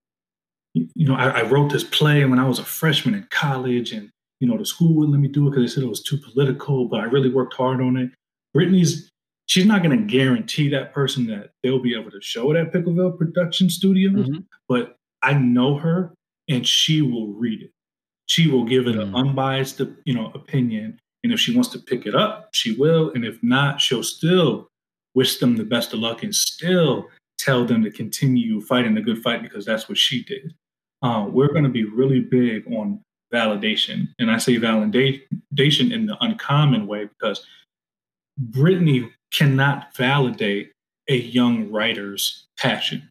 you, 0.74 1.06
know, 1.06 1.14
I, 1.14 1.40
I, 1.40 1.42
wrote 1.42 1.70
this 1.70 1.84
play 1.84 2.24
when 2.24 2.38
I 2.38 2.48
was 2.48 2.58
a 2.58 2.64
freshman 2.64 3.14
in 3.14 3.26
college, 3.30 3.92
and 3.92 4.10
you 4.40 4.48
know, 4.48 4.56
the 4.56 4.66
school 4.66 4.94
wouldn't 4.94 5.12
let 5.12 5.20
me 5.20 5.28
do 5.28 5.46
it 5.46 5.50
because 5.50 5.62
they 5.62 5.74
said 5.74 5.84
it 5.84 5.88
was 5.88 6.02
too 6.02 6.18
political. 6.18 6.86
But 6.86 7.00
I 7.00 7.04
really 7.04 7.30
worked 7.30 7.54
hard 7.54 7.80
on 7.80 7.96
it. 7.96 8.10
Brittany's 8.54 9.10
she's 9.46 9.66
not 9.66 9.82
going 9.82 9.96
to 9.96 10.04
guarantee 10.04 10.68
that 10.70 10.92
person 10.92 11.26
that 11.26 11.50
they'll 11.62 11.82
be 11.82 11.94
able 11.94 12.10
to 12.10 12.20
show 12.20 12.50
it 12.50 12.56
at 12.56 12.72
Pickleville 12.72 13.18
Production 13.18 13.68
Studios, 13.68 14.28
mm-hmm. 14.28 14.40
but 14.68 14.96
I 15.22 15.34
know 15.34 15.76
her, 15.76 16.14
and 16.48 16.66
she 16.66 17.02
will 17.02 17.28
read 17.28 17.62
it. 17.62 17.70
She 18.26 18.50
will 18.50 18.64
give 18.64 18.86
it 18.86 18.96
mm-hmm. 18.96 19.14
an 19.14 19.28
unbiased, 19.28 19.80
you 20.04 20.14
know, 20.14 20.32
opinion. 20.34 20.98
And 21.22 21.32
if 21.32 21.38
she 21.38 21.54
wants 21.54 21.68
to 21.70 21.78
pick 21.78 22.06
it 22.06 22.14
up, 22.14 22.48
she 22.52 22.74
will. 22.74 23.12
And 23.14 23.24
if 23.24 23.40
not, 23.42 23.80
she'll 23.80 24.02
still 24.02 24.68
wish 25.14 25.38
them 25.38 25.56
the 25.56 25.64
best 25.64 25.92
of 25.92 26.00
luck 26.00 26.22
and 26.22 26.34
still 26.34 27.08
tell 27.42 27.64
them 27.64 27.82
to 27.82 27.90
continue 27.90 28.60
fighting 28.60 28.94
the 28.94 29.00
good 29.00 29.22
fight 29.22 29.42
because 29.42 29.64
that's 29.64 29.88
what 29.88 29.98
she 29.98 30.22
did. 30.22 30.54
Uh, 31.02 31.26
we're 31.28 31.48
going 31.48 31.64
to 31.64 31.70
be 31.70 31.84
really 31.84 32.20
big 32.20 32.66
on 32.72 33.02
validation. 33.32 34.08
And 34.18 34.30
I 34.30 34.38
say 34.38 34.56
validation 34.56 35.92
in 35.92 36.06
the 36.06 36.16
uncommon 36.20 36.86
way 36.86 37.06
because 37.06 37.44
Brittnee 38.40 39.10
cannot 39.32 39.96
validate 39.96 40.72
a 41.08 41.16
young 41.16 41.70
writer's 41.70 42.46
passion. 42.58 43.08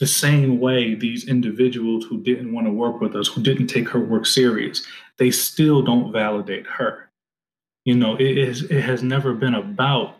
The 0.00 0.06
same 0.06 0.58
way 0.58 0.94
these 0.94 1.28
individuals 1.28 2.04
who 2.04 2.20
didn't 2.20 2.52
want 2.52 2.66
to 2.66 2.72
work 2.72 3.00
with 3.00 3.14
us, 3.14 3.28
who 3.28 3.40
didn't 3.40 3.68
take 3.68 3.88
her 3.90 4.00
work 4.00 4.26
serious, 4.26 4.84
they 5.18 5.30
still 5.30 5.80
don't 5.80 6.12
validate 6.12 6.66
her. 6.66 7.08
You 7.84 7.94
know, 7.94 8.16
it, 8.16 8.36
is, 8.36 8.62
it 8.64 8.82
has 8.82 9.02
never 9.02 9.32
been 9.32 9.54
about 9.54 10.16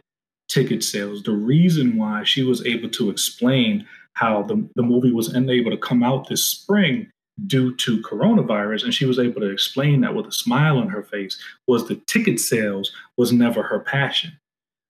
ticket 0.53 0.85
sales. 0.85 1.23
The 1.23 1.33
reason 1.33 1.97
why 1.97 2.25
she 2.25 2.43
was 2.43 2.65
able 2.67 2.91
to 2.91 3.11
explain 3.11 3.87
how 4.15 4.43
the, 4.43 4.69
the 4.77 4.83
movie 4.83 5.13
was 5.13 5.29
unable 5.29 5.71
to 5.71 5.77
come 5.77 6.03
out 6.03 6.29
this 6.29 6.45
spring 6.45 7.09
due 7.47 7.75
to 7.77 8.03
coronavirus 8.03 8.85
and 8.85 8.93
she 8.93 9.07
was 9.07 9.19
able 9.19 9.41
to 9.41 9.51
explain 9.51 10.03
that 10.03 10.15
with 10.15 10.27
a 10.27 10.33
smile 10.33 10.77
on 10.77 10.89
her 10.89 11.03
face 11.03 11.43
was 11.67 11.89
the 11.89 11.97
ticket 12.07 12.39
sales 12.39 12.93
was 13.17 13.33
never 13.33 13.63
her 13.63 13.81
passion 13.81 14.31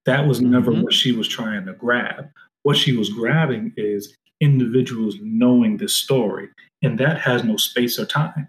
that 0.06 0.26
was 0.26 0.40
never 0.40 0.72
mm-hmm. 0.72 0.82
what 0.82 0.92
she 0.92 1.12
was 1.12 1.28
trying 1.28 1.64
to 1.64 1.72
grab 1.72 2.28
what 2.64 2.76
she 2.76 2.96
was 2.96 3.10
grabbing 3.10 3.72
is 3.76 4.16
individuals 4.40 5.14
knowing 5.22 5.76
this 5.76 5.94
story 5.94 6.48
and 6.82 6.98
that 6.98 7.20
has 7.20 7.44
no 7.44 7.56
space 7.56 7.96
or 7.96 8.04
time 8.04 8.48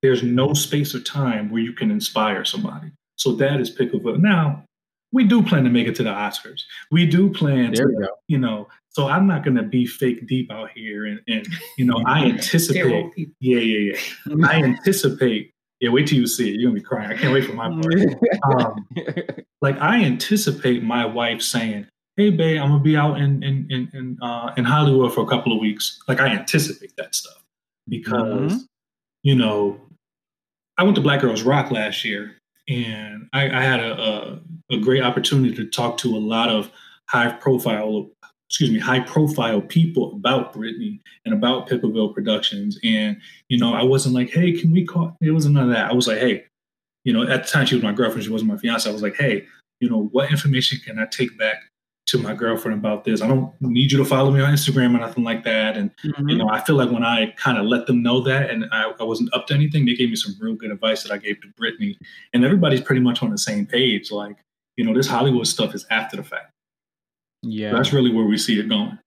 there's 0.00 0.22
no 0.22 0.54
space 0.54 0.94
or 0.94 1.00
time 1.00 1.50
where 1.50 1.60
you 1.60 1.74
can 1.74 1.90
inspire 1.90 2.46
somebody 2.46 2.90
so 3.18 3.32
that 3.32 3.60
is 3.60 3.76
Pickleville. 3.76 4.20
Now, 4.20 4.64
we 5.12 5.24
do 5.24 5.42
plan 5.42 5.64
to 5.64 5.70
make 5.70 5.86
it 5.86 5.94
to 5.96 6.02
the 6.02 6.10
Oscars. 6.10 6.62
We 6.90 7.06
do 7.06 7.30
plan 7.30 7.72
there 7.72 7.86
to, 7.86 8.10
you 8.26 8.38
know, 8.38 8.68
so 8.90 9.08
I'm 9.08 9.26
not 9.26 9.44
going 9.44 9.56
to 9.56 9.62
be 9.62 9.86
fake 9.86 10.26
deep 10.26 10.50
out 10.50 10.70
here. 10.74 11.06
And, 11.06 11.20
and 11.28 11.46
you 11.76 11.84
know, 11.84 12.02
I 12.06 12.24
anticipate, 12.24 13.12
yeah, 13.40 13.58
yeah, 13.58 13.92
yeah. 14.26 14.46
I 14.46 14.62
anticipate, 14.62 15.52
yeah, 15.80 15.90
wait 15.90 16.08
till 16.08 16.18
you 16.18 16.26
see 16.26 16.50
it. 16.50 16.60
You're 16.60 16.70
going 16.70 16.76
to 16.76 16.82
be 16.82 16.86
crying. 16.86 17.10
I 17.10 17.16
can't 17.16 17.32
wait 17.32 17.44
for 17.44 17.54
my 17.54 17.68
part. 17.68 17.84
Um, 18.48 18.86
like, 19.60 19.78
I 19.80 20.02
anticipate 20.04 20.82
my 20.82 21.04
wife 21.04 21.42
saying, 21.42 21.86
hey, 22.16 22.30
babe, 22.30 22.60
I'm 22.60 22.68
going 22.68 22.80
to 22.80 22.84
be 22.84 22.96
out 22.96 23.18
in, 23.18 23.42
in, 23.42 23.66
in, 23.70 23.90
in, 23.92 24.18
uh, 24.22 24.52
in 24.56 24.64
Hollywood 24.64 25.12
for 25.12 25.22
a 25.22 25.26
couple 25.26 25.52
of 25.52 25.60
weeks. 25.60 26.00
Like, 26.08 26.20
I 26.20 26.28
anticipate 26.28 26.92
that 26.96 27.14
stuff 27.14 27.44
because, 27.88 28.52
mm-hmm. 28.52 28.58
you 29.22 29.34
know, 29.34 29.80
I 30.76 30.84
went 30.84 30.94
to 30.96 31.02
Black 31.02 31.20
Girls 31.20 31.42
Rock 31.42 31.70
last 31.70 32.04
year 32.04 32.37
and 32.68 33.28
I, 33.32 33.44
I 33.44 33.62
had 33.62 33.80
a, 33.80 34.00
a, 34.00 34.40
a, 34.72 34.78
great 34.78 35.02
opportunity 35.02 35.54
to 35.54 35.66
talk 35.66 35.96
to 35.98 36.14
a 36.14 36.18
lot 36.18 36.50
of 36.50 36.70
high 37.06 37.32
profile, 37.32 38.10
excuse 38.48 38.70
me, 38.70 38.78
high 38.78 39.00
profile 39.00 39.60
people 39.62 40.12
about 40.12 40.52
Brittnee 40.52 41.00
and 41.24 41.34
about 41.34 41.68
Pickleville 41.68 42.14
Productions. 42.14 42.78
And 42.84 43.16
you 43.48 43.58
know, 43.58 43.74
I 43.74 43.82
wasn't 43.82 44.14
like, 44.14 44.30
hey, 44.30 44.52
can 44.52 44.70
we 44.70 44.84
call? 44.84 45.16
It 45.20 45.30
wasn't 45.30 45.54
none 45.54 45.64
of 45.64 45.74
that. 45.74 45.90
I 45.90 45.94
was 45.94 46.06
like, 46.06 46.18
hey, 46.18 46.44
you 47.04 47.12
know, 47.12 47.22
at 47.22 47.44
the 47.44 47.50
time 47.50 47.66
she 47.66 47.74
was 47.74 47.84
my 47.84 47.92
girlfriend, 47.92 48.24
she 48.24 48.30
wasn't 48.30 48.50
my 48.50 48.58
fiance. 48.58 48.88
I 48.88 48.92
was 48.92 49.02
like, 49.02 49.16
hey, 49.16 49.46
you 49.80 49.88
know, 49.88 50.04
what 50.12 50.30
information 50.30 50.78
can 50.84 50.98
I 50.98 51.06
take 51.06 51.38
back 51.38 51.56
to 52.08 52.18
my 52.18 52.34
girlfriend 52.34 52.78
about 52.78 53.04
this. 53.04 53.20
I 53.20 53.28
don't 53.28 53.52
need 53.60 53.92
you 53.92 53.98
to 53.98 54.04
follow 54.04 54.30
me 54.30 54.40
on 54.40 54.52
Instagram 54.52 54.94
or 54.94 55.00
nothing 55.00 55.24
like 55.24 55.44
that. 55.44 55.76
And 55.76 55.90
mm-hmm. 55.98 56.28
you 56.28 56.36
know, 56.36 56.48
I 56.48 56.60
feel 56.62 56.76
like 56.76 56.90
when 56.90 57.04
I 57.04 57.34
kind 57.36 57.58
of 57.58 57.66
let 57.66 57.86
them 57.86 58.02
know 58.02 58.20
that 58.22 58.48
and 58.48 58.64
I, 58.72 58.92
I, 58.98 59.02
wasn't 59.04 59.32
up 59.34 59.46
to 59.48 59.54
anything, 59.54 59.84
they 59.84 59.94
gave 59.94 60.08
me 60.08 60.16
some 60.16 60.34
real 60.40 60.54
good 60.54 60.70
advice 60.70 61.02
that 61.02 61.12
I 61.12 61.18
gave 61.18 61.38
to 61.42 61.48
Brittnee. 61.48 61.96
And 62.32 62.46
everybody's 62.46 62.80
pretty 62.80 63.02
much 63.02 63.22
on 63.22 63.30
the 63.30 63.36
same 63.36 63.66
page. 63.66 64.10
Like, 64.10 64.36
you 64.76 64.84
know, 64.84 64.94
this 64.94 65.06
Hollywood 65.06 65.46
stuff 65.46 65.74
is 65.74 65.84
after 65.90 66.16
the 66.16 66.22
fact. 66.22 66.50
Yeah. 67.42 67.72
that's 67.72 67.92
really 67.92 68.12
where 68.12 68.24
we 68.24 68.38
see 68.38 68.58
it 68.58 68.68
going. 68.68 68.98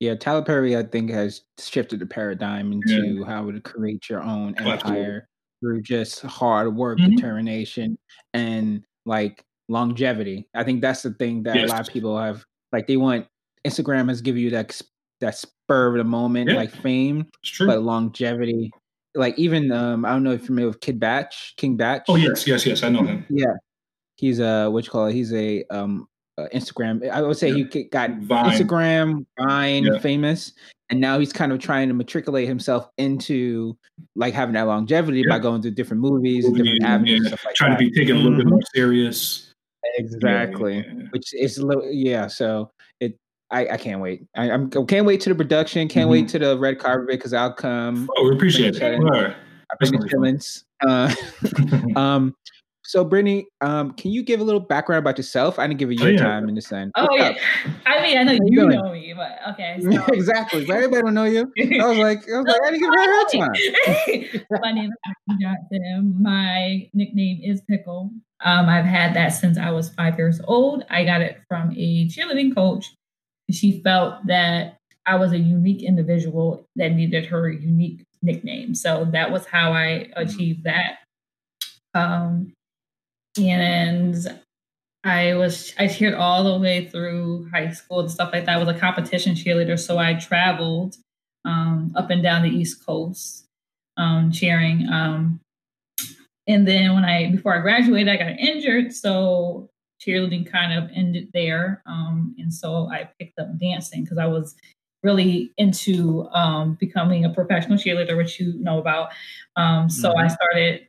Yeah, 0.00 0.16
Tyler 0.16 0.42
Perry, 0.42 0.76
I 0.76 0.82
think, 0.82 1.10
has 1.10 1.42
shifted 1.58 2.00
the 2.00 2.06
paradigm 2.06 2.72
into 2.72 3.20
yeah. 3.20 3.24
how 3.24 3.50
to 3.50 3.60
create 3.60 4.10
your 4.10 4.22
own 4.22 4.54
empire 4.58 4.74
Absolutely. 4.74 5.20
through 5.62 5.82
just 5.82 6.22
hard 6.22 6.74
work, 6.74 6.98
mm-hmm. 6.98 7.14
determination, 7.14 7.96
and 8.34 8.84
like 9.06 9.45
longevity. 9.68 10.48
I 10.54 10.64
think 10.64 10.80
that's 10.80 11.02
the 11.02 11.12
thing 11.14 11.42
that 11.44 11.56
yes. 11.56 11.68
a 11.68 11.72
lot 11.72 11.80
of 11.86 11.92
people 11.92 12.18
have 12.18 12.44
like 12.72 12.86
they 12.86 12.96
want 12.96 13.26
Instagram 13.66 14.08
has 14.08 14.20
given 14.20 14.42
you 14.42 14.50
that 14.50 14.80
that 15.20 15.36
spur 15.36 15.88
of 15.88 15.94
the 15.96 16.04
moment 16.04 16.50
yeah. 16.50 16.56
like 16.56 16.70
fame, 16.70 17.26
but 17.60 17.82
longevity. 17.82 18.70
Like 19.14 19.38
even 19.38 19.72
um 19.72 20.04
I 20.04 20.10
don't 20.10 20.22
know 20.22 20.32
if 20.32 20.40
you're 20.40 20.46
familiar 20.48 20.68
with 20.68 20.80
Kid 20.80 21.00
Batch, 21.00 21.54
King 21.56 21.76
Bach. 21.76 22.04
Oh 22.08 22.16
yes, 22.16 22.46
yes, 22.46 22.66
yes, 22.66 22.82
I 22.82 22.90
know 22.90 23.02
him. 23.02 23.24
Yeah, 23.30 23.54
he's 24.16 24.40
a 24.40 24.68
what 24.68 24.84
you 24.84 24.90
call 24.90 25.06
it? 25.06 25.14
He's 25.14 25.32
a 25.32 25.64
um 25.70 26.06
uh, 26.38 26.48
Instagram. 26.54 27.08
I 27.10 27.22
would 27.22 27.36
say 27.36 27.48
yeah. 27.48 27.64
he 27.72 27.84
got 27.84 28.10
Vine. 28.18 28.50
Instagram, 28.50 29.24
Vine, 29.40 29.84
yeah. 29.84 29.98
famous, 30.00 30.52
and 30.90 31.00
now 31.00 31.18
he's 31.18 31.32
kind 31.32 31.50
of 31.50 31.58
trying 31.58 31.88
to 31.88 31.94
matriculate 31.94 32.46
himself 32.46 32.88
into 32.98 33.76
like 34.14 34.34
having 34.34 34.54
that 34.54 34.66
longevity 34.66 35.22
yeah. 35.26 35.34
by 35.34 35.38
going 35.38 35.62
through 35.62 35.72
different 35.72 36.02
movies, 36.02 36.46
Movie, 36.46 36.62
different 36.62 36.84
avenues, 36.84 37.30
like 37.30 37.54
trying 37.54 37.72
that. 37.72 37.78
to 37.78 37.90
be 37.90 37.90
taken 37.90 38.16
a 38.16 38.18
little 38.18 38.36
bit 38.36 38.46
mm-hmm. 38.46 38.50
more 38.50 38.62
serious. 38.74 39.45
Exactly. 39.98 40.76
Yeah, 40.76 40.82
yeah. 40.86 41.04
Which 41.10 41.34
is 41.34 41.58
a 41.58 41.66
little 41.66 41.90
yeah. 41.90 42.26
So 42.26 42.70
it 43.00 43.18
I, 43.50 43.68
I 43.68 43.76
can't 43.76 44.00
wait. 44.00 44.26
I, 44.36 44.50
I'm 44.50 44.70
can't 44.70 45.06
wait 45.06 45.20
to 45.22 45.28
the 45.28 45.34
production. 45.34 45.88
Can't 45.88 46.04
mm-hmm. 46.04 46.10
wait 46.12 46.28
to 46.28 46.38
the 46.38 46.58
red 46.58 46.78
carpet 46.78 47.08
because 47.08 47.32
I'll 47.32 47.52
come. 47.52 48.08
Oh, 48.16 48.28
we 48.28 48.34
appreciate 48.34 48.76
it. 48.76 48.92
I 48.92 49.84
bring 49.84 50.08
feelings. 50.08 50.64
Uh, 50.86 51.12
um, 51.96 52.34
so, 52.86 53.04
Brittnee, 53.04 53.46
um, 53.62 53.92
can 53.94 54.12
you 54.12 54.22
give 54.22 54.38
a 54.38 54.44
little 54.44 54.60
background 54.60 55.00
about 55.00 55.16
yourself? 55.16 55.58
I 55.58 55.66
didn't 55.66 55.80
give 55.80 55.90
you 55.90 55.98
your 55.98 56.08
oh, 56.08 56.10
yeah. 56.12 56.18
time 56.18 56.48
in 56.48 56.54
the 56.54 56.62
sense. 56.62 56.92
Oh 56.94 57.02
What's 57.02 57.16
yeah, 57.16 57.28
up? 57.30 57.36
I 57.84 58.00
mean, 58.00 58.16
I 58.16 58.22
know 58.22 58.32
you, 58.32 58.40
you 58.44 58.68
know 58.68 58.92
me, 58.92 59.12
but 59.16 59.40
okay. 59.50 59.80
So. 59.82 60.04
exactly, 60.12 60.64
but 60.64 60.76
everybody 60.76 61.02
don't 61.02 61.14
know 61.14 61.24
you. 61.24 61.52
I 61.80 61.86
was 61.86 61.98
like, 61.98 62.22
I 62.32 62.38
was 62.38 62.46
like, 62.46 62.60
I 62.64 62.70
didn't 62.70 62.80
give 62.80 62.90
her 62.94 63.02
her 63.02 64.38
time. 64.38 64.60
My 64.62 64.72
name 64.72 64.90
is 64.90 65.36
Johnson. 65.40 66.16
My 66.20 66.88
nickname 66.94 67.40
is 67.42 67.60
Pickle. 67.68 68.12
Um, 68.44 68.68
I've 68.68 68.84
had 68.84 69.14
that 69.14 69.30
since 69.30 69.58
I 69.58 69.70
was 69.70 69.88
five 69.88 70.18
years 70.18 70.40
old. 70.44 70.84
I 70.90 71.04
got 71.04 71.20
it 71.20 71.40
from 71.48 71.72
a 71.76 72.08
cheerleading 72.08 72.54
coach. 72.54 72.94
She 73.50 73.80
felt 73.80 74.26
that 74.26 74.76
I 75.06 75.16
was 75.16 75.32
a 75.32 75.38
unique 75.38 75.82
individual 75.82 76.66
that 76.76 76.92
needed 76.92 77.26
her 77.26 77.50
unique 77.50 78.04
nickname. 78.22 78.74
So 78.74 79.06
that 79.12 79.30
was 79.30 79.46
how 79.46 79.72
I 79.72 80.10
achieved 80.16 80.64
that. 80.64 80.98
Um, 81.94 82.52
and 83.38 84.40
I 85.04 85.34
was 85.34 85.72
I 85.78 85.86
cheered 85.86 86.14
all 86.14 86.44
the 86.44 86.58
way 86.58 86.88
through 86.88 87.48
high 87.50 87.70
school 87.72 88.00
and 88.00 88.10
stuff 88.10 88.30
like 88.32 88.46
that. 88.46 88.56
I 88.56 88.58
was 88.58 88.68
a 88.68 88.78
competition 88.78 89.34
cheerleader, 89.34 89.78
so 89.78 89.98
I 89.98 90.14
traveled 90.14 90.96
um, 91.44 91.92
up 91.94 92.10
and 92.10 92.22
down 92.22 92.42
the 92.42 92.50
East 92.50 92.84
Coast 92.84 93.46
um, 93.96 94.32
cheering. 94.32 94.88
Um, 94.88 95.40
and 96.46 96.66
then 96.66 96.94
when 96.94 97.04
I 97.04 97.30
before 97.30 97.54
I 97.54 97.60
graduated, 97.60 98.08
I 98.08 98.16
got 98.16 98.38
injured, 98.38 98.94
so 98.94 99.70
cheerleading 100.00 100.50
kind 100.50 100.72
of 100.72 100.90
ended 100.94 101.30
there. 101.32 101.82
Um, 101.86 102.34
and 102.38 102.52
so 102.52 102.88
I 102.90 103.10
picked 103.18 103.38
up 103.38 103.58
dancing 103.58 104.04
because 104.04 104.18
I 104.18 104.26
was 104.26 104.54
really 105.02 105.52
into 105.56 106.28
um, 106.32 106.76
becoming 106.78 107.24
a 107.24 107.30
professional 107.30 107.78
cheerleader, 107.78 108.16
which 108.16 108.38
you 108.40 108.54
know 108.58 108.78
about. 108.78 109.10
Um, 109.56 109.88
so 109.88 110.10
mm-hmm. 110.10 110.20
I 110.20 110.28
started 110.28 110.88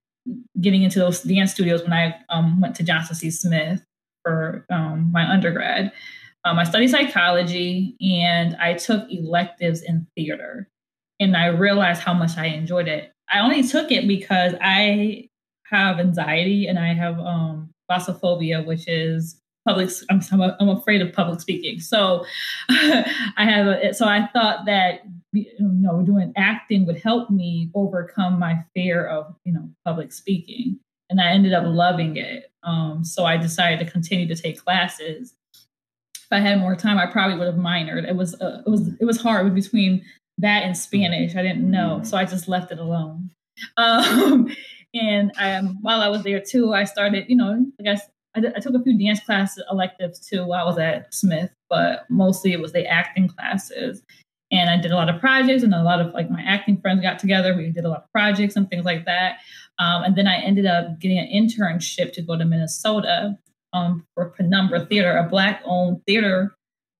getting 0.60 0.84
into 0.84 1.00
those 1.00 1.22
dance 1.22 1.54
studios 1.54 1.84
when 1.84 1.94
I 1.94 2.16
um, 2.30 2.60
went 2.60 2.76
to 2.78 2.84
Johnson 2.84 3.16
C. 3.16 3.32
Smith 3.32 3.82
for 4.24 4.66
um, 4.70 5.10
my 5.12 5.30
undergrad. 5.30 5.92
Um, 6.44 6.60
I 6.60 6.64
studied 6.64 6.90
psychology 6.90 7.96
and 8.02 8.56
I 8.58 8.74
took 8.74 9.10
electives 9.10 9.82
in 9.82 10.08
theater. 10.16 10.70
And 11.20 11.36
I 11.36 11.48
realized 11.48 12.02
how 12.02 12.14
much 12.14 12.38
I 12.38 12.46
enjoyed 12.46 12.88
it. 12.88 13.12
I 13.30 13.40
only 13.40 13.64
took 13.68 13.92
it 13.92 14.08
because 14.08 14.54
I 14.62 15.27
have 15.70 16.00
anxiety 16.00 16.68
and 16.68 16.80
I 16.80 16.94
have 16.94 17.20
um, 17.20 17.70
glossophobia, 17.90 18.66
which 18.66 18.88
is 18.88 19.42
public. 19.68 19.90
I'm, 20.10 20.22
I'm 20.60 20.70
afraid 20.70 21.02
of 21.02 21.14
public 21.14 21.42
speaking. 21.42 21.80
So 21.80 22.26
I 22.70 23.06
have. 23.38 23.68
A, 23.68 23.94
so 23.94 24.08
I 24.08 24.28
thought 24.34 24.66
that 24.66 25.02
you 25.34 25.46
know 25.60 26.02
doing 26.02 26.34
acting 26.38 26.86
would 26.86 27.00
help 27.00 27.30
me 27.30 27.70
overcome 27.76 28.40
my 28.40 28.64
fear 28.74 29.06
of 29.06 29.36
you 29.44 29.54
know 29.54 29.70
public 29.86 30.12
speaking. 30.14 30.80
and 31.10 31.22
I 31.22 31.30
ended 31.32 31.54
up 31.54 31.64
loving 31.66 32.18
it. 32.18 32.52
Um, 32.64 33.04
so 33.04 33.26
I 33.26 33.38
decided 33.38 33.80
to 33.86 33.92
continue 33.92 34.28
to 34.28 34.36
take 34.36 34.62
classes. 34.62 35.34
If 35.54 36.28
I 36.32 36.40
had 36.40 36.60
more 36.60 36.76
time, 36.76 36.98
I 36.98 37.06
probably 37.06 37.38
would 37.38 37.48
have 37.48 37.56
minored. 37.56 38.08
It 38.08 38.16
was 38.16 38.40
uh, 38.42 38.62
it 38.66 38.70
was 38.70 38.90
it 39.00 39.06
was 39.06 39.22
hard 39.22 39.54
between 39.56 40.04
that 40.40 40.64
and 40.64 40.78
Spanish. 40.78 41.36
I 41.36 41.42
didn't 41.42 41.70
know, 41.70 42.02
so 42.04 42.18
I 42.18 42.26
just 42.26 42.48
left 42.48 42.72
it 42.72 42.80
alone. 42.80 43.32
Um, 43.76 44.56
and 45.00 45.32
um, 45.38 45.78
while 45.82 46.02
I 46.02 46.08
was 46.08 46.24
there 46.24 46.40
too, 46.42 46.74
I 46.74 46.84
started, 46.84 47.26
you 47.28 47.36
know, 47.36 47.66
I 47.80 47.84
guess 47.84 48.02
I, 48.36 48.42
I 48.56 48.60
took 48.60 48.76
a 48.76 48.84
few 48.84 48.98
dance 48.98 49.20
class 49.20 49.58
electives 49.72 50.20
too 50.20 50.46
while 50.46 50.64
I 50.66 50.70
was 50.70 50.78
at 50.78 51.14
Smith, 51.14 51.52
but 51.70 52.06
mostly 52.10 52.54
it 52.54 52.60
was 52.60 52.74
the 52.74 52.86
acting 52.86 53.28
classes. 53.28 54.04
And 54.50 54.70
I 54.70 54.78
did 54.78 54.92
a 54.92 54.96
lot 54.96 55.10
of 55.10 55.20
projects, 55.20 55.64
and 55.64 55.74
a 55.74 55.84
lot 55.84 56.00
of 56.00 56.14
like 56.14 56.30
my 56.30 56.42
acting 56.42 56.80
friends 56.80 57.02
got 57.02 57.20
together. 57.20 57.56
We 57.56 57.70
did 57.70 57.84
a 57.84 57.90
lot 57.90 58.04
of 58.04 58.12
projects 58.14 58.56
and 58.56 58.70
things 58.70 58.86
like 58.86 59.04
that. 59.06 59.40
Um, 59.78 60.04
and 60.04 60.16
then 60.16 60.26
I 60.26 60.38
ended 60.38 60.66
up 60.66 61.00
getting 61.00 61.18
an 61.18 61.28
internship 61.28 62.14
to 62.14 62.22
go 62.22 62.38
to 62.38 62.46
Minnesota 62.46 63.38
um, 63.74 64.06
for 64.14 64.30
Penumbra 64.30 64.86
Theater, 64.86 65.18
a 65.18 65.28
Black-owned 65.28 66.02
theater 66.06 66.56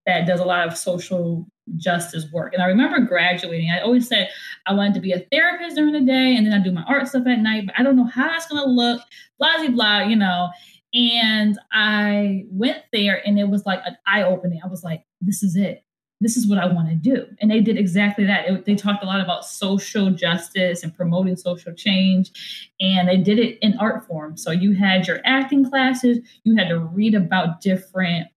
that 0.06 0.28
does 0.28 0.42
a 0.42 0.46
lot 0.46 0.68
of 0.68 0.78
social 0.78 1.48
justice 1.76 2.26
work. 2.32 2.54
And 2.54 2.62
I 2.62 2.68
remember 2.68 3.00
graduating. 3.00 3.70
I 3.70 3.82
always 3.82 4.08
said 4.08 4.30
I 4.66 4.74
wanted 4.74 4.94
to 4.96 5.00
be 5.00 5.12
a 5.12 5.26
therapist 5.32 5.76
during 5.76 5.94
the 5.94 6.02
day, 6.02 6.36
and 6.36 6.46
then 6.46 6.54
I 6.54 6.64
do 6.64 6.72
my 6.72 6.84
art 6.84 7.08
stuff 7.08 7.28
at 7.28 7.40
night. 7.40 7.66
But 7.68 7.76
I 7.78 7.84
don't 7.84 7.96
know 7.96 8.06
how 8.06 8.28
that's 8.28 8.48
going 8.48 8.64
to 8.64 8.70
look. 8.70 9.02
Blah 9.40 9.58
blah 9.58 9.70
blah. 9.70 10.00
You 10.02 10.16
know. 10.16 10.50
And 10.94 11.60
I 11.74 12.46
went 12.50 12.84
there, 12.94 13.22
and 13.28 13.38
it 13.38 13.50
was 13.50 13.66
like 13.66 13.82
an 13.86 13.98
eye 14.08 14.24
opening. 14.24 14.62
I 14.64 14.68
was 14.68 14.84
like, 14.84 15.04
"This 15.22 15.44
is 15.44 15.56
it 15.56 15.84
this 16.20 16.36
is 16.36 16.48
what 16.48 16.58
I 16.58 16.66
want 16.66 16.90
to 16.90 16.96
do. 16.96 17.26
And 17.42 17.52
they 17.52 17.62
did 17.62 17.78
exactly 17.78 18.26
that. 18.26 18.50
It, 18.50 18.66
they 18.66 18.76
talked 18.76 19.04
a 19.04 19.06
lot 19.06 19.22
about 19.22 19.46
social 19.46 20.10
justice 20.10 20.84
and 20.84 20.96
promoting 20.96 21.36
social 21.36 21.74
change. 21.74 22.72
And 22.80 23.08
they 23.08 23.18
did 23.18 23.38
it 23.38 23.60
in 23.62 23.78
art 23.78 24.08
form. 24.08 24.36
So 24.36 24.52
you 24.52 24.74
had 24.74 25.08
your 25.08 25.20
acting 25.26 25.70
classes, 25.70 26.20
you 26.44 26.56
had 26.56 26.70
to 26.70 26.80
read 26.80 27.14
about 27.14 27.62
different 27.62 28.28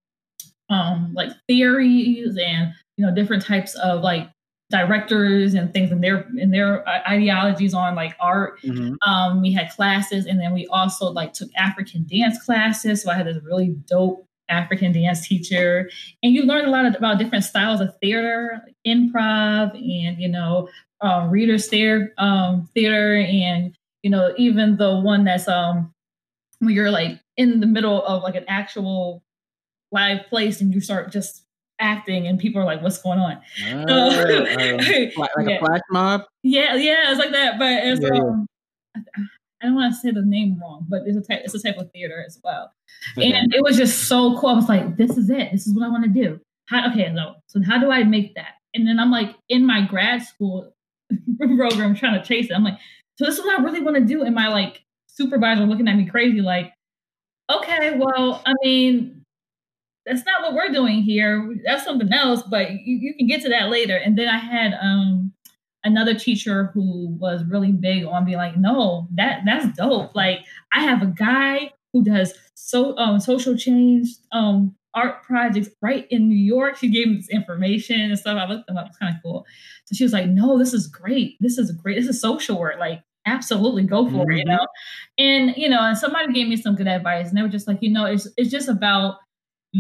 um, 0.69 1.13
like 1.15 1.33
theories 1.49 2.37
and 2.37 2.73
you 3.01 3.07
know 3.07 3.15
different 3.15 3.43
types 3.43 3.75
of 3.77 4.03
like 4.03 4.29
directors 4.69 5.55
and 5.55 5.73
things 5.73 5.91
and 5.91 6.05
their 6.05 6.29
and 6.39 6.53
their 6.53 6.87
ideologies 7.09 7.73
on 7.73 7.95
like 7.95 8.15
art. 8.21 8.61
Mm-hmm. 8.61 8.95
Um, 9.11 9.41
we 9.41 9.53
had 9.53 9.71
classes, 9.71 10.27
and 10.27 10.39
then 10.39 10.53
we 10.53 10.67
also 10.67 11.07
like 11.07 11.33
took 11.33 11.49
African 11.57 12.07
dance 12.07 12.43
classes. 12.45 13.03
So 13.03 13.11
I 13.11 13.15
had 13.15 13.27
this 13.27 13.43
really 13.43 13.75
dope 13.87 14.27
African 14.51 14.93
dance 14.93 15.27
teacher, 15.27 15.89
and 16.23 16.35
you 16.35 16.43
learn 16.43 16.67
a 16.67 16.71
lot 16.71 16.85
about 16.95 17.19
different 17.19 17.45
styles 17.45 17.81
of 17.81 17.97
theater, 18.03 18.61
like 18.67 18.77
improv, 18.87 19.75
and 19.75 20.21
you 20.21 20.29
know, 20.29 20.69
um, 21.01 21.31
readers 21.31 21.67
theater, 21.67 22.13
um, 22.19 22.69
theater, 22.75 23.17
and 23.17 23.75
you 24.03 24.11
know, 24.11 24.35
even 24.37 24.77
the 24.77 25.01
one 25.01 25.25
that's 25.25 25.49
um 25.49 25.91
when 26.59 26.75
you're 26.75 26.91
like 26.91 27.19
in 27.39 27.61
the 27.61 27.67
middle 27.67 28.05
of 28.05 28.23
like 28.23 28.35
an 28.35 28.45
actual 28.47 29.23
live 29.91 30.27
place 30.27 30.61
and 30.61 30.75
you 30.75 30.81
start 30.81 31.11
just 31.11 31.47
acting 31.81 32.27
and 32.27 32.39
people 32.39 32.61
are 32.61 32.65
like 32.65 32.83
what's 32.83 32.99
going 32.99 33.19
on 33.19 33.33
uh, 33.67 33.93
uh, 33.93 34.77
like 35.17 35.49
yeah. 35.49 35.57
a 35.57 35.59
flash 35.59 35.81
mob 35.91 36.23
yeah 36.43 36.75
yeah 36.75 37.11
it's 37.11 37.19
like 37.19 37.33
that 37.33 37.59
but 37.59 37.73
it's 37.85 38.01
yeah, 38.03 38.21
um, 38.21 38.47
I 39.63 39.67
don't 39.67 39.75
want 39.75 39.93
to 39.93 40.01
say 40.01 40.11
the 40.11 40.23
name 40.23 40.59
wrong, 40.61 40.87
but 40.89 41.03
it's 41.05 41.17
a 41.17 41.21
type, 41.21 41.43
it's 41.45 41.55
a 41.55 41.61
type 41.61 41.77
of 41.77 41.91
theater 41.93 42.25
as 42.27 42.41
well. 42.43 42.73
Okay. 43.17 43.33
And 43.33 43.55
it 43.55 43.63
was 43.63 43.77
just 43.77 44.09
so 44.09 44.39
cool. 44.39 44.51
I 44.51 44.55
was 44.55 44.69
like, 44.69 44.97
this 44.97 45.19
is 45.19 45.29
it. 45.29 45.53
This 45.53 45.67
is 45.67 45.75
what 45.75 45.85
I 45.85 45.89
want 45.89 46.05
to 46.05 46.11
do. 46.11 46.41
How, 46.67 46.91
okay, 46.91 47.11
no. 47.13 47.35
So 47.47 47.61
how 47.63 47.79
do 47.79 47.91
I 47.91 48.05
make 48.05 48.35
that? 48.37 48.55
And 48.75 48.87
then 48.87 48.99
I'm 48.99 49.11
like 49.11 49.37
in 49.49 49.67
my 49.67 49.83
grad 49.83 50.23
school 50.23 50.73
program 51.39 51.95
trying 51.95 52.21
to 52.21 52.27
chase 52.27 52.47
it. 52.51 52.55
I'm 52.55 52.65
like, 52.65 52.79
so 53.17 53.27
this 53.27 53.39
is 53.39 53.45
what 53.45 53.59
I 53.59 53.63
really 53.63 53.83
want 53.83 53.97
to 53.97 54.05
do. 54.05 54.23
And 54.23 54.35
my 54.35 54.49
like 54.49 54.83
supervisor 55.07 55.67
looking 55.67 55.89
at 55.89 55.97
me 55.97 56.07
crazy, 56.07 56.41
like, 56.41 56.73
okay, 57.51 57.99
well, 57.99 58.43
I 58.47 58.55
mean, 58.63 59.20
that's 60.11 60.27
not 60.27 60.43
what 60.43 60.55
we're 60.55 60.73
doing 60.73 61.03
here. 61.03 61.55
That's 61.65 61.85
something 61.85 62.13
else, 62.13 62.43
but 62.43 62.71
you, 62.73 62.97
you 62.97 63.15
can 63.15 63.27
get 63.27 63.43
to 63.43 63.49
that 63.51 63.71
later. 63.71 63.97
And 63.97 64.19
then 64.19 64.29
I 64.29 64.39
had 64.39 64.75
um 64.81 65.33
another 65.85 66.15
teacher 66.15 66.71
who 66.75 67.09
was 67.19 67.45
really 67.45 67.73
big 67.73 68.05
on 68.05 68.25
being 68.25 68.37
like, 68.37 68.57
no, 68.57 69.09
that 69.15 69.43
that's 69.47 69.77
dope. 69.77 70.15
Like 70.15 70.41
I 70.73 70.81
have 70.81 71.03
a 71.03 71.07
guy 71.07 71.73
who 71.93 72.05
does 72.05 72.35
so 72.55 72.97
um, 72.99 73.21
social 73.21 73.57
change 73.57 74.09
um, 74.33 74.75
art 74.95 75.23
projects 75.23 75.69
right 75.81 76.07
in 76.11 76.29
New 76.29 76.37
York. 76.37 76.77
She 76.77 76.89
gave 76.89 77.09
me 77.09 77.17
this 77.17 77.29
information 77.29 78.01
and 78.01 78.19
stuff. 78.19 78.39
I 78.39 78.47
looked 78.47 78.67
them 78.67 78.77
up. 78.77 78.89
It's 78.89 78.99
kind 78.99 79.15
of 79.15 79.23
cool. 79.23 79.47
So 79.87 79.95
she 79.95 80.05
was 80.05 80.13
like, 80.13 80.29
no, 80.29 80.59
this 80.59 80.75
is 80.75 80.87
great. 80.87 81.37
This 81.41 81.59
is 81.59 81.73
great. 81.73 81.99
This 81.99 82.09
is 82.09 82.21
social 82.21 82.59
work. 82.59 82.79
Like 82.79 83.03
absolutely 83.27 83.85
go 83.85 84.07
for 84.07 84.13
mm-hmm. 84.13 84.31
it, 84.33 84.39
you 84.39 84.45
mm-hmm. 84.45 84.57
know? 84.57 84.67
And, 85.19 85.57
you 85.57 85.69
know, 85.69 85.81
and 85.81 85.97
somebody 85.97 86.33
gave 86.33 86.49
me 86.49 86.57
some 86.57 86.75
good 86.75 86.89
advice 86.89 87.29
and 87.29 87.37
they 87.37 87.43
were 87.43 87.49
just 87.49 87.69
like, 87.69 87.79
you 87.81 87.91
know, 87.91 88.05
it's, 88.07 88.29
it's 88.37 88.51
just 88.51 88.69
about 88.69 89.17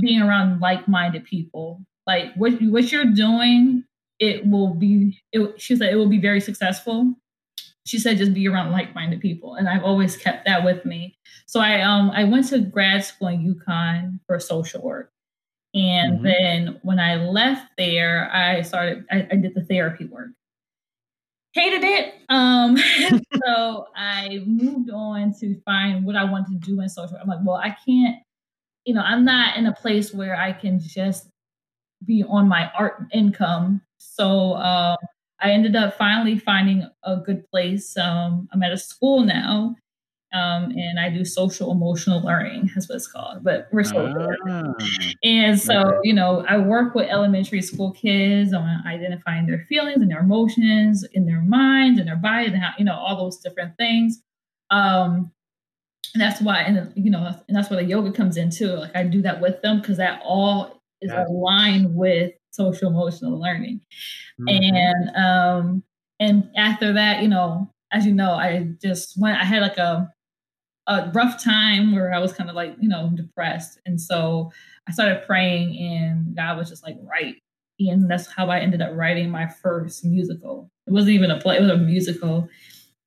being 0.00 0.22
around 0.22 0.60
like-minded 0.60 1.24
people. 1.24 1.80
Like 2.06 2.34
what, 2.34 2.52
what 2.62 2.90
you're 2.92 3.04
doing 3.04 3.84
it 4.20 4.46
will 4.46 4.74
be 4.74 5.18
it, 5.32 5.60
she 5.60 5.74
said 5.74 5.92
it 5.92 5.96
will 5.96 6.08
be 6.08 6.20
very 6.20 6.40
successful. 6.40 7.14
She 7.86 7.98
said 7.98 8.18
just 8.18 8.34
be 8.34 8.46
around 8.46 8.70
like-minded 8.70 9.20
people 9.20 9.54
and 9.54 9.68
i've 9.68 9.82
always 9.82 10.16
kept 10.16 10.44
that 10.44 10.64
with 10.64 10.84
me. 10.84 11.16
So 11.46 11.58
i 11.58 11.80
um 11.80 12.10
i 12.10 12.24
went 12.24 12.46
to 12.48 12.60
grad 12.60 13.04
school 13.04 13.28
in 13.28 13.54
UConn 13.54 14.20
for 14.26 14.38
social 14.38 14.82
work. 14.82 15.10
And 15.74 16.20
mm-hmm. 16.20 16.24
then 16.24 16.80
when 16.82 17.00
i 17.00 17.16
left 17.16 17.66
there 17.78 18.30
i 18.32 18.60
started 18.62 19.04
I, 19.10 19.26
I 19.32 19.36
did 19.36 19.54
the 19.54 19.64
therapy 19.64 20.04
work. 20.04 20.30
Hated 21.52 21.82
it. 21.82 22.14
Um 22.28 22.76
so 23.46 23.86
i 23.96 24.42
moved 24.46 24.90
on 24.90 25.32
to 25.40 25.58
find 25.62 26.04
what 26.04 26.16
i 26.16 26.24
wanted 26.24 26.60
to 26.60 26.66
do 26.66 26.80
in 26.80 26.88
social 26.88 27.16
i'm 27.16 27.28
like 27.28 27.40
well 27.42 27.56
i 27.56 27.74
can't 27.86 28.16
you 28.84 28.94
know 28.94 29.02
i'm 29.02 29.24
not 29.24 29.56
in 29.56 29.66
a 29.66 29.72
place 29.72 30.12
where 30.12 30.36
i 30.36 30.52
can 30.52 30.78
just 30.80 31.28
be 32.04 32.24
on 32.24 32.48
my 32.48 32.70
art 32.78 33.04
income 33.12 33.80
so 33.98 34.52
uh, 34.52 34.96
I 35.42 35.52
ended 35.52 35.76
up 35.76 35.96
finally 35.96 36.38
finding 36.38 36.88
a 37.02 37.16
good 37.16 37.48
place. 37.50 37.96
Um, 37.96 38.48
I'm 38.52 38.62
at 38.62 38.72
a 38.72 38.78
school 38.78 39.22
now, 39.22 39.74
um, 40.32 40.70
and 40.72 41.00
I 41.00 41.08
do 41.08 41.24
social 41.24 41.72
emotional 41.72 42.20
learning. 42.22 42.70
That's 42.74 42.88
what 42.88 42.96
it's 42.96 43.06
called. 43.06 43.42
But 43.42 43.68
we're 43.72 43.84
social 43.84 44.36
ah, 44.48 44.72
And 45.22 45.58
so, 45.58 45.80
okay. 45.80 45.98
you 46.04 46.12
know, 46.12 46.44
I 46.48 46.58
work 46.58 46.94
with 46.94 47.08
elementary 47.08 47.62
school 47.62 47.92
kids 47.92 48.52
on 48.52 48.82
identifying 48.86 49.46
their 49.46 49.64
feelings 49.68 50.02
and 50.02 50.10
their 50.10 50.20
emotions 50.20 51.04
in 51.12 51.26
their 51.26 51.42
minds 51.42 51.98
and 51.98 52.06
their 52.06 52.16
body 52.16 52.46
and 52.46 52.56
how, 52.56 52.72
you 52.78 52.84
know, 52.84 52.94
all 52.94 53.16
those 53.16 53.38
different 53.38 53.76
things. 53.78 54.22
Um, 54.70 55.32
and 56.14 56.20
that's 56.20 56.40
why, 56.40 56.62
and 56.62 56.92
you 56.96 57.10
know, 57.10 57.34
and 57.48 57.56
that's 57.56 57.70
where 57.70 57.80
the 57.80 57.88
yoga 57.88 58.12
comes 58.12 58.36
in 58.36 58.50
too. 58.50 58.74
Like 58.74 58.96
I 58.96 59.04
do 59.04 59.22
that 59.22 59.40
with 59.40 59.62
them 59.62 59.80
because 59.80 59.98
that 59.98 60.20
all 60.24 60.80
is 61.00 61.10
yeah. 61.10 61.26
aligned 61.26 61.94
with 61.94 62.32
social 62.50 62.88
emotional 62.88 63.40
learning. 63.40 63.80
Mm-hmm. 64.40 64.74
And 64.74 65.16
um 65.16 65.82
and 66.18 66.50
after 66.56 66.92
that, 66.92 67.22
you 67.22 67.28
know, 67.28 67.70
as 67.92 68.06
you 68.06 68.12
know, 68.12 68.32
I 68.32 68.70
just 68.82 69.20
went 69.20 69.40
I 69.40 69.44
had 69.44 69.62
like 69.62 69.78
a 69.78 70.12
a 70.86 71.10
rough 71.14 71.42
time 71.42 71.94
where 71.94 72.12
I 72.12 72.18
was 72.18 72.32
kind 72.32 72.50
of 72.50 72.56
like, 72.56 72.74
you 72.80 72.88
know, 72.88 73.10
depressed. 73.14 73.78
And 73.86 74.00
so 74.00 74.50
I 74.88 74.92
started 74.92 75.24
praying 75.24 75.78
and 75.78 76.34
God 76.34 76.58
was 76.58 76.68
just 76.68 76.82
like, 76.82 76.96
right. 77.02 77.36
And 77.78 78.10
that's 78.10 78.26
how 78.26 78.50
I 78.50 78.58
ended 78.58 78.82
up 78.82 78.90
writing 78.94 79.30
my 79.30 79.46
first 79.46 80.04
musical. 80.04 80.70
It 80.86 80.92
wasn't 80.92 81.14
even 81.14 81.30
a 81.30 81.40
play, 81.40 81.56
it 81.56 81.62
was 81.62 81.70
a 81.70 81.76
musical. 81.76 82.48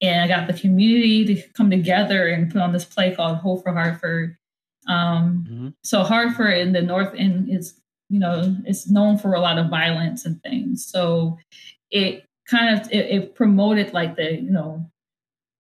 And 0.02 0.22
I 0.22 0.28
got 0.28 0.48
the 0.48 0.60
community 0.60 1.26
to 1.26 1.41
come 1.54 1.70
together 1.70 2.28
and 2.28 2.52
put 2.52 2.62
on 2.62 2.74
this 2.74 2.86
play 2.86 3.16
called 3.16 3.38
Hope 3.38 3.64
for 3.64 3.74
Hartford. 3.74 4.38
Um, 4.88 5.46
mm-hmm. 5.48 5.68
So 5.84 6.04
Hartford 6.04 6.58
in 6.58 6.74
the 6.74 6.82
North 6.82 7.14
End 7.16 7.50
is 7.50 7.80
you 8.10 8.20
know, 8.20 8.56
it's 8.66 8.88
known 8.88 9.18
for 9.18 9.34
a 9.34 9.39
lot 9.39 9.58
of 9.58 9.72
violence 9.72 10.24
and 10.24 10.39
things. 10.44 10.86
So 10.86 11.39
it 11.89 12.26
kind 12.48 12.80
of 12.80 12.91
it, 12.91 13.06
it 13.06 13.36
promoted 13.36 13.94
like 13.94 14.16
the 14.16 14.36
you 14.36 14.52
know 14.52 14.89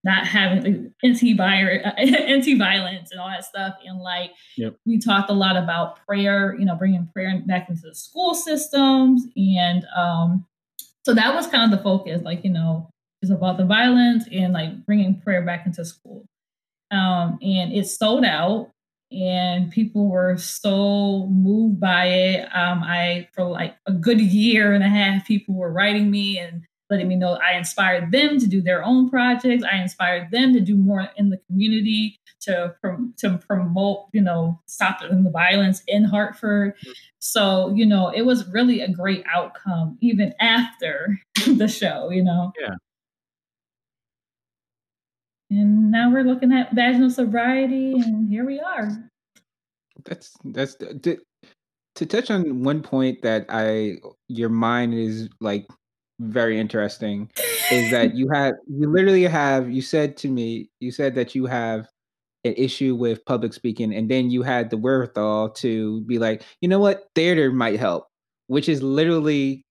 not 0.03 0.27
having 0.27 0.93
anti-violence 1.03 1.83
anti-violence 1.97 3.11
and 3.11 3.21
all 3.21 3.29
that 3.29 3.45
stuff 3.45 3.75
and 3.85 4.01
like 4.01 4.31
yep. 4.57 4.75
we 4.85 4.99
talked 4.99 5.29
a 5.29 5.33
lot 5.33 5.55
about 5.55 6.05
prayer 6.05 6.57
you 6.59 6.65
know 6.65 6.75
bringing 6.75 7.07
prayer 7.13 7.41
back 7.45 7.69
into 7.69 7.83
the 7.83 7.95
school 7.95 8.35
systems 8.35 9.23
and 9.37 9.85
um 9.95 10.45
so 11.05 11.13
that 11.13 11.33
was 11.33 11.47
kind 11.47 11.71
of 11.71 11.77
the 11.77 11.81
focus 11.81 12.21
like 12.23 12.43
you 12.43 12.51
know 12.51 12.89
it's 13.23 13.31
about 13.31 13.57
the 13.57 13.65
violence 13.65 14.25
and 14.31 14.53
like 14.53 14.85
bringing 14.85 15.19
prayer 15.19 15.41
back 15.41 15.65
into 15.65 15.83
school 15.83 16.23
um 16.91 17.39
and 17.41 17.73
it 17.73 17.87
sold 17.87 18.23
out 18.23 18.69
and 19.13 19.71
people 19.71 20.09
were 20.09 20.37
so 20.37 21.27
moved 21.27 21.79
by 21.79 22.05
it. 22.05 22.49
Um, 22.55 22.83
I, 22.83 23.27
for 23.33 23.43
like 23.43 23.75
a 23.85 23.93
good 23.93 24.19
year 24.19 24.73
and 24.73 24.83
a 24.83 24.89
half, 24.89 25.27
people 25.27 25.55
were 25.55 25.71
writing 25.71 26.09
me 26.09 26.39
and 26.39 26.63
letting 26.89 27.07
me 27.07 27.15
know 27.15 27.33
I 27.33 27.55
inspired 27.57 28.11
them 28.11 28.39
to 28.39 28.47
do 28.47 28.61
their 28.61 28.83
own 28.83 29.09
projects. 29.09 29.63
I 29.63 29.77
inspired 29.77 30.31
them 30.31 30.53
to 30.53 30.59
do 30.59 30.75
more 30.75 31.09
in 31.15 31.29
the 31.29 31.39
community 31.47 32.19
to 32.41 32.75
to 33.17 33.37
promote, 33.47 34.07
you 34.11 34.21
know, 34.21 34.59
stopping 34.65 35.23
the 35.23 35.29
violence 35.29 35.81
in 35.87 36.03
Hartford. 36.03 36.73
So, 37.19 37.73
you 37.73 37.85
know, 37.85 38.09
it 38.09 38.23
was 38.23 38.47
really 38.49 38.81
a 38.81 38.89
great 38.89 39.23
outcome 39.33 39.97
even 40.01 40.33
after 40.41 41.19
the 41.47 41.67
show. 41.67 42.09
You 42.09 42.23
know. 42.23 42.51
Yeah. 42.59 42.75
And 45.59 45.91
now 45.91 46.11
we're 46.11 46.23
looking 46.23 46.51
at 46.51 46.73
vaginal 46.73 47.09
sobriety, 47.09 47.93
and 47.93 48.29
here 48.29 48.45
we 48.45 48.59
are. 48.59 48.89
That's 50.05 50.35
that's 50.45 50.75
to, 50.75 51.17
to 51.95 52.05
touch 52.05 52.31
on 52.31 52.63
one 52.63 52.81
point 52.81 53.21
that 53.21 53.45
I 53.49 53.97
your 54.27 54.49
mind 54.49 54.93
is 54.93 55.29
like 55.39 55.67
very 56.19 56.59
interesting 56.59 57.29
is 57.71 57.91
that 57.91 58.15
you 58.15 58.29
have 58.33 58.53
you 58.67 58.89
literally 58.89 59.23
have 59.23 59.69
you 59.69 59.81
said 59.81 60.17
to 60.17 60.27
me 60.27 60.69
you 60.79 60.91
said 60.91 61.15
that 61.15 61.35
you 61.35 61.45
have 61.45 61.87
an 62.45 62.53
issue 62.57 62.95
with 62.95 63.23
public 63.25 63.53
speaking 63.53 63.93
and 63.93 64.09
then 64.09 64.29
you 64.29 64.41
had 64.43 64.69
the 64.69 64.77
wherewithal 64.77 65.49
to 65.49 66.01
be 66.01 66.19
like 66.19 66.43
you 66.61 66.67
know 66.67 66.79
what 66.79 67.07
theater 67.15 67.51
might 67.51 67.79
help 67.79 68.07
which 68.47 68.67
is 68.67 68.83
literally 68.83 69.65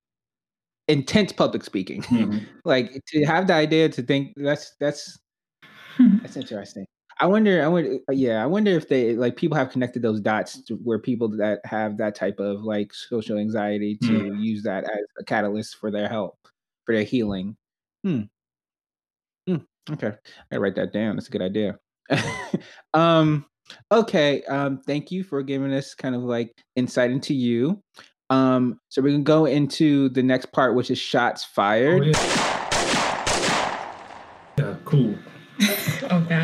intense 0.88 1.32
public 1.32 1.64
speaking 1.64 2.02
mm-hmm. 2.02 2.38
like 2.64 3.00
to 3.06 3.24
have 3.24 3.46
the 3.46 3.52
idea 3.52 3.88
to 3.88 4.02
think 4.02 4.32
that's 4.36 4.74
that's 4.80 5.18
that's 5.98 6.36
interesting. 6.36 6.86
I 7.20 7.26
wonder 7.26 7.62
i 7.62 7.68
wonder 7.68 7.98
uh, 8.08 8.12
yeah 8.12 8.42
i 8.42 8.46
wonder 8.46 8.72
if 8.72 8.88
they 8.88 9.14
like 9.14 9.36
people 9.36 9.56
have 9.56 9.70
connected 9.70 10.02
those 10.02 10.20
dots 10.20 10.60
to 10.62 10.74
where 10.76 10.98
people 10.98 11.28
that 11.36 11.60
have 11.64 11.96
that 11.98 12.14
type 12.14 12.40
of 12.40 12.62
like 12.62 12.92
social 12.92 13.38
anxiety 13.38 13.96
to 14.02 14.08
mm-hmm. 14.08 14.40
use 14.40 14.62
that 14.64 14.84
as 14.84 15.04
a 15.20 15.24
catalyst 15.24 15.76
for 15.76 15.90
their 15.90 16.08
help 16.08 16.36
for 16.84 16.94
their 16.94 17.04
healing. 17.04 17.56
Hmm, 18.02 18.22
hmm. 19.46 19.58
okay. 19.90 20.14
I 20.52 20.56
write 20.56 20.74
that 20.74 20.92
down. 20.92 21.14
That's 21.16 21.28
a 21.28 21.30
good 21.30 21.42
idea. 21.42 21.78
Um 22.94 23.46
okay 23.90 24.42
um 24.42 24.78
thank 24.86 25.10
you 25.10 25.24
for 25.24 25.42
giving 25.42 25.72
us 25.72 25.94
kind 25.94 26.14
of 26.14 26.22
like 26.22 26.52
insight 26.76 27.10
into 27.10 27.32
you. 27.32 27.82
Um 28.28 28.80
so 28.88 29.00
we 29.00 29.12
can 29.12 29.24
go 29.24 29.46
into 29.46 30.10
the 30.10 30.22
next 30.22 30.52
part 30.52 30.74
which 30.74 30.90
is 30.90 30.98
shots 30.98 31.42
fired. 31.44 32.02
Oh, 32.02 32.06
yeah. 32.06 32.14
yeah 34.58 34.76
cool 34.84 35.14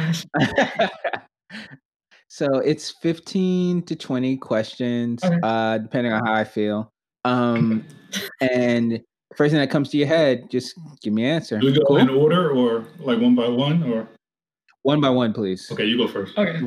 so 2.28 2.58
it's 2.58 2.90
15 3.02 3.82
to 3.82 3.96
20 3.96 4.36
questions 4.36 5.22
okay. 5.24 5.38
uh 5.42 5.78
depending 5.78 6.12
on 6.12 6.24
how 6.24 6.32
i 6.32 6.44
feel 6.44 6.92
um 7.24 7.84
and 8.40 9.00
first 9.36 9.52
thing 9.52 9.60
that 9.60 9.70
comes 9.70 9.88
to 9.90 9.96
your 9.96 10.06
head 10.06 10.50
just 10.50 10.74
give 11.02 11.12
me 11.12 11.24
an 11.24 11.30
answer 11.36 11.58
do 11.58 11.66
we 11.66 11.72
go 11.72 11.84
cool? 11.86 11.96
in 11.98 12.08
order 12.08 12.50
or 12.50 12.84
like 12.98 13.20
one 13.20 13.34
by 13.34 13.48
one 13.48 13.82
or 13.82 14.08
one 14.88 15.00
by 15.00 15.10
one, 15.10 15.32
please. 15.32 15.70
Okay, 15.70 15.84
you 15.84 15.98
go 15.98 16.08
first. 16.08 16.36
Okay. 16.38 16.60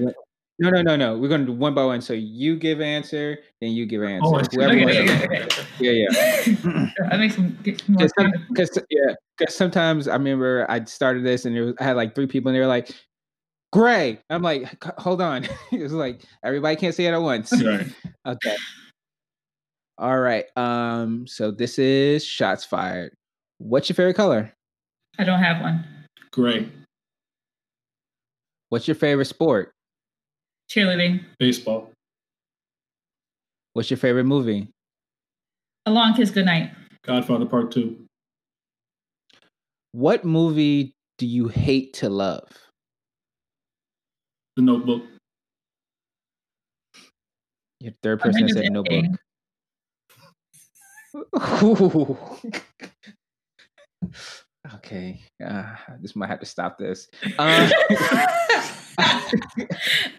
No, 0.59 0.69
no, 0.69 0.83
no, 0.83 0.95
no. 0.95 1.17
We're 1.17 1.29
going 1.29 1.41
to 1.41 1.47
do 1.47 1.53
one 1.53 1.73
by 1.73 1.83
one. 1.83 2.01
So 2.01 2.13
you 2.13 2.55
give 2.55 2.81
answer, 2.81 3.39
then 3.61 3.71
you 3.71 3.87
give 3.87 4.03
answer. 4.03 4.21
Oh, 4.23 4.41
Whoever 4.51 4.73
okay, 4.73 5.09
okay, 5.23 5.43
okay. 5.43 5.63
Yeah, 5.79 5.91
yeah. 5.91 6.91
that 7.09 7.17
makes 7.17 7.35
some 7.35 7.57
more 7.87 8.07
Because 8.49 8.77
yeah, 8.91 9.15
because 9.37 9.55
sometimes 9.55 10.07
I 10.07 10.13
remember 10.13 10.67
I 10.69 10.83
started 10.83 11.25
this 11.25 11.45
and 11.45 11.55
was, 11.57 11.73
I 11.79 11.83
had 11.83 11.95
like 11.95 12.13
three 12.13 12.27
people 12.27 12.49
and 12.49 12.55
they 12.55 12.59
were 12.59 12.67
like, 12.67 12.91
"Gray." 13.71 14.19
I'm 14.29 14.41
like, 14.41 14.83
hold 14.99 15.21
on. 15.21 15.47
it 15.71 15.81
was 15.81 15.93
like 15.93 16.21
everybody 16.43 16.75
can't 16.75 16.95
say 16.95 17.05
it 17.05 17.13
at 17.13 17.21
once. 17.21 17.51
Right. 17.63 17.87
okay. 18.25 18.55
All 19.97 20.19
right. 20.19 20.45
Um. 20.57 21.27
So 21.27 21.51
this 21.51 21.79
is 21.79 22.23
shots 22.25 22.65
fired. 22.65 23.13
What's 23.57 23.89
your 23.89 23.95
favorite 23.95 24.15
color? 24.15 24.51
I 25.19 25.23
don't 25.23 25.39
have 25.39 25.61
one. 25.61 25.85
Gray. 26.31 26.69
What's 28.69 28.87
your 28.87 28.95
favorite 28.95 29.25
sport? 29.25 29.73
Cheerleading. 30.69 31.25
Baseball. 31.37 31.91
What's 33.73 33.89
your 33.89 33.97
favorite 33.97 34.23
movie? 34.23 34.69
A 35.85 35.91
Long 35.91 36.13
Kiss 36.13 36.31
Goodnight. 36.31 36.71
Godfather 37.03 37.45
Part 37.45 37.71
2. 37.71 37.97
What 39.91 40.23
movie 40.23 40.93
do 41.17 41.27
you 41.27 41.47
hate 41.47 41.93
to 41.95 42.09
love? 42.09 42.47
The 44.61 44.65
Notebook. 44.65 45.01
Your 47.79 47.93
third 48.03 48.19
person 48.19 48.47
said 48.47 48.71
Notebook. 48.71 49.05
okay, 54.75 55.19
uh, 55.43 55.75
this 55.99 56.15
might 56.15 56.29
have 56.29 56.39
to 56.41 56.45
stop 56.45 56.77
this. 56.77 57.09
Uh, 57.39 57.71
I, 58.99 59.31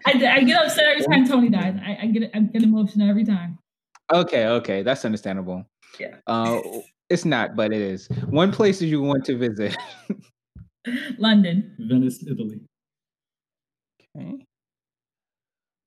I, 0.07 0.43
get 0.43 0.61
upset 0.61 0.88
every 0.88 1.07
time 1.07 1.28
Tony 1.28 1.49
dies. 1.49 1.78
I, 1.80 1.99
I, 2.03 2.07
get 2.07 2.32
I 2.34 2.40
get 2.40 2.64
emotional 2.64 3.09
every 3.09 3.24
time. 3.24 3.61
Okay, 4.12 4.47
okay, 4.47 4.82
that's 4.82 5.05
understandable. 5.05 5.64
Yeah. 6.01 6.16
Uh, 6.26 6.61
it's 7.09 7.24
not, 7.24 7.55
but 7.55 7.72
it 7.72 7.80
is. 7.80 8.09
One 8.28 8.51
place 8.51 8.82
you 8.82 9.03
want 9.03 9.24
to 9.26 9.38
visit. 9.38 9.76
London. 11.18 11.76
Venice, 11.78 12.26
Italy. 12.26 12.61
Okay. 14.16 14.44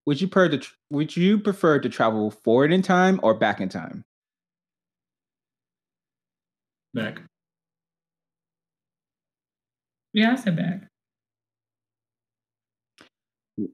Would 0.06 0.22
you 0.22 0.28
prefer 0.28 0.58
to 0.58 0.68
would 0.92 1.16
you 1.16 1.40
prefer 1.40 1.80
to 1.80 1.90
travel 1.90 2.32
forward 2.32 2.72
in 2.72 2.82
time 2.82 3.20
or 3.24 3.34
back 3.34 3.60
in 3.60 3.70
time? 3.70 4.04
Back. 6.94 7.22
Yeah, 10.14 10.34
I 10.34 10.36
said 10.36 10.56
back. 10.56 10.88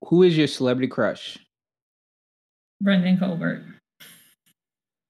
Who 0.08 0.24
is 0.24 0.38
your 0.38 0.47
celebrity 0.47 0.88
crush? 0.88 1.38
Brennden 2.84 3.20
Colbert. 3.20 3.64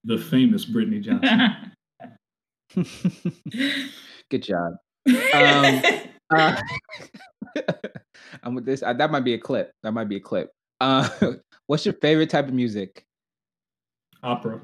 The 0.03 0.17
famous 0.17 0.65
Brittnee 0.65 1.01
Johnson. 1.01 1.71
Good 4.29 4.43
job. 4.43 4.73
Um, 5.33 5.81
uh, 6.29 6.61
I'm 8.43 8.55
with 8.55 8.65
this. 8.65 8.83
Uh, 8.83 8.93
that 8.93 9.11
might 9.11 9.23
be 9.23 9.33
a 9.33 9.39
clip. 9.39 9.71
That 9.83 9.91
might 9.91 10.09
be 10.09 10.17
a 10.17 10.21
clip. 10.21 10.51
Uh, 10.79 11.09
what's 11.67 11.85
your 11.85 11.93
favorite 11.95 12.29
type 12.29 12.47
of 12.47 12.53
music? 12.53 13.05
Opera. 14.23 14.61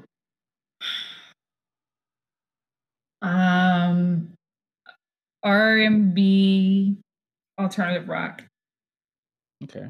Um, 3.22 4.32
R 5.42 5.78
and 5.78 6.14
B, 6.14 6.96
alternative 7.58 8.08
rock. 8.08 8.42
Okay. 9.64 9.88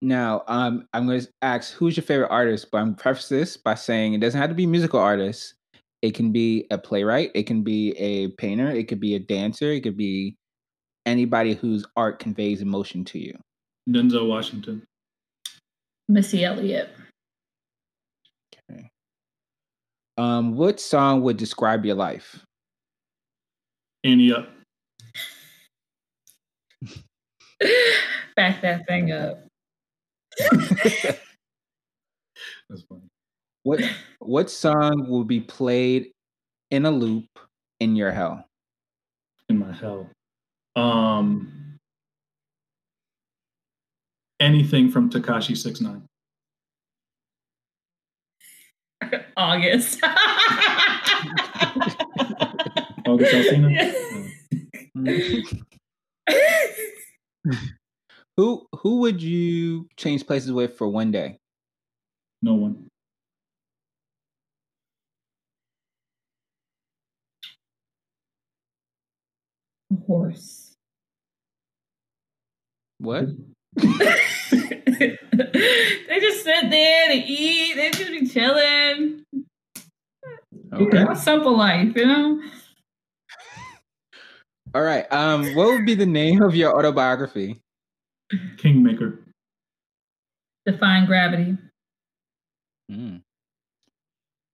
Now, 0.00 0.42
um, 0.46 0.86
I'm 0.92 1.06
going 1.06 1.20
to 1.20 1.28
ask 1.42 1.72
who's 1.72 1.96
your 1.96 2.04
favorite 2.04 2.30
artist, 2.30 2.68
but 2.70 2.78
I'm 2.78 2.94
preface 2.94 3.28
this 3.28 3.56
by 3.56 3.74
saying 3.74 4.14
it 4.14 4.20
doesn't 4.20 4.40
have 4.40 4.50
to 4.50 4.54
be 4.54 4.66
musical 4.66 5.00
artists. 5.00 5.54
It 6.02 6.14
can 6.14 6.30
be 6.30 6.66
a 6.70 6.78
playwright, 6.78 7.32
it 7.34 7.44
can 7.44 7.62
be 7.64 7.90
a 7.98 8.28
painter, 8.32 8.70
it 8.70 8.86
could 8.86 9.00
be 9.00 9.16
a 9.16 9.18
dancer, 9.18 9.72
it 9.72 9.80
could 9.80 9.96
be 9.96 10.36
anybody 11.08 11.54
whose 11.54 11.84
art 11.96 12.18
conveys 12.18 12.60
emotion 12.60 13.04
to 13.06 13.18
you. 13.18 13.36
Denzel 13.88 14.28
Washington. 14.28 14.82
Missy 16.08 16.44
Elliott. 16.44 16.90
Okay. 18.70 18.90
Um, 20.16 20.56
what 20.56 20.80
song 20.80 21.22
would 21.22 21.36
describe 21.36 21.84
your 21.84 21.96
life? 21.96 22.44
Ante 24.04 24.32
Up. 24.32 24.48
Back 28.36 28.62
that 28.62 28.86
thing 28.86 29.10
up. 29.10 29.44
That's 30.38 31.18
funny. 32.88 33.08
What 33.64 33.80
what 34.20 34.50
song 34.50 35.06
will 35.08 35.24
be 35.24 35.40
played 35.40 36.12
in 36.70 36.86
a 36.86 36.90
loop 36.90 37.26
in 37.80 37.96
your 37.96 38.12
hell? 38.12 38.46
In 39.48 39.58
my 39.58 39.72
hell. 39.72 40.08
Um 40.78 41.58
anything 44.40 44.90
from 44.90 45.10
Tekashi 45.10 45.56
Six 45.56 45.80
Nine. 45.80 46.02
August. 49.36 50.00
August 53.06 53.32
Alsina? 53.34 53.92
who 58.36 58.66
who 58.76 59.00
would 59.00 59.22
you 59.22 59.88
change 59.96 60.26
places 60.26 60.52
with 60.52 60.76
for 60.76 60.88
one 60.88 61.10
day? 61.10 61.38
No 62.42 62.54
one. 62.54 62.86
A 69.90 69.96
horse. 70.06 70.67
What? 72.98 73.26
they 73.76 73.86
just 76.20 76.44
sit 76.44 76.70
there, 76.70 77.08
they 77.08 77.24
eat, 77.26 77.74
they 77.76 77.90
just 77.90 78.10
be 78.10 78.26
chilling. 78.26 79.24
Okay. 80.72 81.04
A 81.08 81.16
simple 81.16 81.56
life, 81.56 81.94
you 81.96 82.06
know? 82.06 82.40
All 84.74 84.82
right. 84.82 85.10
Um, 85.12 85.54
what 85.54 85.68
would 85.68 85.86
be 85.86 85.94
the 85.94 86.06
name 86.06 86.42
of 86.42 86.54
your 86.54 86.76
autobiography? 86.76 87.60
Kingmaker. 88.58 89.20
Define 90.66 91.06
gravity. 91.06 91.56
Mm. 92.90 93.22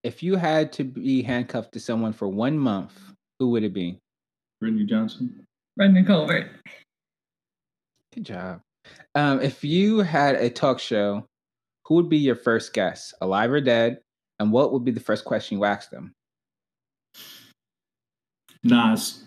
If 0.05 0.23
you 0.23 0.37
had 0.37 0.73
to 0.75 0.85
be 0.85 1.23
handcuffed 1.23 1.73
to 1.73 1.81
someone 1.81 2.13
for 2.13 2.29
one 2.29 2.59
month, 2.59 2.93
who 3.39 3.51
would 3.51 3.65
it 3.65 3.73
be? 3.73 3.99
Brittnee 4.63 4.89
Johnson. 4.89 5.45
Brennden 5.79 6.07
Colbert. 6.07 6.51
Good 8.15 8.25
job. 8.25 8.61
Um, 9.17 9.41
if 9.41 9.65
you 9.65 9.99
had 9.99 10.37
a 10.37 10.49
talk 10.49 10.79
show, 10.79 11.27
who 11.87 11.97
would 11.97 12.09
be 12.09 12.19
your 12.19 12.37
first 12.37 12.73
guest, 12.73 13.13
alive 13.21 13.51
or 13.51 13.61
dead? 13.61 13.99
And 14.39 14.53
what 14.53 14.73
would 14.73 14.85
be 14.85 14.93
the 14.93 15.01
first 15.01 15.25
question 15.25 15.59
you 15.59 15.65
ask 15.65 15.91
them? 15.91 16.13
Nas. 18.63 19.25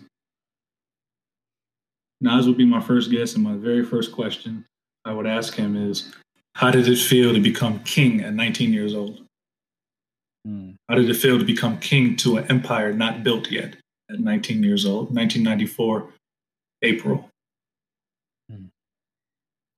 Nas 2.20 2.46
would 2.46 2.56
be 2.56 2.64
my 2.64 2.80
first 2.80 3.10
guest, 3.10 3.34
and 3.34 3.44
my 3.44 3.54
very 3.54 3.84
first 3.84 4.12
question 4.12 4.64
I 5.04 5.12
would 5.12 5.26
ask 5.26 5.54
him 5.54 5.76
is, 5.76 6.12
"How 6.54 6.70
did 6.70 6.88
it 6.88 6.96
feel 6.96 7.32
to 7.32 7.40
become 7.40 7.82
king 7.84 8.22
at 8.22 8.34
19 8.34 8.72
years 8.72 8.94
old? 8.94 9.24
Hmm. 10.44 10.72
How 10.88 10.96
did 10.96 11.08
it 11.08 11.14
feel 11.14 11.38
to 11.38 11.44
become 11.44 11.78
king 11.78 12.16
to 12.16 12.38
an 12.38 12.50
empire 12.50 12.92
not 12.92 13.22
built 13.22 13.50
yet 13.50 13.76
at 14.10 14.18
19 14.18 14.62
years 14.62 14.84
old? 14.86 15.14
1994, 15.14 16.12
April." 16.82 17.30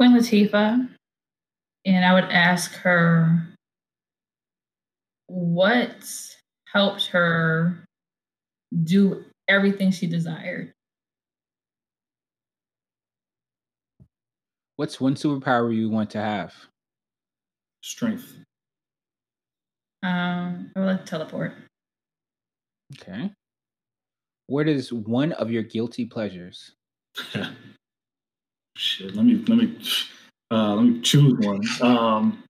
Queen 0.01 0.16
Latifah, 0.16 0.88
and 1.84 2.05
I 2.07 2.14
would 2.14 2.24
ask 2.24 2.72
her 2.76 3.46
what 5.26 5.94
helped 6.72 7.09
her 7.09 7.84
do 8.82 9.26
everything 9.46 9.90
she 9.90 10.07
desired. 10.07 10.72
What's 14.76 15.03
one 15.03 15.16
superpower 15.16 15.76
you 15.76 15.90
want 15.90 16.09
to 16.12 16.18
have? 16.18 16.55
Strength. 17.82 18.38
Um, 20.03 20.72
I 20.74 20.80
would 20.80 20.86
like 20.86 21.01
to 21.01 21.11
teleport. 21.11 21.53
Okay. 22.98 23.30
What 24.46 24.66
is 24.66 24.94
one 24.94 25.32
of 25.32 25.51
your 25.51 25.62
guilty 25.62 26.07
pleasures? 26.07 26.72
Shit, 28.80 29.14
let 29.14 29.26
me 29.26 29.34
let 29.46 29.58
me 29.58 29.76
uh, 30.50 30.74
let 30.74 30.82
me 30.86 31.00
choose 31.02 31.34
one. 31.46 31.60
Um, 31.82 32.42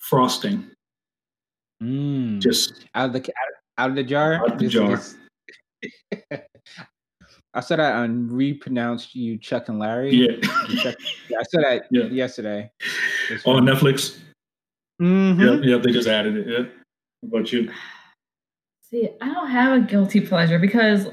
frosting. 0.00 0.70
Mm. 1.82 2.38
Just 2.38 2.84
out 2.94 3.06
of 3.06 3.12
the 3.14 3.32
out 3.78 3.88
of 3.88 3.96
the 3.96 4.02
jar. 4.02 4.34
Out 4.34 4.52
of 4.52 4.58
the 4.58 4.68
jar. 4.68 4.96
Just, 4.96 5.16
I 7.54 7.60
said 7.60 7.80
I 7.80 8.04
um, 8.04 8.28
repronounced 8.30 9.14
you 9.14 9.38
Chuck 9.38 9.70
and 9.70 9.78
Larry. 9.78 10.14
Yeah, 10.14 10.40
Chuck, 10.82 10.94
yeah 11.30 11.38
I 11.38 11.42
said 11.44 11.64
that 11.64 11.86
yeah. 11.90 12.04
yesterday. 12.04 12.70
On 13.46 13.64
Netflix. 13.64 14.18
Mm-hmm. 15.00 15.40
Yep, 15.40 15.60
yep. 15.64 15.82
They 15.82 15.90
just 15.90 16.06
added 16.06 16.36
it. 16.36 16.48
Yep. 16.48 16.70
What 17.22 17.38
about 17.38 17.52
you? 17.54 17.72
See, 18.90 19.08
I 19.22 19.32
don't 19.32 19.48
have 19.48 19.82
a 19.82 19.86
guilty 19.86 20.20
pleasure 20.20 20.58
because 20.58 21.08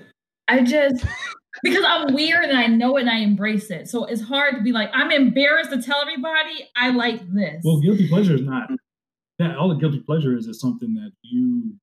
I 0.50 0.64
just 0.64 1.06
because 1.64 1.84
I'm 1.88 2.14
weird 2.14 2.46
and 2.46 2.58
I 2.58 2.68
know 2.68 2.98
it 2.98 3.02
and 3.02 3.10
I 3.10 3.20
embrace 3.20 3.72
it. 3.72 3.88
So 3.88 4.06
it's 4.06 4.22
hard 4.22 4.56
to 4.56 4.62
be 4.62 4.72
like, 4.72 4.90
I'm 4.94 5.12
embarrassed 5.12 5.72
to 5.72 5.82
tell 5.82 6.02
everybody 6.02 6.70
I 6.76 6.90
like 6.92 7.22
this. 7.34 7.62
Well, 7.64 7.80
guilty 7.80 8.08
pleasure 8.08 8.36
is 8.36 8.42
not 8.42 8.70
that 9.40 9.56
all 9.56 9.70
the 9.70 9.76
guilty 9.76 10.00
pleasure 10.00 10.38
is 10.38 10.48
is 10.48 10.60
something 10.60 10.94
that 10.96 11.12
you 11.24 11.74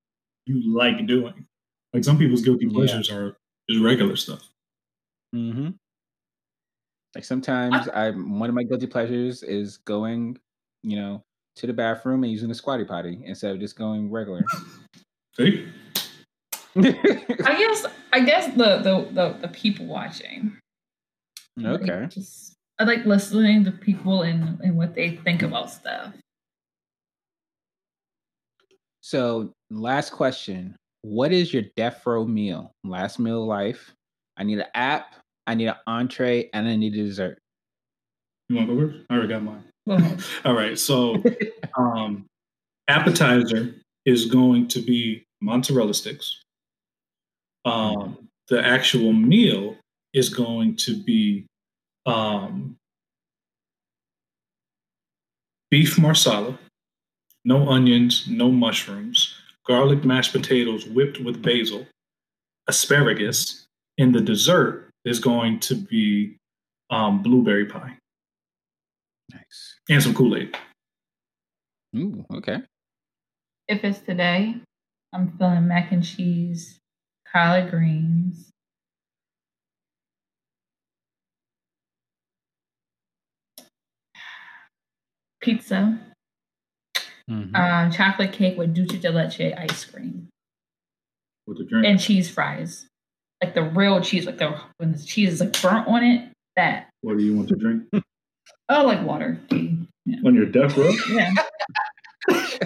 you 0.44 0.76
like 0.76 1.06
doing. 1.06 1.46
Like 1.92 2.04
some 2.04 2.18
people's 2.18 2.42
guilty 2.42 2.66
pleasures 2.68 3.08
yeah. 3.08 3.16
are 3.16 3.36
just 3.68 3.82
regular 3.82 4.16
stuff. 4.16 4.48
Mm-hmm. 5.34 5.70
Like 7.14 7.24
sometimes 7.24 7.88
I, 7.88 8.08
I 8.08 8.10
one 8.10 8.48
of 8.48 8.54
my 8.54 8.62
guilty 8.62 8.86
pleasures 8.86 9.42
is 9.42 9.78
going, 9.78 10.38
you 10.82 10.96
know, 10.96 11.24
to 11.56 11.66
the 11.66 11.72
bathroom 11.72 12.22
and 12.22 12.30
using 12.30 12.48
the 12.48 12.54
squatty 12.54 12.84
potty 12.84 13.22
instead 13.24 13.52
of 13.52 13.60
just 13.60 13.76
going 13.76 14.10
regular. 14.10 14.44
See? 15.36 15.66
I 16.76 17.56
guess 17.58 17.86
I 18.12 18.20
guess 18.20 18.46
the 18.48 18.78
the 18.78 19.08
the, 19.12 19.38
the 19.42 19.48
people 19.48 19.86
watching. 19.86 20.56
Okay. 21.62 22.00
Like 22.00 22.10
just 22.10 22.54
I 22.78 22.84
like 22.84 23.04
listening 23.06 23.64
to 23.64 23.72
people 23.72 24.22
and 24.22 24.60
and 24.60 24.76
what 24.76 24.94
they 24.94 25.16
think 25.16 25.42
about 25.42 25.70
stuff. 25.70 26.12
So, 29.00 29.52
last 29.70 30.12
question: 30.12 30.76
What 31.02 31.32
is 31.32 31.54
your 31.54 31.62
death 31.76 32.04
row 32.04 32.26
meal? 32.26 32.72
Last 32.84 33.18
meal 33.18 33.42
of 33.42 33.48
life. 33.48 33.94
I 34.36 34.44
need 34.44 34.58
an 34.58 34.66
app. 34.74 35.14
I 35.46 35.54
need 35.54 35.68
an 35.68 35.76
entree, 35.86 36.50
and 36.52 36.68
I 36.68 36.76
need 36.76 36.94
a 36.94 37.04
dessert. 37.04 37.38
You 38.48 38.56
want 38.56 38.68
to 38.68 38.74
go 38.74 38.80
first? 38.80 39.04
I 39.08 39.14
already 39.14 39.28
got 39.28 39.42
mine. 39.42 39.64
All 40.44 40.54
right. 40.54 40.78
So, 40.78 41.22
um, 41.78 42.26
appetizer 42.88 43.74
is 44.04 44.26
going 44.26 44.68
to 44.68 44.80
be 44.80 45.24
mozzarella 45.40 45.94
sticks. 45.94 46.42
Um, 47.66 48.28
the 48.48 48.64
actual 48.64 49.12
meal 49.12 49.76
is 50.14 50.30
going 50.30 50.76
to 50.76 50.96
be 51.02 51.46
um, 52.06 52.76
beef 55.70 55.98
marsala, 55.98 56.58
no 57.44 57.68
onions, 57.68 58.26
no 58.28 58.50
mushrooms, 58.50 59.34
garlic 59.66 60.04
mashed 60.04 60.32
potatoes 60.32 60.86
whipped 60.86 61.20
with 61.20 61.42
basil, 61.42 61.86
asparagus, 62.68 63.66
and 63.98 64.14
the 64.14 64.20
dessert 64.20 64.90
is 65.04 65.18
going 65.18 65.58
to 65.60 65.74
be 65.74 66.36
um, 66.90 67.22
blueberry 67.22 67.66
pie. 67.66 67.98
Nice. 69.32 69.74
And 69.90 70.02
some 70.02 70.14
Kool 70.14 70.36
Aid. 70.36 70.56
Ooh, 71.96 72.24
okay. 72.32 72.58
If 73.68 73.82
it's 73.82 73.98
today, 73.98 74.54
I'm 75.12 75.36
feeling 75.36 75.66
mac 75.66 75.90
and 75.90 76.04
cheese, 76.04 76.75
collard 77.36 77.70
greens. 77.70 78.50
Pizza, 85.42 86.00
mm-hmm. 87.30 87.54
um, 87.54 87.92
chocolate 87.92 88.32
cake 88.32 88.56
with 88.56 88.74
dulce 88.74 88.98
de 88.98 89.10
leche 89.10 89.52
ice 89.56 89.84
cream, 89.84 90.28
with 91.46 91.58
the 91.58 91.64
drink, 91.64 91.86
and 91.86 92.00
cheese 92.00 92.28
fries, 92.28 92.86
like 93.42 93.54
the 93.54 93.62
real 93.62 94.00
cheese, 94.00 94.24
like 94.24 94.38
the 94.38 94.58
when 94.78 94.92
the 94.92 94.98
cheese 94.98 95.34
is 95.34 95.40
like 95.40 95.60
burnt 95.60 95.86
on 95.86 96.02
it. 96.02 96.30
That. 96.56 96.88
What 97.02 97.18
do 97.18 97.24
you 97.24 97.36
want 97.36 97.50
to 97.50 97.54
drink? 97.54 97.84
oh, 98.70 98.86
like 98.86 99.06
water. 99.06 99.38
Yeah. 99.50 100.16
On 100.24 100.34
your 100.34 100.46
death 100.46 100.76
row. 100.76 100.90
Yeah. 101.10 101.34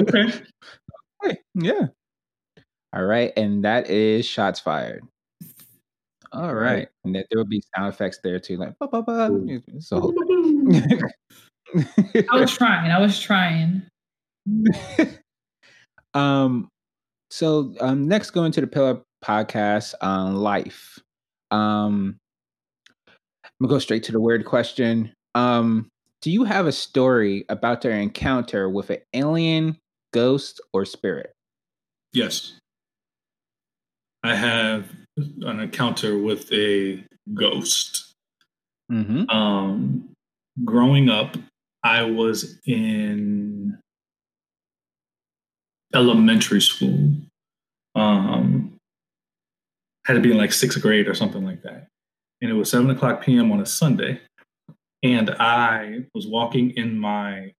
okay. 0.00 0.42
Yeah. 1.54 1.86
All 2.94 3.04
right, 3.04 3.32
and 3.36 3.64
that 3.64 3.90
is 3.90 4.24
shots 4.24 4.60
fired. 4.60 5.02
All 6.32 6.54
right, 6.54 6.88
and 7.04 7.14
that 7.14 7.26
there 7.30 7.38
will 7.38 7.46
be 7.46 7.62
sound 7.74 7.92
effects 7.92 8.20
there 8.22 8.38
too, 8.38 8.56
like 8.56 8.78
ba 8.78 8.86
ba 8.86 9.02
ba. 9.02 9.30
So 9.80 10.14
I 12.30 12.36
was 12.38 12.56
trying. 12.56 12.92
I 12.92 13.00
was 13.00 13.18
trying. 13.18 13.82
um, 16.14 16.68
so 17.30 17.74
um, 17.80 18.06
next 18.06 18.30
going 18.30 18.52
to 18.52 18.60
the 18.60 18.66
Pillar 18.68 19.02
Podcast 19.24 19.94
on 20.00 20.36
life. 20.36 20.98
Um, 21.50 22.18
I'm 23.08 23.52
gonna 23.60 23.74
go 23.74 23.78
straight 23.80 24.04
to 24.04 24.12
the 24.12 24.20
weird 24.20 24.44
question. 24.44 25.12
Um, 25.34 25.88
do 26.22 26.30
you 26.30 26.44
have 26.44 26.66
a 26.66 26.72
story 26.72 27.44
about 27.48 27.82
their 27.82 27.92
encounter 27.92 28.68
with 28.68 28.90
an 28.90 28.98
alien, 29.14 29.78
ghost, 30.12 30.60
or 30.72 30.84
spirit? 30.84 31.32
Yes. 32.12 32.54
I 34.24 34.34
have 34.34 34.90
an 35.16 35.60
encounter 35.60 36.18
with 36.18 36.50
a 36.52 37.04
ghost. 37.34 38.14
Mm-hmm. 38.90 39.28
Um, 39.28 40.08
growing 40.64 41.10
up, 41.10 41.36
I 41.82 42.02
was 42.04 42.58
in 42.66 43.78
elementary 45.94 46.62
school. 46.62 47.14
Um, 47.94 48.76
had 50.06 50.14
to 50.14 50.20
be 50.20 50.32
in 50.32 50.38
like 50.38 50.52
sixth 50.52 50.80
grade 50.80 51.06
or 51.06 51.14
something 51.14 51.44
like 51.44 51.62
that. 51.62 51.86
And 52.40 52.50
it 52.50 52.54
was 52.54 52.70
seven 52.70 52.90
o'clock 52.90 53.22
p.m. 53.22 53.52
on 53.52 53.60
a 53.60 53.66
Sunday. 53.66 54.20
And 55.02 55.30
I 55.38 56.06
was 56.14 56.26
walking 56.26 56.70
in 56.70 56.98
my 56.98 57.52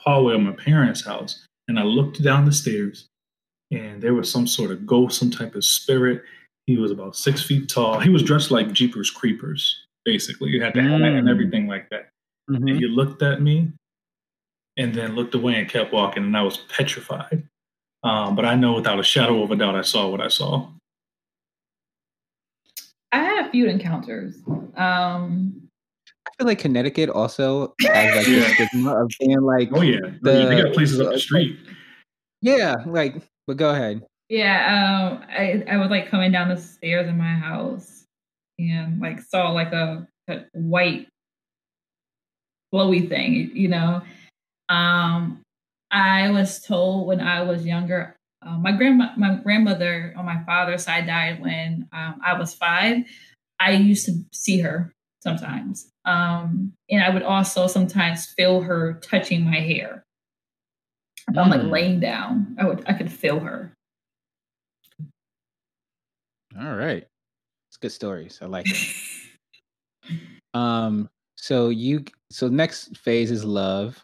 hallway 0.00 0.34
of 0.34 0.40
my 0.40 0.52
parents' 0.52 1.04
house, 1.04 1.46
and 1.68 1.78
I 1.78 1.84
looked 1.84 2.22
down 2.22 2.44
the 2.46 2.52
stairs, 2.52 3.06
and 3.70 4.02
there 4.02 4.14
was 4.14 4.30
some 4.30 4.46
sort 4.46 4.70
of 4.70 4.86
ghost, 4.86 5.18
some 5.18 5.30
type 5.30 5.54
of 5.54 5.64
spirit. 5.64 6.22
He 6.66 6.76
was 6.76 6.90
about 6.90 7.16
six 7.16 7.42
feet 7.42 7.68
tall. 7.68 7.98
He 8.00 8.10
was 8.10 8.22
dressed 8.22 8.50
like 8.50 8.72
Jeepers 8.72 9.10
Creepers, 9.10 9.86
basically. 10.04 10.50
He 10.50 10.60
had 10.60 10.74
the 10.74 10.80
mm. 10.80 10.90
hat 10.90 11.12
and 11.12 11.28
everything 11.28 11.66
like 11.66 11.88
that. 11.90 12.10
Mm-hmm. 12.50 12.68
And 12.68 12.78
he 12.78 12.86
looked 12.86 13.22
at 13.22 13.42
me 13.42 13.72
and 14.76 14.94
then 14.94 15.14
looked 15.14 15.34
away 15.34 15.56
and 15.56 15.68
kept 15.68 15.92
walking, 15.92 16.24
and 16.24 16.36
I 16.36 16.42
was 16.42 16.56
petrified. 16.56 17.46
Um, 18.04 18.36
but 18.36 18.44
I 18.44 18.54
know 18.54 18.74
without 18.74 19.00
a 19.00 19.02
shadow 19.02 19.42
of 19.42 19.50
a 19.50 19.56
doubt 19.56 19.74
I 19.74 19.82
saw 19.82 20.08
what 20.08 20.20
I 20.20 20.28
saw. 20.28 20.68
I 23.10 23.18
had 23.18 23.46
a 23.46 23.50
few 23.50 23.66
encounters. 23.66 24.36
Um, 24.76 25.68
I 26.26 26.30
feel 26.38 26.46
like 26.46 26.58
Connecticut 26.58 27.10
also 27.10 27.74
has 27.80 28.16
like 28.16 28.28
yeah. 28.28 28.40
the 28.40 28.66
stigma 28.68 29.02
of 29.02 29.10
being 29.18 29.40
like 29.40 29.70
oh 29.72 29.80
yeah, 29.80 29.98
the, 30.22 30.46
they 30.46 30.62
got 30.62 30.74
places 30.74 31.00
up 31.00 31.12
the 31.12 31.18
street. 31.18 31.58
Yeah, 32.40 32.76
like 32.86 33.22
but 33.48 33.56
go 33.56 33.70
ahead. 33.70 34.04
Yeah, 34.28 35.16
um, 35.16 35.24
I 35.28 35.64
I 35.68 35.78
was 35.78 35.88
like 35.88 36.10
coming 36.10 36.30
down 36.30 36.50
the 36.50 36.58
stairs 36.58 37.08
in 37.08 37.16
my 37.16 37.32
house 37.32 38.04
and 38.58 39.00
like 39.00 39.20
saw 39.22 39.50
like 39.52 39.72
a, 39.72 40.06
a 40.28 40.44
white 40.52 41.08
flowy 42.72 43.08
thing, 43.08 43.50
you 43.54 43.68
know. 43.68 44.02
Um, 44.68 45.40
I 45.90 46.30
was 46.30 46.60
told 46.60 47.06
when 47.06 47.22
I 47.22 47.40
was 47.42 47.64
younger, 47.64 48.14
uh, 48.46 48.58
my 48.58 48.72
grandma, 48.72 49.12
my 49.16 49.36
grandmother 49.36 50.12
on 50.14 50.26
my 50.26 50.44
father's 50.44 50.84
side 50.84 51.06
died 51.06 51.40
when 51.40 51.88
um, 51.90 52.20
I 52.22 52.38
was 52.38 52.52
five. 52.52 52.98
I 53.58 53.72
used 53.72 54.04
to 54.06 54.12
see 54.34 54.60
her 54.60 54.92
sometimes, 55.22 55.88
um, 56.04 56.74
and 56.90 57.02
I 57.02 57.08
would 57.08 57.22
also 57.22 57.66
sometimes 57.66 58.26
feel 58.26 58.60
her 58.60 59.00
touching 59.00 59.42
my 59.42 59.56
hair. 59.56 60.04
If 61.28 61.36
I'm 61.36 61.50
like 61.50 61.60
mm. 61.60 61.70
laying 61.70 62.00
down, 62.00 62.56
I 62.58 62.66
would 62.66 62.84
I 62.86 62.94
could 62.94 63.12
feel 63.12 63.38
her. 63.40 63.72
All 66.58 66.74
right. 66.74 67.06
It's 67.68 67.76
good 67.76 67.92
stories. 67.92 68.38
I 68.40 68.46
like 68.46 68.66
it. 68.66 68.96
um, 70.54 71.08
so 71.36 71.68
you 71.68 72.04
so 72.30 72.48
next 72.48 72.96
phase 72.96 73.30
is 73.30 73.44
love. 73.44 74.02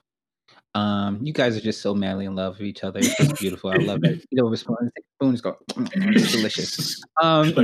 Um, 0.74 1.20
you 1.22 1.32
guys 1.32 1.56
are 1.56 1.60
just 1.60 1.80
so 1.82 1.94
madly 1.94 2.26
in 2.26 2.34
love 2.34 2.58
with 2.58 2.66
each 2.66 2.82
other. 2.82 2.98
It's 2.98 3.16
just 3.16 3.36
beautiful. 3.40 3.70
I 3.70 3.76
love 3.76 4.00
it. 4.02 4.24
You 4.30 4.42
know, 4.42 4.48
respond, 4.48 4.90
take 4.96 5.04
a 5.04 5.24
spoon, 5.24 5.36
go, 5.36 5.56
mm, 5.70 5.88
it's 6.16 6.32
delicious. 6.32 7.00
Um, 7.22 7.54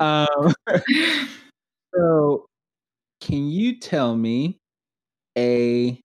um, 0.00 0.54
so 1.94 2.46
can 3.20 3.48
you 3.48 3.78
tell 3.78 4.16
me 4.16 4.58
a 5.38 6.00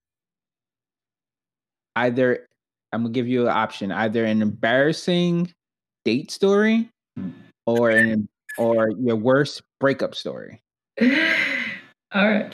either 2.00 2.46
I'm 2.92 3.02
gonna 3.02 3.12
give 3.12 3.28
you 3.28 3.42
an 3.42 3.52
option, 3.52 3.92
either 3.92 4.24
an 4.24 4.42
embarrassing 4.42 5.52
date 6.04 6.30
story 6.30 6.88
or 7.66 7.90
an 7.90 8.28
or 8.58 8.90
your 8.90 9.16
worst 9.16 9.62
breakup 9.78 10.14
story? 10.14 10.60
All 12.12 12.28
right. 12.28 12.52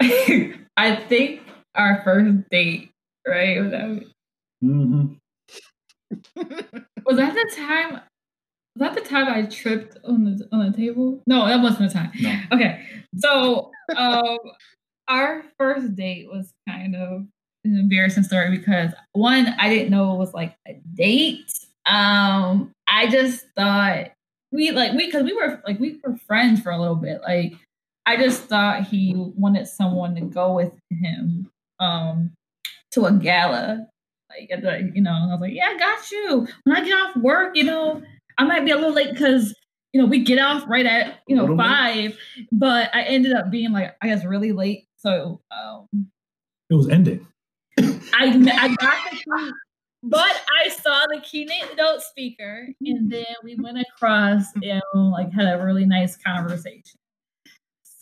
I 0.76 0.96
think 1.08 1.42
our 1.74 2.00
first 2.02 2.48
date, 2.50 2.90
right? 3.26 3.60
Was 3.60 3.70
that, 3.72 4.04
mm-hmm. 4.64 5.14
was 7.04 7.16
that 7.16 7.34
the 7.34 7.52
time? 7.56 8.00
Was 8.76 8.94
that 8.94 8.94
the 8.94 9.00
time 9.00 9.26
I 9.28 9.42
tripped 9.42 9.98
on 10.04 10.24
the 10.24 10.48
on 10.52 10.70
the 10.70 10.76
table? 10.76 11.22
No, 11.26 11.46
that 11.46 11.60
wasn't 11.60 11.90
the 11.90 11.98
time. 11.98 12.12
No. 12.20 12.40
Okay, 12.52 12.80
so 13.18 13.72
um, 13.96 14.38
our 15.08 15.44
first 15.58 15.96
date 15.96 16.28
was 16.30 16.52
kind 16.68 16.94
of 16.94 17.26
an 17.64 17.78
embarrassing 17.78 18.22
story 18.22 18.56
because 18.56 18.92
one, 19.12 19.54
I 19.58 19.68
didn't 19.68 19.90
know 19.90 20.14
it 20.14 20.18
was 20.18 20.34
like 20.34 20.56
a 20.66 20.80
date. 20.94 21.52
Um, 21.86 22.72
I 22.88 23.08
just 23.08 23.44
thought 23.56 24.10
we 24.52 24.70
like 24.72 24.92
we 24.92 25.06
because 25.06 25.24
we 25.24 25.32
were 25.32 25.60
like 25.66 25.78
we 25.78 25.98
were 26.02 26.16
friends 26.16 26.60
for 26.60 26.70
a 26.70 26.78
little 26.78 26.96
bit. 26.96 27.20
Like 27.22 27.54
I 28.06 28.16
just 28.16 28.42
thought 28.44 28.86
he 28.86 29.14
wanted 29.16 29.66
someone 29.68 30.14
to 30.16 30.22
go 30.22 30.54
with 30.54 30.72
him 30.90 31.50
um 31.78 32.32
to 32.92 33.06
a 33.06 33.12
gala. 33.12 33.86
Like 34.28 34.50
at 34.50 34.62
the 34.62 34.90
you 34.94 35.02
know, 35.02 35.12
I 35.12 35.32
was 35.32 35.40
like, 35.40 35.52
yeah, 35.52 35.68
I 35.68 35.78
got 35.78 36.10
you. 36.10 36.46
When 36.64 36.76
I 36.76 36.84
get 36.84 36.94
off 36.94 37.16
work, 37.16 37.56
you 37.56 37.64
know, 37.64 38.02
I 38.38 38.44
might 38.44 38.64
be 38.64 38.70
a 38.70 38.76
little 38.76 38.92
late 38.92 39.12
because 39.12 39.54
you 39.92 40.00
know 40.00 40.06
we 40.06 40.22
get 40.22 40.38
off 40.38 40.64
right 40.68 40.86
at 40.86 41.20
you 41.26 41.36
know 41.36 41.56
five, 41.56 42.16
but 42.52 42.94
I 42.94 43.02
ended 43.02 43.32
up 43.32 43.50
being 43.50 43.72
like 43.72 43.96
I 44.02 44.08
guess 44.08 44.24
really 44.24 44.52
late. 44.52 44.86
So 44.96 45.40
um, 45.50 45.86
it 46.68 46.74
was 46.74 46.88
ending. 46.88 47.26
I 48.12 48.26
I 48.26 48.74
got 48.74 49.10
the 49.10 49.16
key, 49.16 49.50
but 50.02 50.42
I 50.62 50.68
saw 50.68 51.06
the 51.12 51.20
keynote 51.22 52.02
speaker, 52.02 52.68
and 52.84 53.10
then 53.10 53.24
we 53.42 53.56
went 53.56 53.78
across 53.78 54.44
and 54.62 54.82
like 54.94 55.32
had 55.32 55.60
a 55.60 55.64
really 55.64 55.84
nice 55.84 56.16
conversation. 56.16 56.98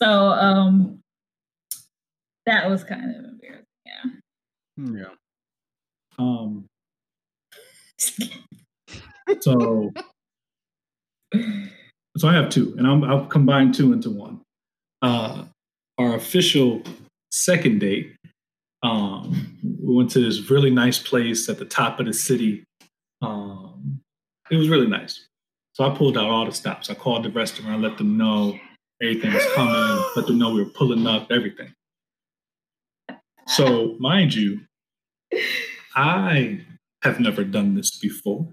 So 0.01 0.07
um, 0.07 0.99
that 2.45 2.69
was 2.69 2.83
kind 2.83 3.15
of 3.15 3.25
embarrassing. 3.25 3.65
Yeah. 3.85 4.11
Hmm, 4.77 4.97
yeah. 4.97 5.13
Um. 6.17 6.65
so. 9.39 9.91
So 12.17 12.27
I 12.27 12.33
have 12.33 12.49
two, 12.49 12.75
and 12.77 12.85
i 12.85 12.93
will 13.13 13.27
combine 13.27 13.71
two 13.71 13.93
into 13.93 14.09
one. 14.09 14.41
Uh, 15.01 15.45
our 15.97 16.15
official 16.15 16.81
second 17.31 17.79
date 17.79 18.15
um, 18.83 19.57
we 19.83 19.95
went 19.95 20.11
to 20.11 20.19
this 20.19 20.49
really 20.49 20.69
nice 20.69 20.99
place 20.99 21.49
at 21.49 21.59
the 21.59 21.65
top 21.65 21.99
of 21.99 22.05
the 22.05 22.13
city. 22.13 22.63
Um, 23.21 24.01
it 24.49 24.55
was 24.55 24.69
really 24.69 24.87
nice. 24.87 25.27
So 25.73 25.83
I 25.83 25.95
pulled 25.95 26.17
out 26.17 26.29
all 26.29 26.45
the 26.45 26.51
stops. 26.51 26.89
I 26.89 26.93
called 26.93 27.23
the 27.23 27.29
restaurant, 27.29 27.81
let 27.81 27.97
them 27.97 28.17
know 28.17 28.59
everything 29.01 29.33
was 29.33 29.45
coming, 29.53 30.03
let 30.15 30.27
them 30.27 30.37
know 30.37 30.53
we 30.53 30.63
were 30.63 30.69
pulling 30.69 31.05
up, 31.07 31.31
everything. 31.31 31.73
So, 33.47 33.95
mind 33.99 34.35
you, 34.35 34.61
I 35.95 36.61
have 37.01 37.19
never 37.19 37.43
done 37.43 37.75
this 37.75 37.97
before. 37.97 38.47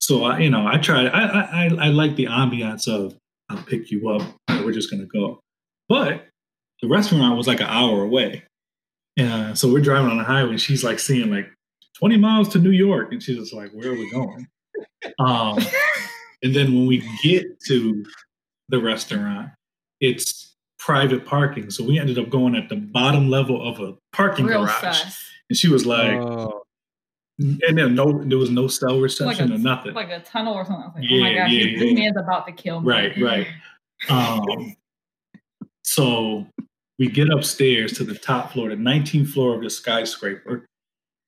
So 0.00 0.24
I, 0.24 0.38
you 0.38 0.50
know, 0.50 0.66
I 0.66 0.78
tried. 0.78 1.08
I 1.08 1.24
I 1.26 1.64
I 1.66 1.88
like 1.88 2.16
the 2.16 2.24
ambiance 2.24 2.88
of 2.88 3.16
I'll 3.50 3.62
pick 3.64 3.90
you 3.90 4.08
up. 4.08 4.22
We're 4.48 4.72
just 4.72 4.90
gonna 4.90 5.04
go. 5.04 5.40
But 5.88 6.26
the 6.80 6.88
restaurant 6.88 7.36
was 7.36 7.46
like 7.46 7.60
an 7.60 7.66
hour 7.66 8.02
away. 8.02 8.44
And 9.16 9.58
so 9.58 9.70
we're 9.70 9.80
driving 9.80 10.10
on 10.10 10.18
the 10.18 10.24
highway, 10.24 10.50
and 10.50 10.60
she's 10.60 10.84
like 10.84 10.98
seeing 10.98 11.30
like 11.30 11.50
20 11.98 12.16
miles 12.16 12.48
to 12.50 12.58
New 12.58 12.70
York, 12.70 13.12
and 13.12 13.22
she's 13.22 13.36
just 13.36 13.52
like, 13.52 13.70
"Where 13.72 13.90
are 13.90 13.94
we 13.94 14.10
going?" 14.10 14.46
Um, 15.18 15.58
and 16.42 16.54
then 16.54 16.74
when 16.74 16.86
we 16.86 17.06
get 17.22 17.60
to 17.68 18.04
the 18.68 18.80
restaurant, 18.80 19.50
it's 20.00 20.54
private 20.78 21.26
parking, 21.26 21.70
so 21.70 21.84
we 21.84 21.98
ended 21.98 22.18
up 22.18 22.30
going 22.30 22.54
at 22.54 22.68
the 22.68 22.76
bottom 22.76 23.28
level 23.28 23.66
of 23.66 23.80
a 23.80 23.94
parking 24.12 24.46
Real 24.46 24.64
garage. 24.64 24.80
Fast. 24.80 25.18
And 25.50 25.56
she 25.56 25.68
was 25.68 25.84
like, 25.84 26.12
oh. 26.12 26.62
and 27.38 27.76
then 27.76 27.94
no, 27.94 28.22
there 28.24 28.38
was 28.38 28.50
no 28.50 28.68
cell 28.68 29.00
reception 29.00 29.50
like 29.50 29.58
a, 29.58 29.60
or 29.60 29.62
nothing, 29.62 29.94
like 29.94 30.10
a 30.10 30.20
tunnel 30.20 30.54
or 30.54 30.64
something. 30.64 30.92
Like, 30.94 31.10
yeah, 31.10 31.16
oh 31.16 31.20
my 31.20 31.34
gosh, 31.34 31.50
yeah, 31.50 31.78
this 31.78 31.92
yeah. 31.92 31.98
man's 31.98 32.16
about 32.16 32.46
to 32.46 32.52
kill 32.52 32.80
me. 32.80 32.88
Right, 32.88 33.20
right. 33.20 33.46
Um, 34.08 34.76
so 35.82 36.46
we 37.00 37.08
get 37.08 37.32
upstairs 37.32 37.94
to 37.94 38.04
the 38.04 38.14
top 38.14 38.52
floor, 38.52 38.68
the 38.68 38.76
19th 38.76 39.28
floor 39.28 39.56
of 39.56 39.62
the 39.62 39.70
skyscraper. 39.70 40.66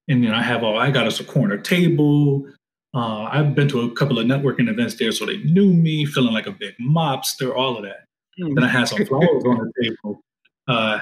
And 0.07 0.23
then 0.23 0.35
I 0.35 0.43
have 0.43 0.63
all, 0.63 0.79
I 0.79 0.91
got 0.91 1.07
us 1.07 1.19
a 1.19 1.25
corner 1.25 1.57
table. 1.57 2.47
Uh, 2.95 3.23
I've 3.23 3.55
been 3.55 3.69
to 3.69 3.81
a 3.81 3.91
couple 3.93 4.19
of 4.19 4.27
networking 4.27 4.69
events 4.69 4.97
there, 4.97 5.11
so 5.13 5.25
they 5.25 5.39
knew 5.39 5.73
me, 5.73 6.05
feeling 6.05 6.35
like 6.35 6.47
a 6.47 6.53
big 6.53 6.75
mobster, 6.79 7.57
all 7.57 7.79
of 7.79 7.85
that. 7.85 8.05
Mm. 8.39 8.55
Then 8.55 8.65
I 8.65 8.69
had 8.69 8.87
some 8.87 9.07
flowers 9.07 9.45
on 9.47 9.59
the 9.59 9.83
table. 9.83 10.21
Uh, 10.69 11.01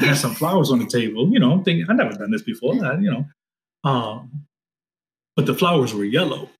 I 0.00 0.04
had 0.04 0.16
some 0.16 0.34
flowers 0.34 0.72
on 0.72 0.80
the 0.80 0.86
table. 0.86 1.30
You 1.30 1.38
know, 1.38 1.52
I'm 1.52 1.62
thinking, 1.62 1.86
I've 1.88 1.96
never 1.96 2.12
done 2.12 2.32
this 2.32 2.42
before. 2.42 2.74
I, 2.84 2.98
you 2.98 3.10
know, 3.12 3.24
um, 3.88 4.46
but 5.36 5.46
the 5.46 5.54
flowers 5.54 5.94
were 5.94 6.04
yellow. 6.04 6.50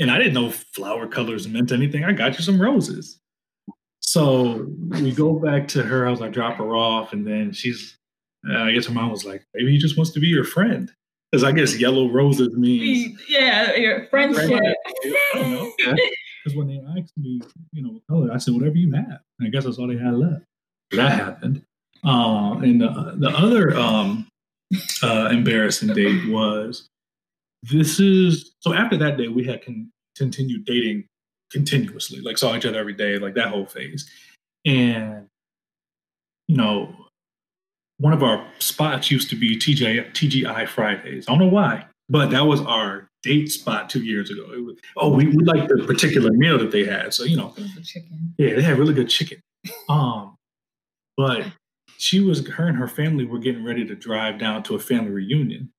And 0.00 0.10
I 0.10 0.18
didn't 0.18 0.34
know 0.34 0.50
flower 0.50 1.06
colors 1.06 1.46
meant 1.46 1.70
anything. 1.70 2.04
I 2.04 2.12
got 2.12 2.36
you 2.38 2.44
some 2.44 2.60
roses. 2.60 3.20
So 4.00 4.66
we 4.88 5.12
go 5.12 5.38
back 5.38 5.68
to 5.68 5.82
her 5.82 6.06
house. 6.06 6.20
I 6.20 6.28
drop 6.28 6.56
her 6.56 6.76
off, 6.76 7.12
and 7.12 7.26
then 7.26 7.52
she's. 7.52 7.96
Uh, 8.48 8.58
I 8.58 8.72
guess 8.72 8.86
her 8.86 8.94
mom 8.94 9.10
was 9.10 9.24
like, 9.24 9.44
maybe 9.52 9.72
he 9.72 9.78
just 9.78 9.96
wants 9.96 10.12
to 10.12 10.20
be 10.20 10.28
your 10.28 10.44
friend, 10.44 10.92
because 11.30 11.42
I 11.42 11.50
guess 11.50 11.78
yellow 11.78 12.08
roses 12.08 12.56
means 12.56 13.20
yeah, 13.28 13.74
your 13.74 14.06
friendship. 14.06 14.50
I 14.52 15.12
don't 15.34 15.50
know. 15.52 15.72
Because 16.44 16.56
when 16.56 16.68
they 16.68 16.80
asked 16.98 17.12
me, 17.18 17.40
you 17.72 17.82
know, 17.82 18.00
color, 18.08 18.32
I 18.32 18.38
said 18.38 18.54
whatever 18.54 18.76
you 18.76 18.92
have. 18.92 19.20
And 19.38 19.46
I 19.46 19.50
guess 19.50 19.64
that's 19.64 19.76
all 19.76 19.88
they 19.88 19.98
had 19.98 20.14
left. 20.14 20.44
That 20.92 21.12
happened. 21.12 21.62
Uh, 22.04 22.58
and 22.62 22.80
the, 22.80 23.16
the 23.18 23.28
other 23.28 23.76
um, 23.76 24.28
uh, 25.02 25.28
embarrassing 25.32 25.92
date 25.94 26.28
was 26.28 26.88
this 27.62 27.98
is 27.98 28.52
so 28.60 28.72
after 28.72 28.96
that 28.96 29.16
day 29.16 29.28
we 29.28 29.44
had 29.44 29.64
con- 29.64 29.90
continued 30.16 30.64
dating 30.64 31.04
continuously, 31.50 32.20
like 32.20 32.38
saw 32.38 32.54
each 32.56 32.66
other 32.66 32.78
every 32.78 32.94
day, 32.94 33.18
like 33.18 33.34
that 33.34 33.48
whole 33.48 33.66
phase. 33.66 34.08
And, 34.66 35.26
you 36.46 36.56
know, 36.56 36.94
one 37.98 38.12
of 38.12 38.22
our 38.22 38.46
spots 38.58 39.10
used 39.10 39.30
to 39.30 39.36
be 39.36 39.56
TJ, 39.56 40.12
TGI 40.12 40.68
Fridays. 40.68 41.26
I 41.28 41.32
don't 41.32 41.40
know 41.40 41.48
why, 41.48 41.86
but 42.08 42.30
that 42.30 42.46
was 42.46 42.60
our 42.62 43.08
date 43.22 43.50
spot 43.50 43.90
two 43.90 44.02
years 44.02 44.30
ago. 44.30 44.46
It 44.52 44.64
was, 44.64 44.76
oh, 44.96 45.10
we, 45.10 45.26
we 45.26 45.44
liked 45.44 45.68
the 45.68 45.84
particular 45.84 46.30
meal 46.30 46.58
that 46.58 46.70
they 46.70 46.84
had. 46.84 47.12
So, 47.12 47.24
you 47.24 47.36
know, 47.36 47.54
chicken. 47.82 48.34
Yeah, 48.38 48.54
they 48.54 48.62
had 48.62 48.78
really 48.78 48.94
good 48.94 49.08
chicken. 49.08 49.40
Um, 49.88 50.36
but 51.16 51.44
she 51.98 52.20
was, 52.20 52.46
her 52.46 52.68
and 52.68 52.76
her 52.76 52.86
family 52.86 53.24
were 53.24 53.40
getting 53.40 53.64
ready 53.64 53.84
to 53.84 53.96
drive 53.96 54.38
down 54.38 54.62
to 54.62 54.76
a 54.76 54.78
family 54.78 55.10
reunion. 55.10 55.70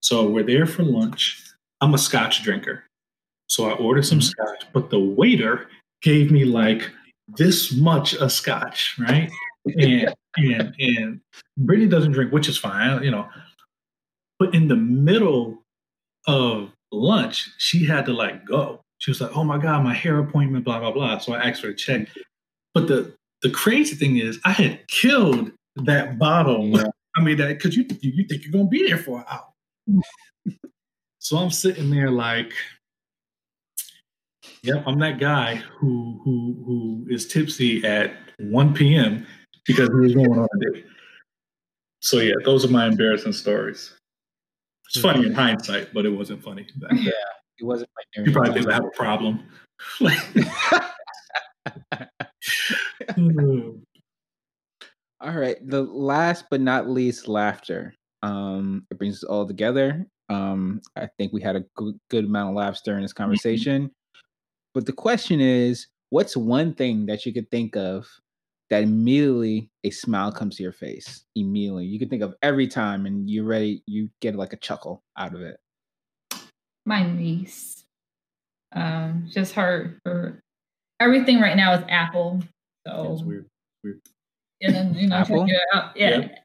So 0.00 0.28
we're 0.28 0.44
there 0.44 0.66
for 0.66 0.84
lunch. 0.84 1.42
I'm 1.80 1.92
a 1.94 1.98
scotch 1.98 2.44
drinker. 2.44 2.84
So 3.48 3.68
I 3.68 3.72
ordered 3.72 4.06
some 4.06 4.18
mm-hmm. 4.18 4.26
scotch, 4.26 4.64
but 4.72 4.90
the 4.90 4.98
waiter 4.98 5.68
gave 6.02 6.30
me 6.30 6.44
like 6.44 6.90
this 7.36 7.72
much 7.72 8.14
of 8.14 8.32
scotch, 8.32 8.96
right? 8.98 9.30
And 9.66 10.14
and 10.36 10.74
and 10.78 11.20
Brittnee 11.60 11.90
doesn't 11.90 12.12
drink, 12.12 12.32
which 12.32 12.48
is 12.48 12.58
fine, 12.58 13.02
you 13.02 13.10
know. 13.10 13.28
But 14.38 14.54
in 14.54 14.68
the 14.68 14.76
middle 14.76 15.62
of 16.26 16.70
lunch, 16.92 17.50
she 17.58 17.84
had 17.84 18.06
to 18.06 18.12
like 18.12 18.44
go. 18.44 18.80
She 18.98 19.10
was 19.10 19.20
like, 19.20 19.36
"Oh 19.36 19.44
my 19.44 19.58
god, 19.58 19.84
my 19.84 19.94
hair 19.94 20.18
appointment, 20.18 20.64
blah 20.64 20.80
blah 20.80 20.92
blah." 20.92 21.18
So 21.18 21.34
I 21.34 21.48
asked 21.48 21.62
her 21.62 21.72
to 21.72 21.74
check. 21.74 22.08
But 22.72 22.88
the 22.88 23.14
the 23.42 23.50
crazy 23.50 23.94
thing 23.94 24.16
is, 24.16 24.40
I 24.44 24.52
had 24.52 24.86
killed 24.88 25.52
that 25.76 26.18
bottle. 26.18 26.66
Yeah. 26.68 26.86
I 27.16 27.22
mean, 27.22 27.36
that 27.38 27.48
because 27.48 27.76
you 27.76 27.86
you 28.00 28.26
think 28.26 28.44
you're 28.44 28.52
gonna 28.52 28.66
be 28.66 28.86
there 28.86 28.98
for 28.98 29.20
an 29.20 29.24
hour. 29.30 30.02
so 31.18 31.36
I'm 31.36 31.50
sitting 31.50 31.90
there 31.90 32.10
like, 32.10 32.52
"Yep, 34.64 34.84
I'm 34.86 34.98
that 35.00 35.18
guy 35.18 35.56
who 35.56 36.20
who 36.24 36.62
who 36.64 37.06
is 37.08 37.26
tipsy 37.26 37.84
at 37.84 38.14
1 38.38 38.74
p.m. 38.74 39.26
because 39.66 39.88
he 39.88 39.94
was 39.94 40.14
going 40.14 40.30
on 40.30 40.48
a 40.52 40.72
date." 40.72 40.86
So 42.00 42.18
yeah, 42.18 42.34
those 42.44 42.64
are 42.64 42.68
my 42.68 42.86
embarrassing 42.86 43.32
stories. 43.32 43.94
It's 44.86 45.00
funny 45.00 45.26
in 45.26 45.34
hindsight, 45.34 45.92
but 45.94 46.06
it 46.06 46.10
wasn't 46.10 46.42
funny. 46.42 46.66
then. 46.76 46.98
Yeah, 46.98 47.12
it 47.58 47.64
wasn't. 47.64 47.88
You 48.16 48.30
probably 48.32 48.54
didn't 48.54 48.72
have 48.72 48.84
a 48.84 48.90
problem. 48.90 49.42
all 55.20 55.32
right. 55.32 55.56
The 55.66 55.82
last 55.82 56.44
but 56.50 56.60
not 56.60 56.88
least, 56.88 57.28
laughter. 57.28 57.94
Um, 58.22 58.86
it 58.90 58.98
brings 58.98 59.16
us 59.16 59.24
all 59.24 59.46
together. 59.46 60.06
Um, 60.28 60.80
I 60.96 61.08
think 61.18 61.32
we 61.32 61.42
had 61.42 61.56
a 61.56 61.64
good, 61.76 61.98
good 62.10 62.24
amount 62.24 62.50
of 62.50 62.56
laughs 62.56 62.82
during 62.82 63.02
this 63.02 63.12
mm-hmm. 63.12 63.22
conversation. 63.24 63.90
But 64.74 64.86
the 64.86 64.92
question 64.92 65.40
is, 65.40 65.86
what's 66.10 66.36
one 66.36 66.74
thing 66.74 67.06
that 67.06 67.24
you 67.24 67.32
could 67.32 67.50
think 67.50 67.76
of 67.76 68.06
that 68.70 68.82
immediately 68.82 69.70
a 69.84 69.90
smile 69.90 70.32
comes 70.32 70.56
to 70.56 70.64
your 70.64 70.72
face? 70.72 71.24
Immediately, 71.36 71.86
you 71.86 71.98
can 71.98 72.08
think 72.08 72.22
of 72.22 72.34
every 72.42 72.66
time, 72.66 73.06
and 73.06 73.30
you're 73.30 73.44
ready. 73.44 73.82
You 73.86 74.10
get 74.20 74.34
like 74.34 74.52
a 74.52 74.56
chuckle 74.56 75.04
out 75.16 75.34
of 75.34 75.40
it. 75.42 75.58
My 76.84 77.08
niece, 77.08 77.84
um, 78.72 79.28
just 79.30 79.54
her, 79.54 79.98
her 80.04 80.42
everything 81.00 81.40
right 81.40 81.56
now 81.56 81.74
is 81.74 81.84
Apple. 81.88 82.42
So 82.86 83.12
it's 83.12 83.22
weird. 83.22 83.46
Weird. 83.82 84.00
And 84.60 84.74
then 84.74 84.94
you 84.94 85.08
know, 85.08 85.16
Apple? 85.16 85.46
Yeah, 85.48 85.90
yep. 85.94 86.38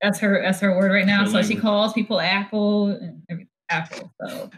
that's 0.00 0.18
her. 0.20 0.40
That's 0.42 0.60
her 0.60 0.76
word 0.76 0.92
right 0.92 1.06
now. 1.06 1.26
So 1.26 1.42
she 1.42 1.56
calls 1.56 1.92
people 1.92 2.20
Apple 2.20 2.90
and 2.90 3.46
Apple. 3.68 4.12
So. 4.24 4.50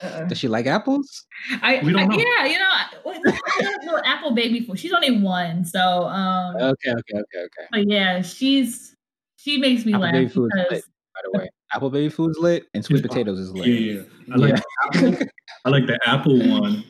Uh, 0.00 0.24
Does 0.24 0.38
she 0.38 0.48
like 0.48 0.66
apples? 0.66 1.26
I, 1.62 1.80
we 1.84 1.92
don't 1.92 2.02
I, 2.02 2.06
know. 2.06 2.16
yeah, 2.16 2.46
you 2.46 2.58
know, 2.58 3.92
no 3.92 4.00
apple 4.04 4.30
baby 4.30 4.60
food. 4.60 4.78
She's 4.78 4.92
only 4.92 5.20
one, 5.20 5.64
so 5.64 6.04
um. 6.04 6.56
Okay, 6.56 6.90
okay, 6.90 7.18
okay, 7.18 7.38
okay. 7.38 7.66
But 7.70 7.86
yeah, 7.86 8.22
she's 8.22 8.96
she 9.36 9.58
makes 9.58 9.84
me 9.84 9.92
apple 9.92 10.02
laugh 10.04 10.12
baby 10.12 10.26
because. 10.26 10.70
Lit, 10.70 10.84
by 11.14 11.20
the 11.24 11.38
way, 11.38 11.48
apple 11.74 11.90
baby 11.90 12.08
food's 12.08 12.38
lit 12.38 12.64
and 12.72 12.84
sweet 12.84 13.02
potatoes 13.02 13.38
is 13.38 13.52
lit. 13.52 13.66
Yeah, 13.66 13.94
yeah. 13.94 14.02
I 14.32 14.36
like 14.36 14.54
yeah. 14.54 14.60
Apple, 14.84 15.26
I 15.64 15.68
like 15.68 15.86
the 15.86 15.98
apple 16.06 16.38
one. 16.60 16.84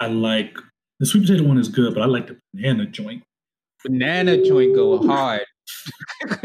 I 0.00 0.06
like 0.08 0.56
the 0.98 1.06
sweet 1.06 1.26
potato 1.26 1.44
one 1.44 1.58
is 1.58 1.68
good, 1.68 1.94
but 1.94 2.02
I 2.02 2.06
like 2.06 2.26
the 2.26 2.36
banana 2.52 2.84
joint. 2.86 3.22
Banana 3.82 4.44
joint 4.44 4.74
go 4.74 5.06
hard. 5.06 5.44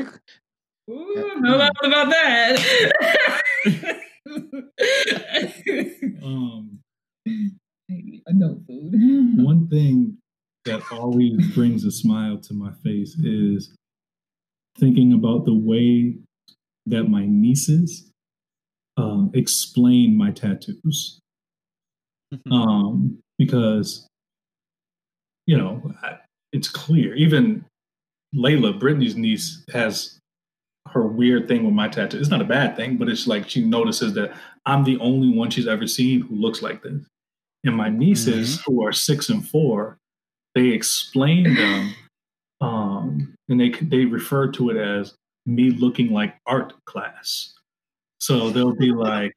Ooh, 0.90 1.34
no 1.40 1.58
doubt 1.58 1.72
about 1.84 2.10
that. 2.10 4.00
um, 6.24 6.80
no 8.30 8.60
food. 8.68 8.94
One 9.44 9.68
thing 9.70 10.18
that 10.66 10.82
always 10.92 11.54
brings 11.54 11.86
a 11.86 11.92
smile 11.92 12.38
to 12.40 12.54
my 12.54 12.72
face 12.84 13.16
is 13.20 13.74
thinking 14.78 15.14
about 15.14 15.46
the 15.46 15.54
way 15.54 16.18
that 16.88 17.06
my 17.06 17.26
nieces 17.26 18.12
um, 18.98 19.32
explain 19.34 20.18
my 20.18 20.32
tattoos. 20.32 21.20
um, 22.52 23.20
because 23.38 24.08
you 25.46 25.58
know 25.58 25.94
it's 26.52 26.70
clear. 26.70 27.14
Even 27.16 27.66
Layla, 28.36 28.80
Brittnee's 28.80 29.16
niece, 29.16 29.64
has 29.72 30.20
her 30.92 31.06
weird 31.06 31.48
thing 31.48 31.66
with 31.66 31.74
my 31.74 31.88
tattoo. 31.88 32.20
It's 32.20 32.30
not 32.30 32.42
a 32.42 32.46
bad 32.46 32.76
thing, 32.76 32.98
but 32.98 33.10
it's 33.10 33.28
like 33.28 33.50
she 33.50 33.64
notices 33.64 34.14
that 34.14 34.34
I'm 34.66 34.84
the 34.84 34.98
only 35.00 35.36
one 35.36 35.50
she's 35.50 35.68
ever 35.68 35.88
seen 35.88 36.22
who 36.22 36.36
looks 36.36 36.62
like 36.62 36.84
this. 36.84 37.02
And 37.64 37.76
my 37.76 37.90
nieces, 37.90 38.58
mm-hmm. 38.58 38.72
who 38.72 38.86
are 38.86 38.94
six 38.94 39.30
and 39.30 39.48
four, 39.48 39.98
they 40.54 40.68
explain 40.68 41.56
them, 41.56 41.96
um, 42.62 43.34
and 43.50 43.60
they 43.60 43.70
they 43.70 44.06
refer 44.06 44.52
to 44.52 44.70
it 44.70 44.78
as 44.78 45.14
me 45.46 45.72
looking 45.72 46.12
like 46.12 46.36
art 46.46 46.74
class. 46.86 47.54
So 48.20 48.50
they'll 48.50 48.76
be 48.76 48.92
like, 48.92 49.36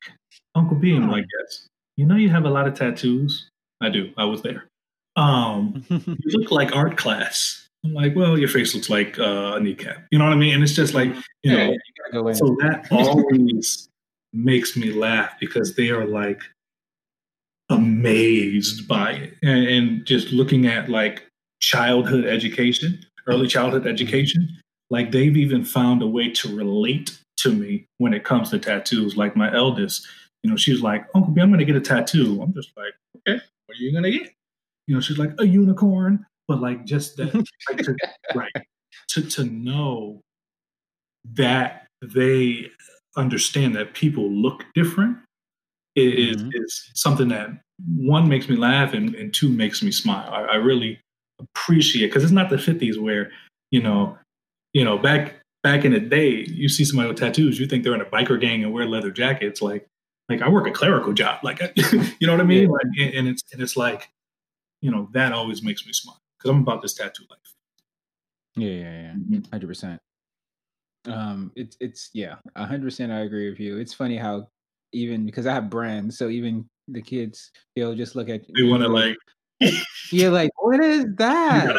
Uncle 0.55 0.77
Beam, 0.77 1.11
like, 1.11 1.25
yes, 1.41 1.67
you 1.97 2.07
know, 2.07 2.17
you 2.17 2.29
have 2.31 2.45
a 2.45 2.51
lot 2.51 2.69
of 2.69 2.75
tattoos. 2.75 3.49
I 3.81 3.89
do. 3.89 4.13
I 4.17 4.25
was 4.25 4.43
there. 4.43 4.69
Um, 5.17 5.85
you 5.89 6.39
look 6.39 6.51
like 6.51 6.75
art 6.75 6.97
class. 6.97 7.68
I'm 7.85 7.95
like, 7.95 8.17
well, 8.17 8.39
your 8.39 8.49
face 8.49 8.75
looks 8.75 8.91
like 8.91 9.19
uh, 9.19 9.55
a 9.57 9.61
kneecap. 9.61 10.05
You 10.11 10.19
know 10.19 10.25
what 10.25 10.33
I 10.33 10.37
mean? 10.37 10.55
And 10.55 10.63
it's 10.63 10.75
just 10.75 10.95
like, 10.95 11.15
you 11.43 11.53
know, 11.53 11.71
you 11.71 11.79
go 12.13 12.33
so 12.33 12.57
that 12.61 12.89
always 12.91 13.89
makes 14.33 14.77
me 14.77 14.93
laugh 14.93 15.35
because 15.41 15.77
they 15.77 15.91
are 15.91 16.05
like 16.05 16.43
amazed 17.71 18.89
by 18.89 19.13
it. 19.13 19.35
And, 19.43 19.67
and 19.67 20.07
just 20.07 20.33
looking 20.33 20.67
at 20.67 20.89
like 20.89 21.27
childhood 21.61 22.25
education, 22.25 23.05
early 23.27 23.47
childhood 23.47 23.83
mm-hmm. 23.83 23.91
education, 23.91 24.49
like 24.91 25.13
they've 25.13 25.37
even 25.37 25.65
found 25.65 26.03
a 26.03 26.07
way 26.07 26.31
to 26.31 26.57
relate 26.57 27.19
to 27.39 27.53
me 27.53 27.87
when 27.99 28.13
it 28.15 28.25
comes 28.25 28.51
to 28.51 28.59
tattoos. 28.59 29.17
Like 29.17 29.37
my 29.37 29.55
eldest, 29.55 30.07
you 30.43 30.51
know, 30.51 30.57
she's 30.57 30.83
like, 30.83 31.07
Uncle 31.15 31.33
B, 31.33 31.41
I'm 31.41 31.51
going 31.51 31.59
to 31.61 31.65
get 31.65 31.77
a 31.77 31.81
tattoo. 31.81 32.41
I'm 32.43 32.53
just 32.53 32.71
like, 32.77 32.95
okay, 33.17 33.41
what 33.67 33.79
are 33.79 33.83
you 33.83 33.93
going 33.93 34.05
to 34.05 34.11
get? 34.11 34.33
You 34.87 34.95
know, 34.95 35.01
she's 35.01 35.19
like 35.19 35.33
a 35.39 35.47
unicorn, 35.47 36.25
but 36.49 36.61
like 36.61 36.85
just 36.85 37.17
that, 37.19 37.35
like 37.69 37.79
to, 37.79 37.97
right, 38.35 38.53
to 39.11 39.23
to 39.23 39.45
know 39.45 40.21
that 41.35 41.87
they 42.03 42.71
understand 43.17 43.75
that 43.77 43.95
people 43.95 44.31
look 44.31 44.65
different 44.75 45.19
is 45.95 46.37
mm-hmm. 46.37 46.51
is 46.55 46.91
something 46.95 47.29
that 47.29 47.51
one 47.97 48.29
makes 48.29 48.49
me 48.49 48.57
laugh 48.57 48.93
and, 48.95 49.15
and 49.15 49.33
two 49.33 49.49
makes 49.49 49.83
me 49.83 49.93
smile. 49.93 50.33
I, 50.33 50.43
I 50.43 50.55
really 50.57 50.99
appreciate 51.41 52.09
because 52.09 52.25
it's 52.25 52.33
not 52.33 52.51
the 52.51 52.57
50s 52.57 53.01
where 53.01 53.31
you 53.71 53.81
know 53.81 54.19
you 54.73 54.85
know 54.85 54.99
back 54.99 55.37
back 55.63 55.85
in 55.85 55.93
the 55.93 56.01
day 56.01 56.45
you 56.49 56.69
see 56.69 56.85
somebody 56.85 57.09
with 57.09 57.19
tattoos 57.19 57.61
you 57.61 57.67
think 57.67 57.85
they're 57.85 57.95
in 57.95 58.01
a 58.01 58.07
biker 58.07 58.41
gang 58.41 58.65
and 58.65 58.73
wear 58.73 58.87
leather 58.87 59.13
jackets 59.13 59.63
like 59.63 59.87
like 60.29 60.43
I 60.43 60.49
work 60.49 60.67
a 60.67 60.71
clerical 60.71 61.13
job, 61.13 61.43
like 61.43 61.61
you 62.21 62.27
know 62.27 62.33
what 62.33 62.41
I 62.41 62.45
mean. 62.45 62.65
Yeah. 62.65 62.69
Like, 62.69 63.15
and 63.15 63.29
it's 63.29 63.43
and 63.53 63.63
it's 63.63 63.77
like, 63.77 64.11
you 64.81 64.91
know, 64.91 65.09
that 65.13 65.33
always 65.33 65.63
makes 65.63 65.87
me 65.87 65.93
smile 65.93 66.21
because 66.39 66.51
I'm 66.51 66.63
about 66.63 66.83
this 66.83 66.95
tattoo 66.95 67.25
life. 67.31 67.55
Yeah, 68.57 68.71
yeah, 68.71 69.01
yeah, 69.03 69.13
100 69.13 69.43
mm-hmm. 69.43 69.67
percent. 69.67 70.01
Um, 71.07 71.53
it's 71.55 71.77
it's 71.81 72.11
yeah, 72.13 72.37
hundred 72.57 72.83
percent. 72.83 73.13
I 73.13 73.21
agree 73.21 73.49
with 73.49 73.61
you. 73.61 73.79
It's 73.79 73.95
funny 73.95 74.17
how 74.17 74.49
even 74.93 75.27
because 75.27 75.47
I 75.47 75.55
have 75.55 75.71
brands, 75.71 76.19
so 76.19 76.29
even 76.29 76.69
the 76.89 77.03
kids 77.03 77.51
they'll 77.77 77.95
just 77.95 78.17
look 78.17 78.29
at. 78.29 78.43
They 78.57 78.65
want 78.65 78.83
to 78.83 78.89
like 78.89 79.17
you're 80.13 80.31
like, 80.31 80.51
what 80.63 80.81
is 80.81 81.07
that? 81.17 81.77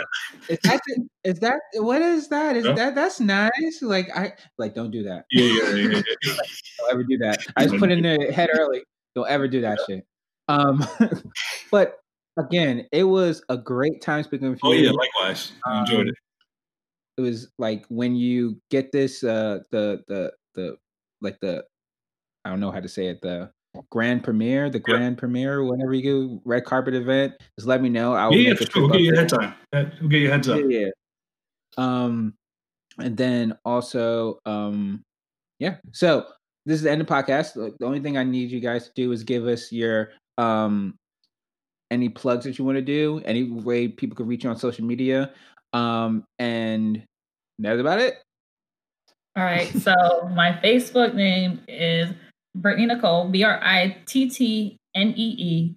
Is 0.49 0.59
that 0.63 0.79
is 1.23 1.39
that 1.39 1.59
what 1.75 2.01
is 2.01 2.27
that? 2.29 2.55
Is 2.55 2.63
that 2.63 2.95
that's 2.95 3.19
nice? 3.19 3.81
Like 3.81 4.09
I 4.15 4.33
like 4.57 4.73
don't 4.73 4.91
do 4.91 5.03
that. 5.03 5.25
Yeah, 5.31 5.45
yeah, 5.45 5.75
yeah. 5.75 6.01
yeah. 6.23 6.33
don't 6.79 6.91
ever 6.91 7.03
do 7.03 7.17
that. 7.19 7.39
I 7.55 7.65
just 7.65 7.77
put 7.77 7.91
in 7.91 8.01
the 8.01 8.31
head 8.33 8.49
early. 8.53 8.83
Don't 9.15 9.29
ever 9.29 9.47
do 9.47 9.61
that 9.61 9.79
shit. 9.87 10.05
Um, 10.47 10.85
but 11.71 11.98
again, 12.39 12.87
it 12.91 13.03
was 13.03 13.43
a 13.49 13.57
great 13.57 14.01
time 14.01 14.23
speaking 14.23 14.49
with 14.49 14.59
you. 14.63 14.69
Oh 14.69 14.73
yeah, 14.73 14.91
likewise. 14.91 15.51
I 15.65 15.81
enjoyed 15.81 16.01
um, 16.01 16.07
it. 16.07 16.15
It 17.17 17.21
was 17.21 17.49
like 17.57 17.85
when 17.89 18.15
you 18.15 18.59
get 18.71 18.91
this, 18.91 19.23
uh, 19.23 19.59
the 19.71 20.03
the 20.07 20.31
the 20.55 20.77
like 21.21 21.39
the 21.41 21.63
I 22.45 22.49
don't 22.49 22.59
know 22.59 22.71
how 22.71 22.79
to 22.79 22.87
say 22.87 23.07
it 23.07 23.21
the 23.21 23.51
grand 23.89 24.23
premiere, 24.23 24.69
the 24.69 24.79
grand 24.79 25.13
yep. 25.13 25.17
premiere, 25.17 25.63
whenever 25.63 25.93
you 25.93 26.03
go 26.03 26.41
red 26.45 26.65
carpet 26.65 26.93
event, 26.93 27.33
just 27.57 27.67
let 27.67 27.81
me 27.81 27.89
know. 27.89 28.13
I'll 28.13 28.33
yeah, 28.33 28.49
yeah, 28.49 28.67
sure. 28.67 28.83
we'll 28.83 28.91
get 28.91 29.01
you 29.01 29.15
head 29.15 29.29
time. 29.29 29.53
We'll 29.73 30.09
get 30.09 30.21
your 30.21 30.31
heads 30.31 30.49
up. 30.49 30.59
Yeah, 30.67 30.79
yeah. 30.79 30.89
Um, 31.77 32.33
and 32.97 33.15
then 33.15 33.57
also, 33.65 34.39
um, 34.45 35.03
yeah. 35.59 35.77
So 35.91 36.25
this 36.65 36.75
is 36.75 36.83
the 36.83 36.91
end 36.91 37.01
of 37.01 37.07
the 37.07 37.13
podcast. 37.13 37.53
The 37.53 37.85
only 37.85 37.99
thing 37.99 38.17
I 38.17 38.23
need 38.23 38.51
you 38.51 38.59
guys 38.59 38.87
to 38.87 38.93
do 38.95 39.11
is 39.11 39.23
give 39.23 39.45
us 39.47 39.71
your 39.71 40.11
um 40.37 40.98
any 41.91 42.09
plugs 42.09 42.45
that 42.45 42.57
you 42.57 42.65
want 42.65 42.77
to 42.77 42.81
do, 42.81 43.21
any 43.25 43.43
way 43.43 43.87
people 43.87 44.15
can 44.15 44.27
reach 44.27 44.43
you 44.43 44.49
on 44.49 44.57
social 44.57 44.85
media. 44.85 45.33
Um, 45.73 46.23
and 46.37 47.03
that's 47.57 47.79
about 47.79 47.99
it. 47.99 48.15
All 49.35 49.43
right. 49.43 49.67
So 49.67 49.93
my 50.35 50.59
Facebook 50.63 51.13
name 51.13 51.61
is 51.67 52.09
Brittnee 52.57 52.87
Nicole, 52.87 53.29
B 53.29 53.43
R 53.43 53.59
I 53.63 53.97
T 54.05 54.29
T 54.29 54.77
N 54.95 55.13
E 55.15 55.35
E. 55.37 55.75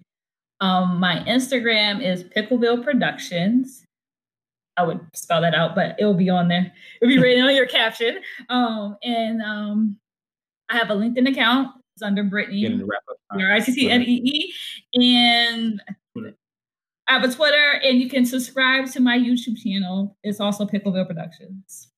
Um, 0.61 0.99
my 0.99 1.19
Instagram 1.27 2.01
is 2.01 2.23
Pickleville 2.23 2.83
Productions. 2.83 3.83
I 4.77 4.83
would 4.83 5.01
spell 5.13 5.41
that 5.41 5.53
out, 5.53 5.75
but 5.75 5.95
it 5.99 6.05
will 6.05 6.13
be 6.13 6.29
on 6.29 6.47
there. 6.47 6.71
It'll 7.01 7.13
be 7.13 7.19
written 7.19 7.43
on 7.45 7.55
your 7.55 7.67
caption. 7.67 8.19
Um, 8.49 8.97
and 9.03 9.41
um, 9.41 9.97
I 10.69 10.77
have 10.77 10.89
a 10.89 10.95
LinkedIn 10.95 11.29
account, 11.29 11.69
It's 11.95 12.01
under 12.01 12.23
Brittnee. 12.23 12.87
R 13.31 13.51
I 13.53 13.59
T 13.59 13.73
T 13.73 13.89
N 13.89 14.01
E 14.01 14.21
E. 14.23 14.53
And 15.01 15.81
I 15.87 15.93
have 17.07 17.23
a 17.23 17.31
Twitter, 17.31 17.79
and 17.83 17.99
you 17.99 18.09
can 18.09 18.25
subscribe 18.25 18.87
to 18.91 18.99
my 18.99 19.17
YouTube 19.17 19.57
channel. 19.57 20.15
It's 20.23 20.39
also 20.39 20.65
Pickleville 20.65 21.07
Productions. 21.07 21.89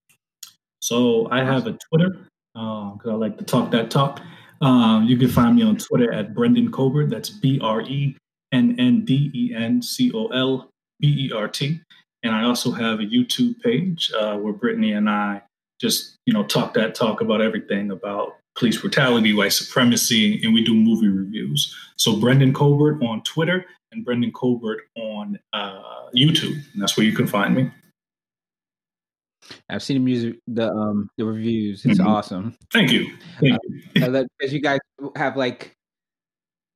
So 0.80 1.28
I 1.32 1.44
have 1.44 1.68
a 1.68 1.78
Twitter 1.90 2.28
because 2.54 3.00
uh, 3.06 3.12
I 3.12 3.16
like 3.16 3.38
to 3.38 3.44
talk 3.44 3.72
that 3.72 3.92
talk. 3.92 4.22
Um, 4.62 5.04
you 5.06 5.18
can 5.18 5.30
find 5.30 5.56
me 5.56 5.64
on 5.64 5.78
Twitter 5.78 6.12
at 6.12 6.34
Brennden 6.34 6.72
Colbert. 6.72 7.08
That's 7.08 7.30
B 7.30 7.60
R 7.62 7.82
E 7.82 8.16
N 8.52 8.76
N 8.80 9.04
D 9.04 9.32
E 9.34 9.54
N 9.56 9.82
C 9.82 10.12
O 10.14 10.28
L 10.28 10.70
B 11.00 11.28
E 11.28 11.32
R 11.36 11.48
T. 11.48 11.82
And 12.24 12.34
I 12.34 12.44
also 12.44 12.72
have 12.72 13.00
a 13.00 13.04
YouTube 13.04 13.60
page 13.62 14.12
uh, 14.18 14.38
where 14.38 14.54
Brittnee 14.54 14.98
and 14.98 15.10
I 15.10 15.42
just 15.80 16.16
you 16.26 16.34
know 16.34 16.44
talk 16.44 16.74
that 16.74 16.96
talk 16.96 17.22
about 17.22 17.42
everything 17.42 17.92
about 17.92 18.38
police 18.56 18.80
brutality, 18.80 19.34
white 19.34 19.54
supremacy, 19.54 20.42
and 20.44 20.54
we 20.54 20.64
do 20.64 20.74
movie 20.74 21.08
reviews. 21.08 21.76
So 21.98 22.16
Brennden 22.16 22.54
Colbert 22.54 23.02
on 23.04 23.22
Twitter 23.24 23.66
and 23.92 24.06
Brennden 24.06 24.34
Colbert 24.34 24.84
on 24.96 25.40
uh, 25.54 26.10
YouTube, 26.16 26.56
and 26.74 26.82
that's 26.82 26.98
where 26.98 27.06
you 27.06 27.14
can 27.14 27.28
find 27.28 27.56
me. 27.56 27.72
I've 29.70 29.84
seen 29.84 29.98
the 29.98 30.04
music, 30.04 30.40
the 30.48 30.72
um, 30.72 31.10
the 31.18 31.26
reviews. 31.26 31.86
It's 31.86 32.00
mm-hmm. 32.00 32.08
awesome. 32.08 32.58
Thank 32.74 32.92
you. 32.92 33.12
Thank 33.40 33.54
uh, 33.54 33.58
you. 33.94 34.28
Because 34.40 34.54
you 34.54 34.62
guys 34.62 34.80
have 35.16 35.38
like 35.38 35.75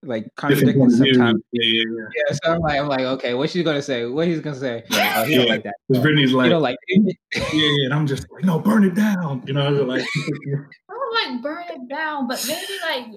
like 0.04 0.28
contradicting 0.36 0.90
sometimes. 0.90 1.42
Yeah, 1.52 1.62
yeah, 1.64 1.84
yeah. 1.88 2.08
yeah, 2.16 2.36
so 2.44 2.54
I'm 2.54 2.60
like, 2.62 2.80
I'm 2.80 2.88
like, 2.88 3.02
okay, 3.02 3.34
what's 3.34 3.52
she 3.54 3.64
gonna 3.64 3.82
say? 3.82 4.06
What 4.06 4.28
he's 4.28 4.40
gonna 4.40 4.56
say? 4.56 4.84
Oh, 4.92 5.24
he 5.24 5.34
yeah. 5.34 5.38
don't 5.40 5.50
like 5.50 5.64
that. 5.64 5.76
Because 5.88 6.04
Brittnee's 6.04 6.34
like, 6.34 6.46
you 6.46 6.52
don't 6.52 6.62
like 6.62 6.78
yeah, 6.88 7.14
yeah, 7.34 7.86
and 7.86 7.94
I'm 7.94 8.08
just 8.08 8.26
like, 8.32 8.46
no, 8.46 8.60
burn 8.60 8.84
it 8.84 8.96
down. 8.96 9.44
You 9.46 9.54
know, 9.54 9.70
like, 9.70 10.02
I 10.16 10.94
don't 10.94 11.34
like 11.34 11.42
burn 11.42 11.66
it 11.70 11.90
down, 11.90 12.28
but 12.28 12.44
maybe 12.48 12.74
like, 12.84 13.08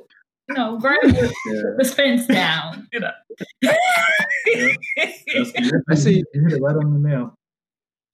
you 0.49 0.55
know, 0.55 0.79
burn 0.83 0.99
the, 1.03 1.33
yeah. 1.47 1.63
the 1.79 1.85
fence 1.85 2.27
down. 2.27 2.89
You 2.93 3.01
know. 3.01 3.13
yeah. 3.63 3.77
I 5.91 5.95
see. 5.95 6.25
You 6.35 6.43
hit 6.43 6.53
it 6.55 6.63
right 6.63 6.77
on 6.77 7.03
the 7.03 7.09
nail. 7.09 7.39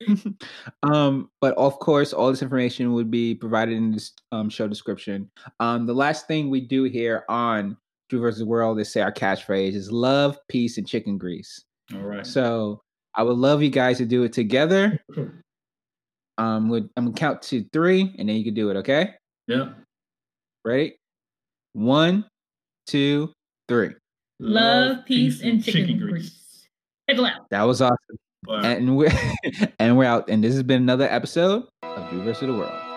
um, 0.83 1.31
but 1.41 1.57
of 1.57 1.79
course, 1.79 2.13
all 2.13 2.31
this 2.31 2.43
information 2.43 2.93
would 2.93 3.11
be 3.11 3.35
provided 3.35 3.77
in 3.77 3.93
this 3.93 4.13
um, 4.31 4.49
show 4.49 4.69
description. 4.69 5.31
Um, 5.59 5.87
the 5.87 5.95
last 5.95 6.29
thing 6.29 6.51
we 6.51 6.61
do 6.61 6.85
here 6.85 7.25
on 7.29 7.77
Drew 8.09 8.21
versus 8.21 8.41
the 8.41 8.47
World 8.47 8.79
they 8.79 8.85
say 8.85 9.01
our 9.01 9.13
catchphrase 9.13 9.75
is 9.75 9.93
love, 9.93 10.39
peace, 10.49 10.79
and 10.79 10.87
chicken 10.87 11.19
grease. 11.19 11.65
All 11.95 12.01
right. 12.01 12.27
So 12.27 12.81
I 13.15 13.23
would 13.23 13.37
love 13.37 13.63
you 13.63 13.71
guys 13.71 13.99
to 13.99 14.07
do 14.07 14.23
it 14.23 14.33
together. 14.33 14.99
um, 15.17 16.73
I'm 16.73 16.91
gonna 16.97 17.13
count 17.13 17.43
to 17.43 17.65
three, 17.73 18.15
and 18.19 18.29
then 18.29 18.37
you 18.37 18.45
can 18.45 18.55
do 18.55 18.71
it. 18.71 18.77
Okay? 18.77 19.15
Yeah. 19.47 19.71
Ready? 20.65 20.97
One, 21.73 22.25
two, 22.87 23.33
three. 23.69 23.91
Love, 24.41 25.05
peace, 25.05 25.43
and 25.43 25.63
chicken, 25.63 25.87
chicken 25.87 25.99
grease. 25.99 26.69
grease. 27.09 27.31
That 27.51 27.63
was 27.63 27.83
awesome. 27.83 27.97
Wow. 28.47 28.61
And 28.63 28.97
we're 28.97 29.13
and 29.79 29.99
we're 29.99 30.05
out. 30.05 30.31
And 30.31 30.43
this 30.43 30.55
has 30.55 30.63
been 30.63 30.83
another 30.83 31.09
episode 31.11 31.65
of 31.83 32.11
Drew 32.11 32.23
versus 32.23 32.47
the 32.47 32.53
World. 32.53 32.88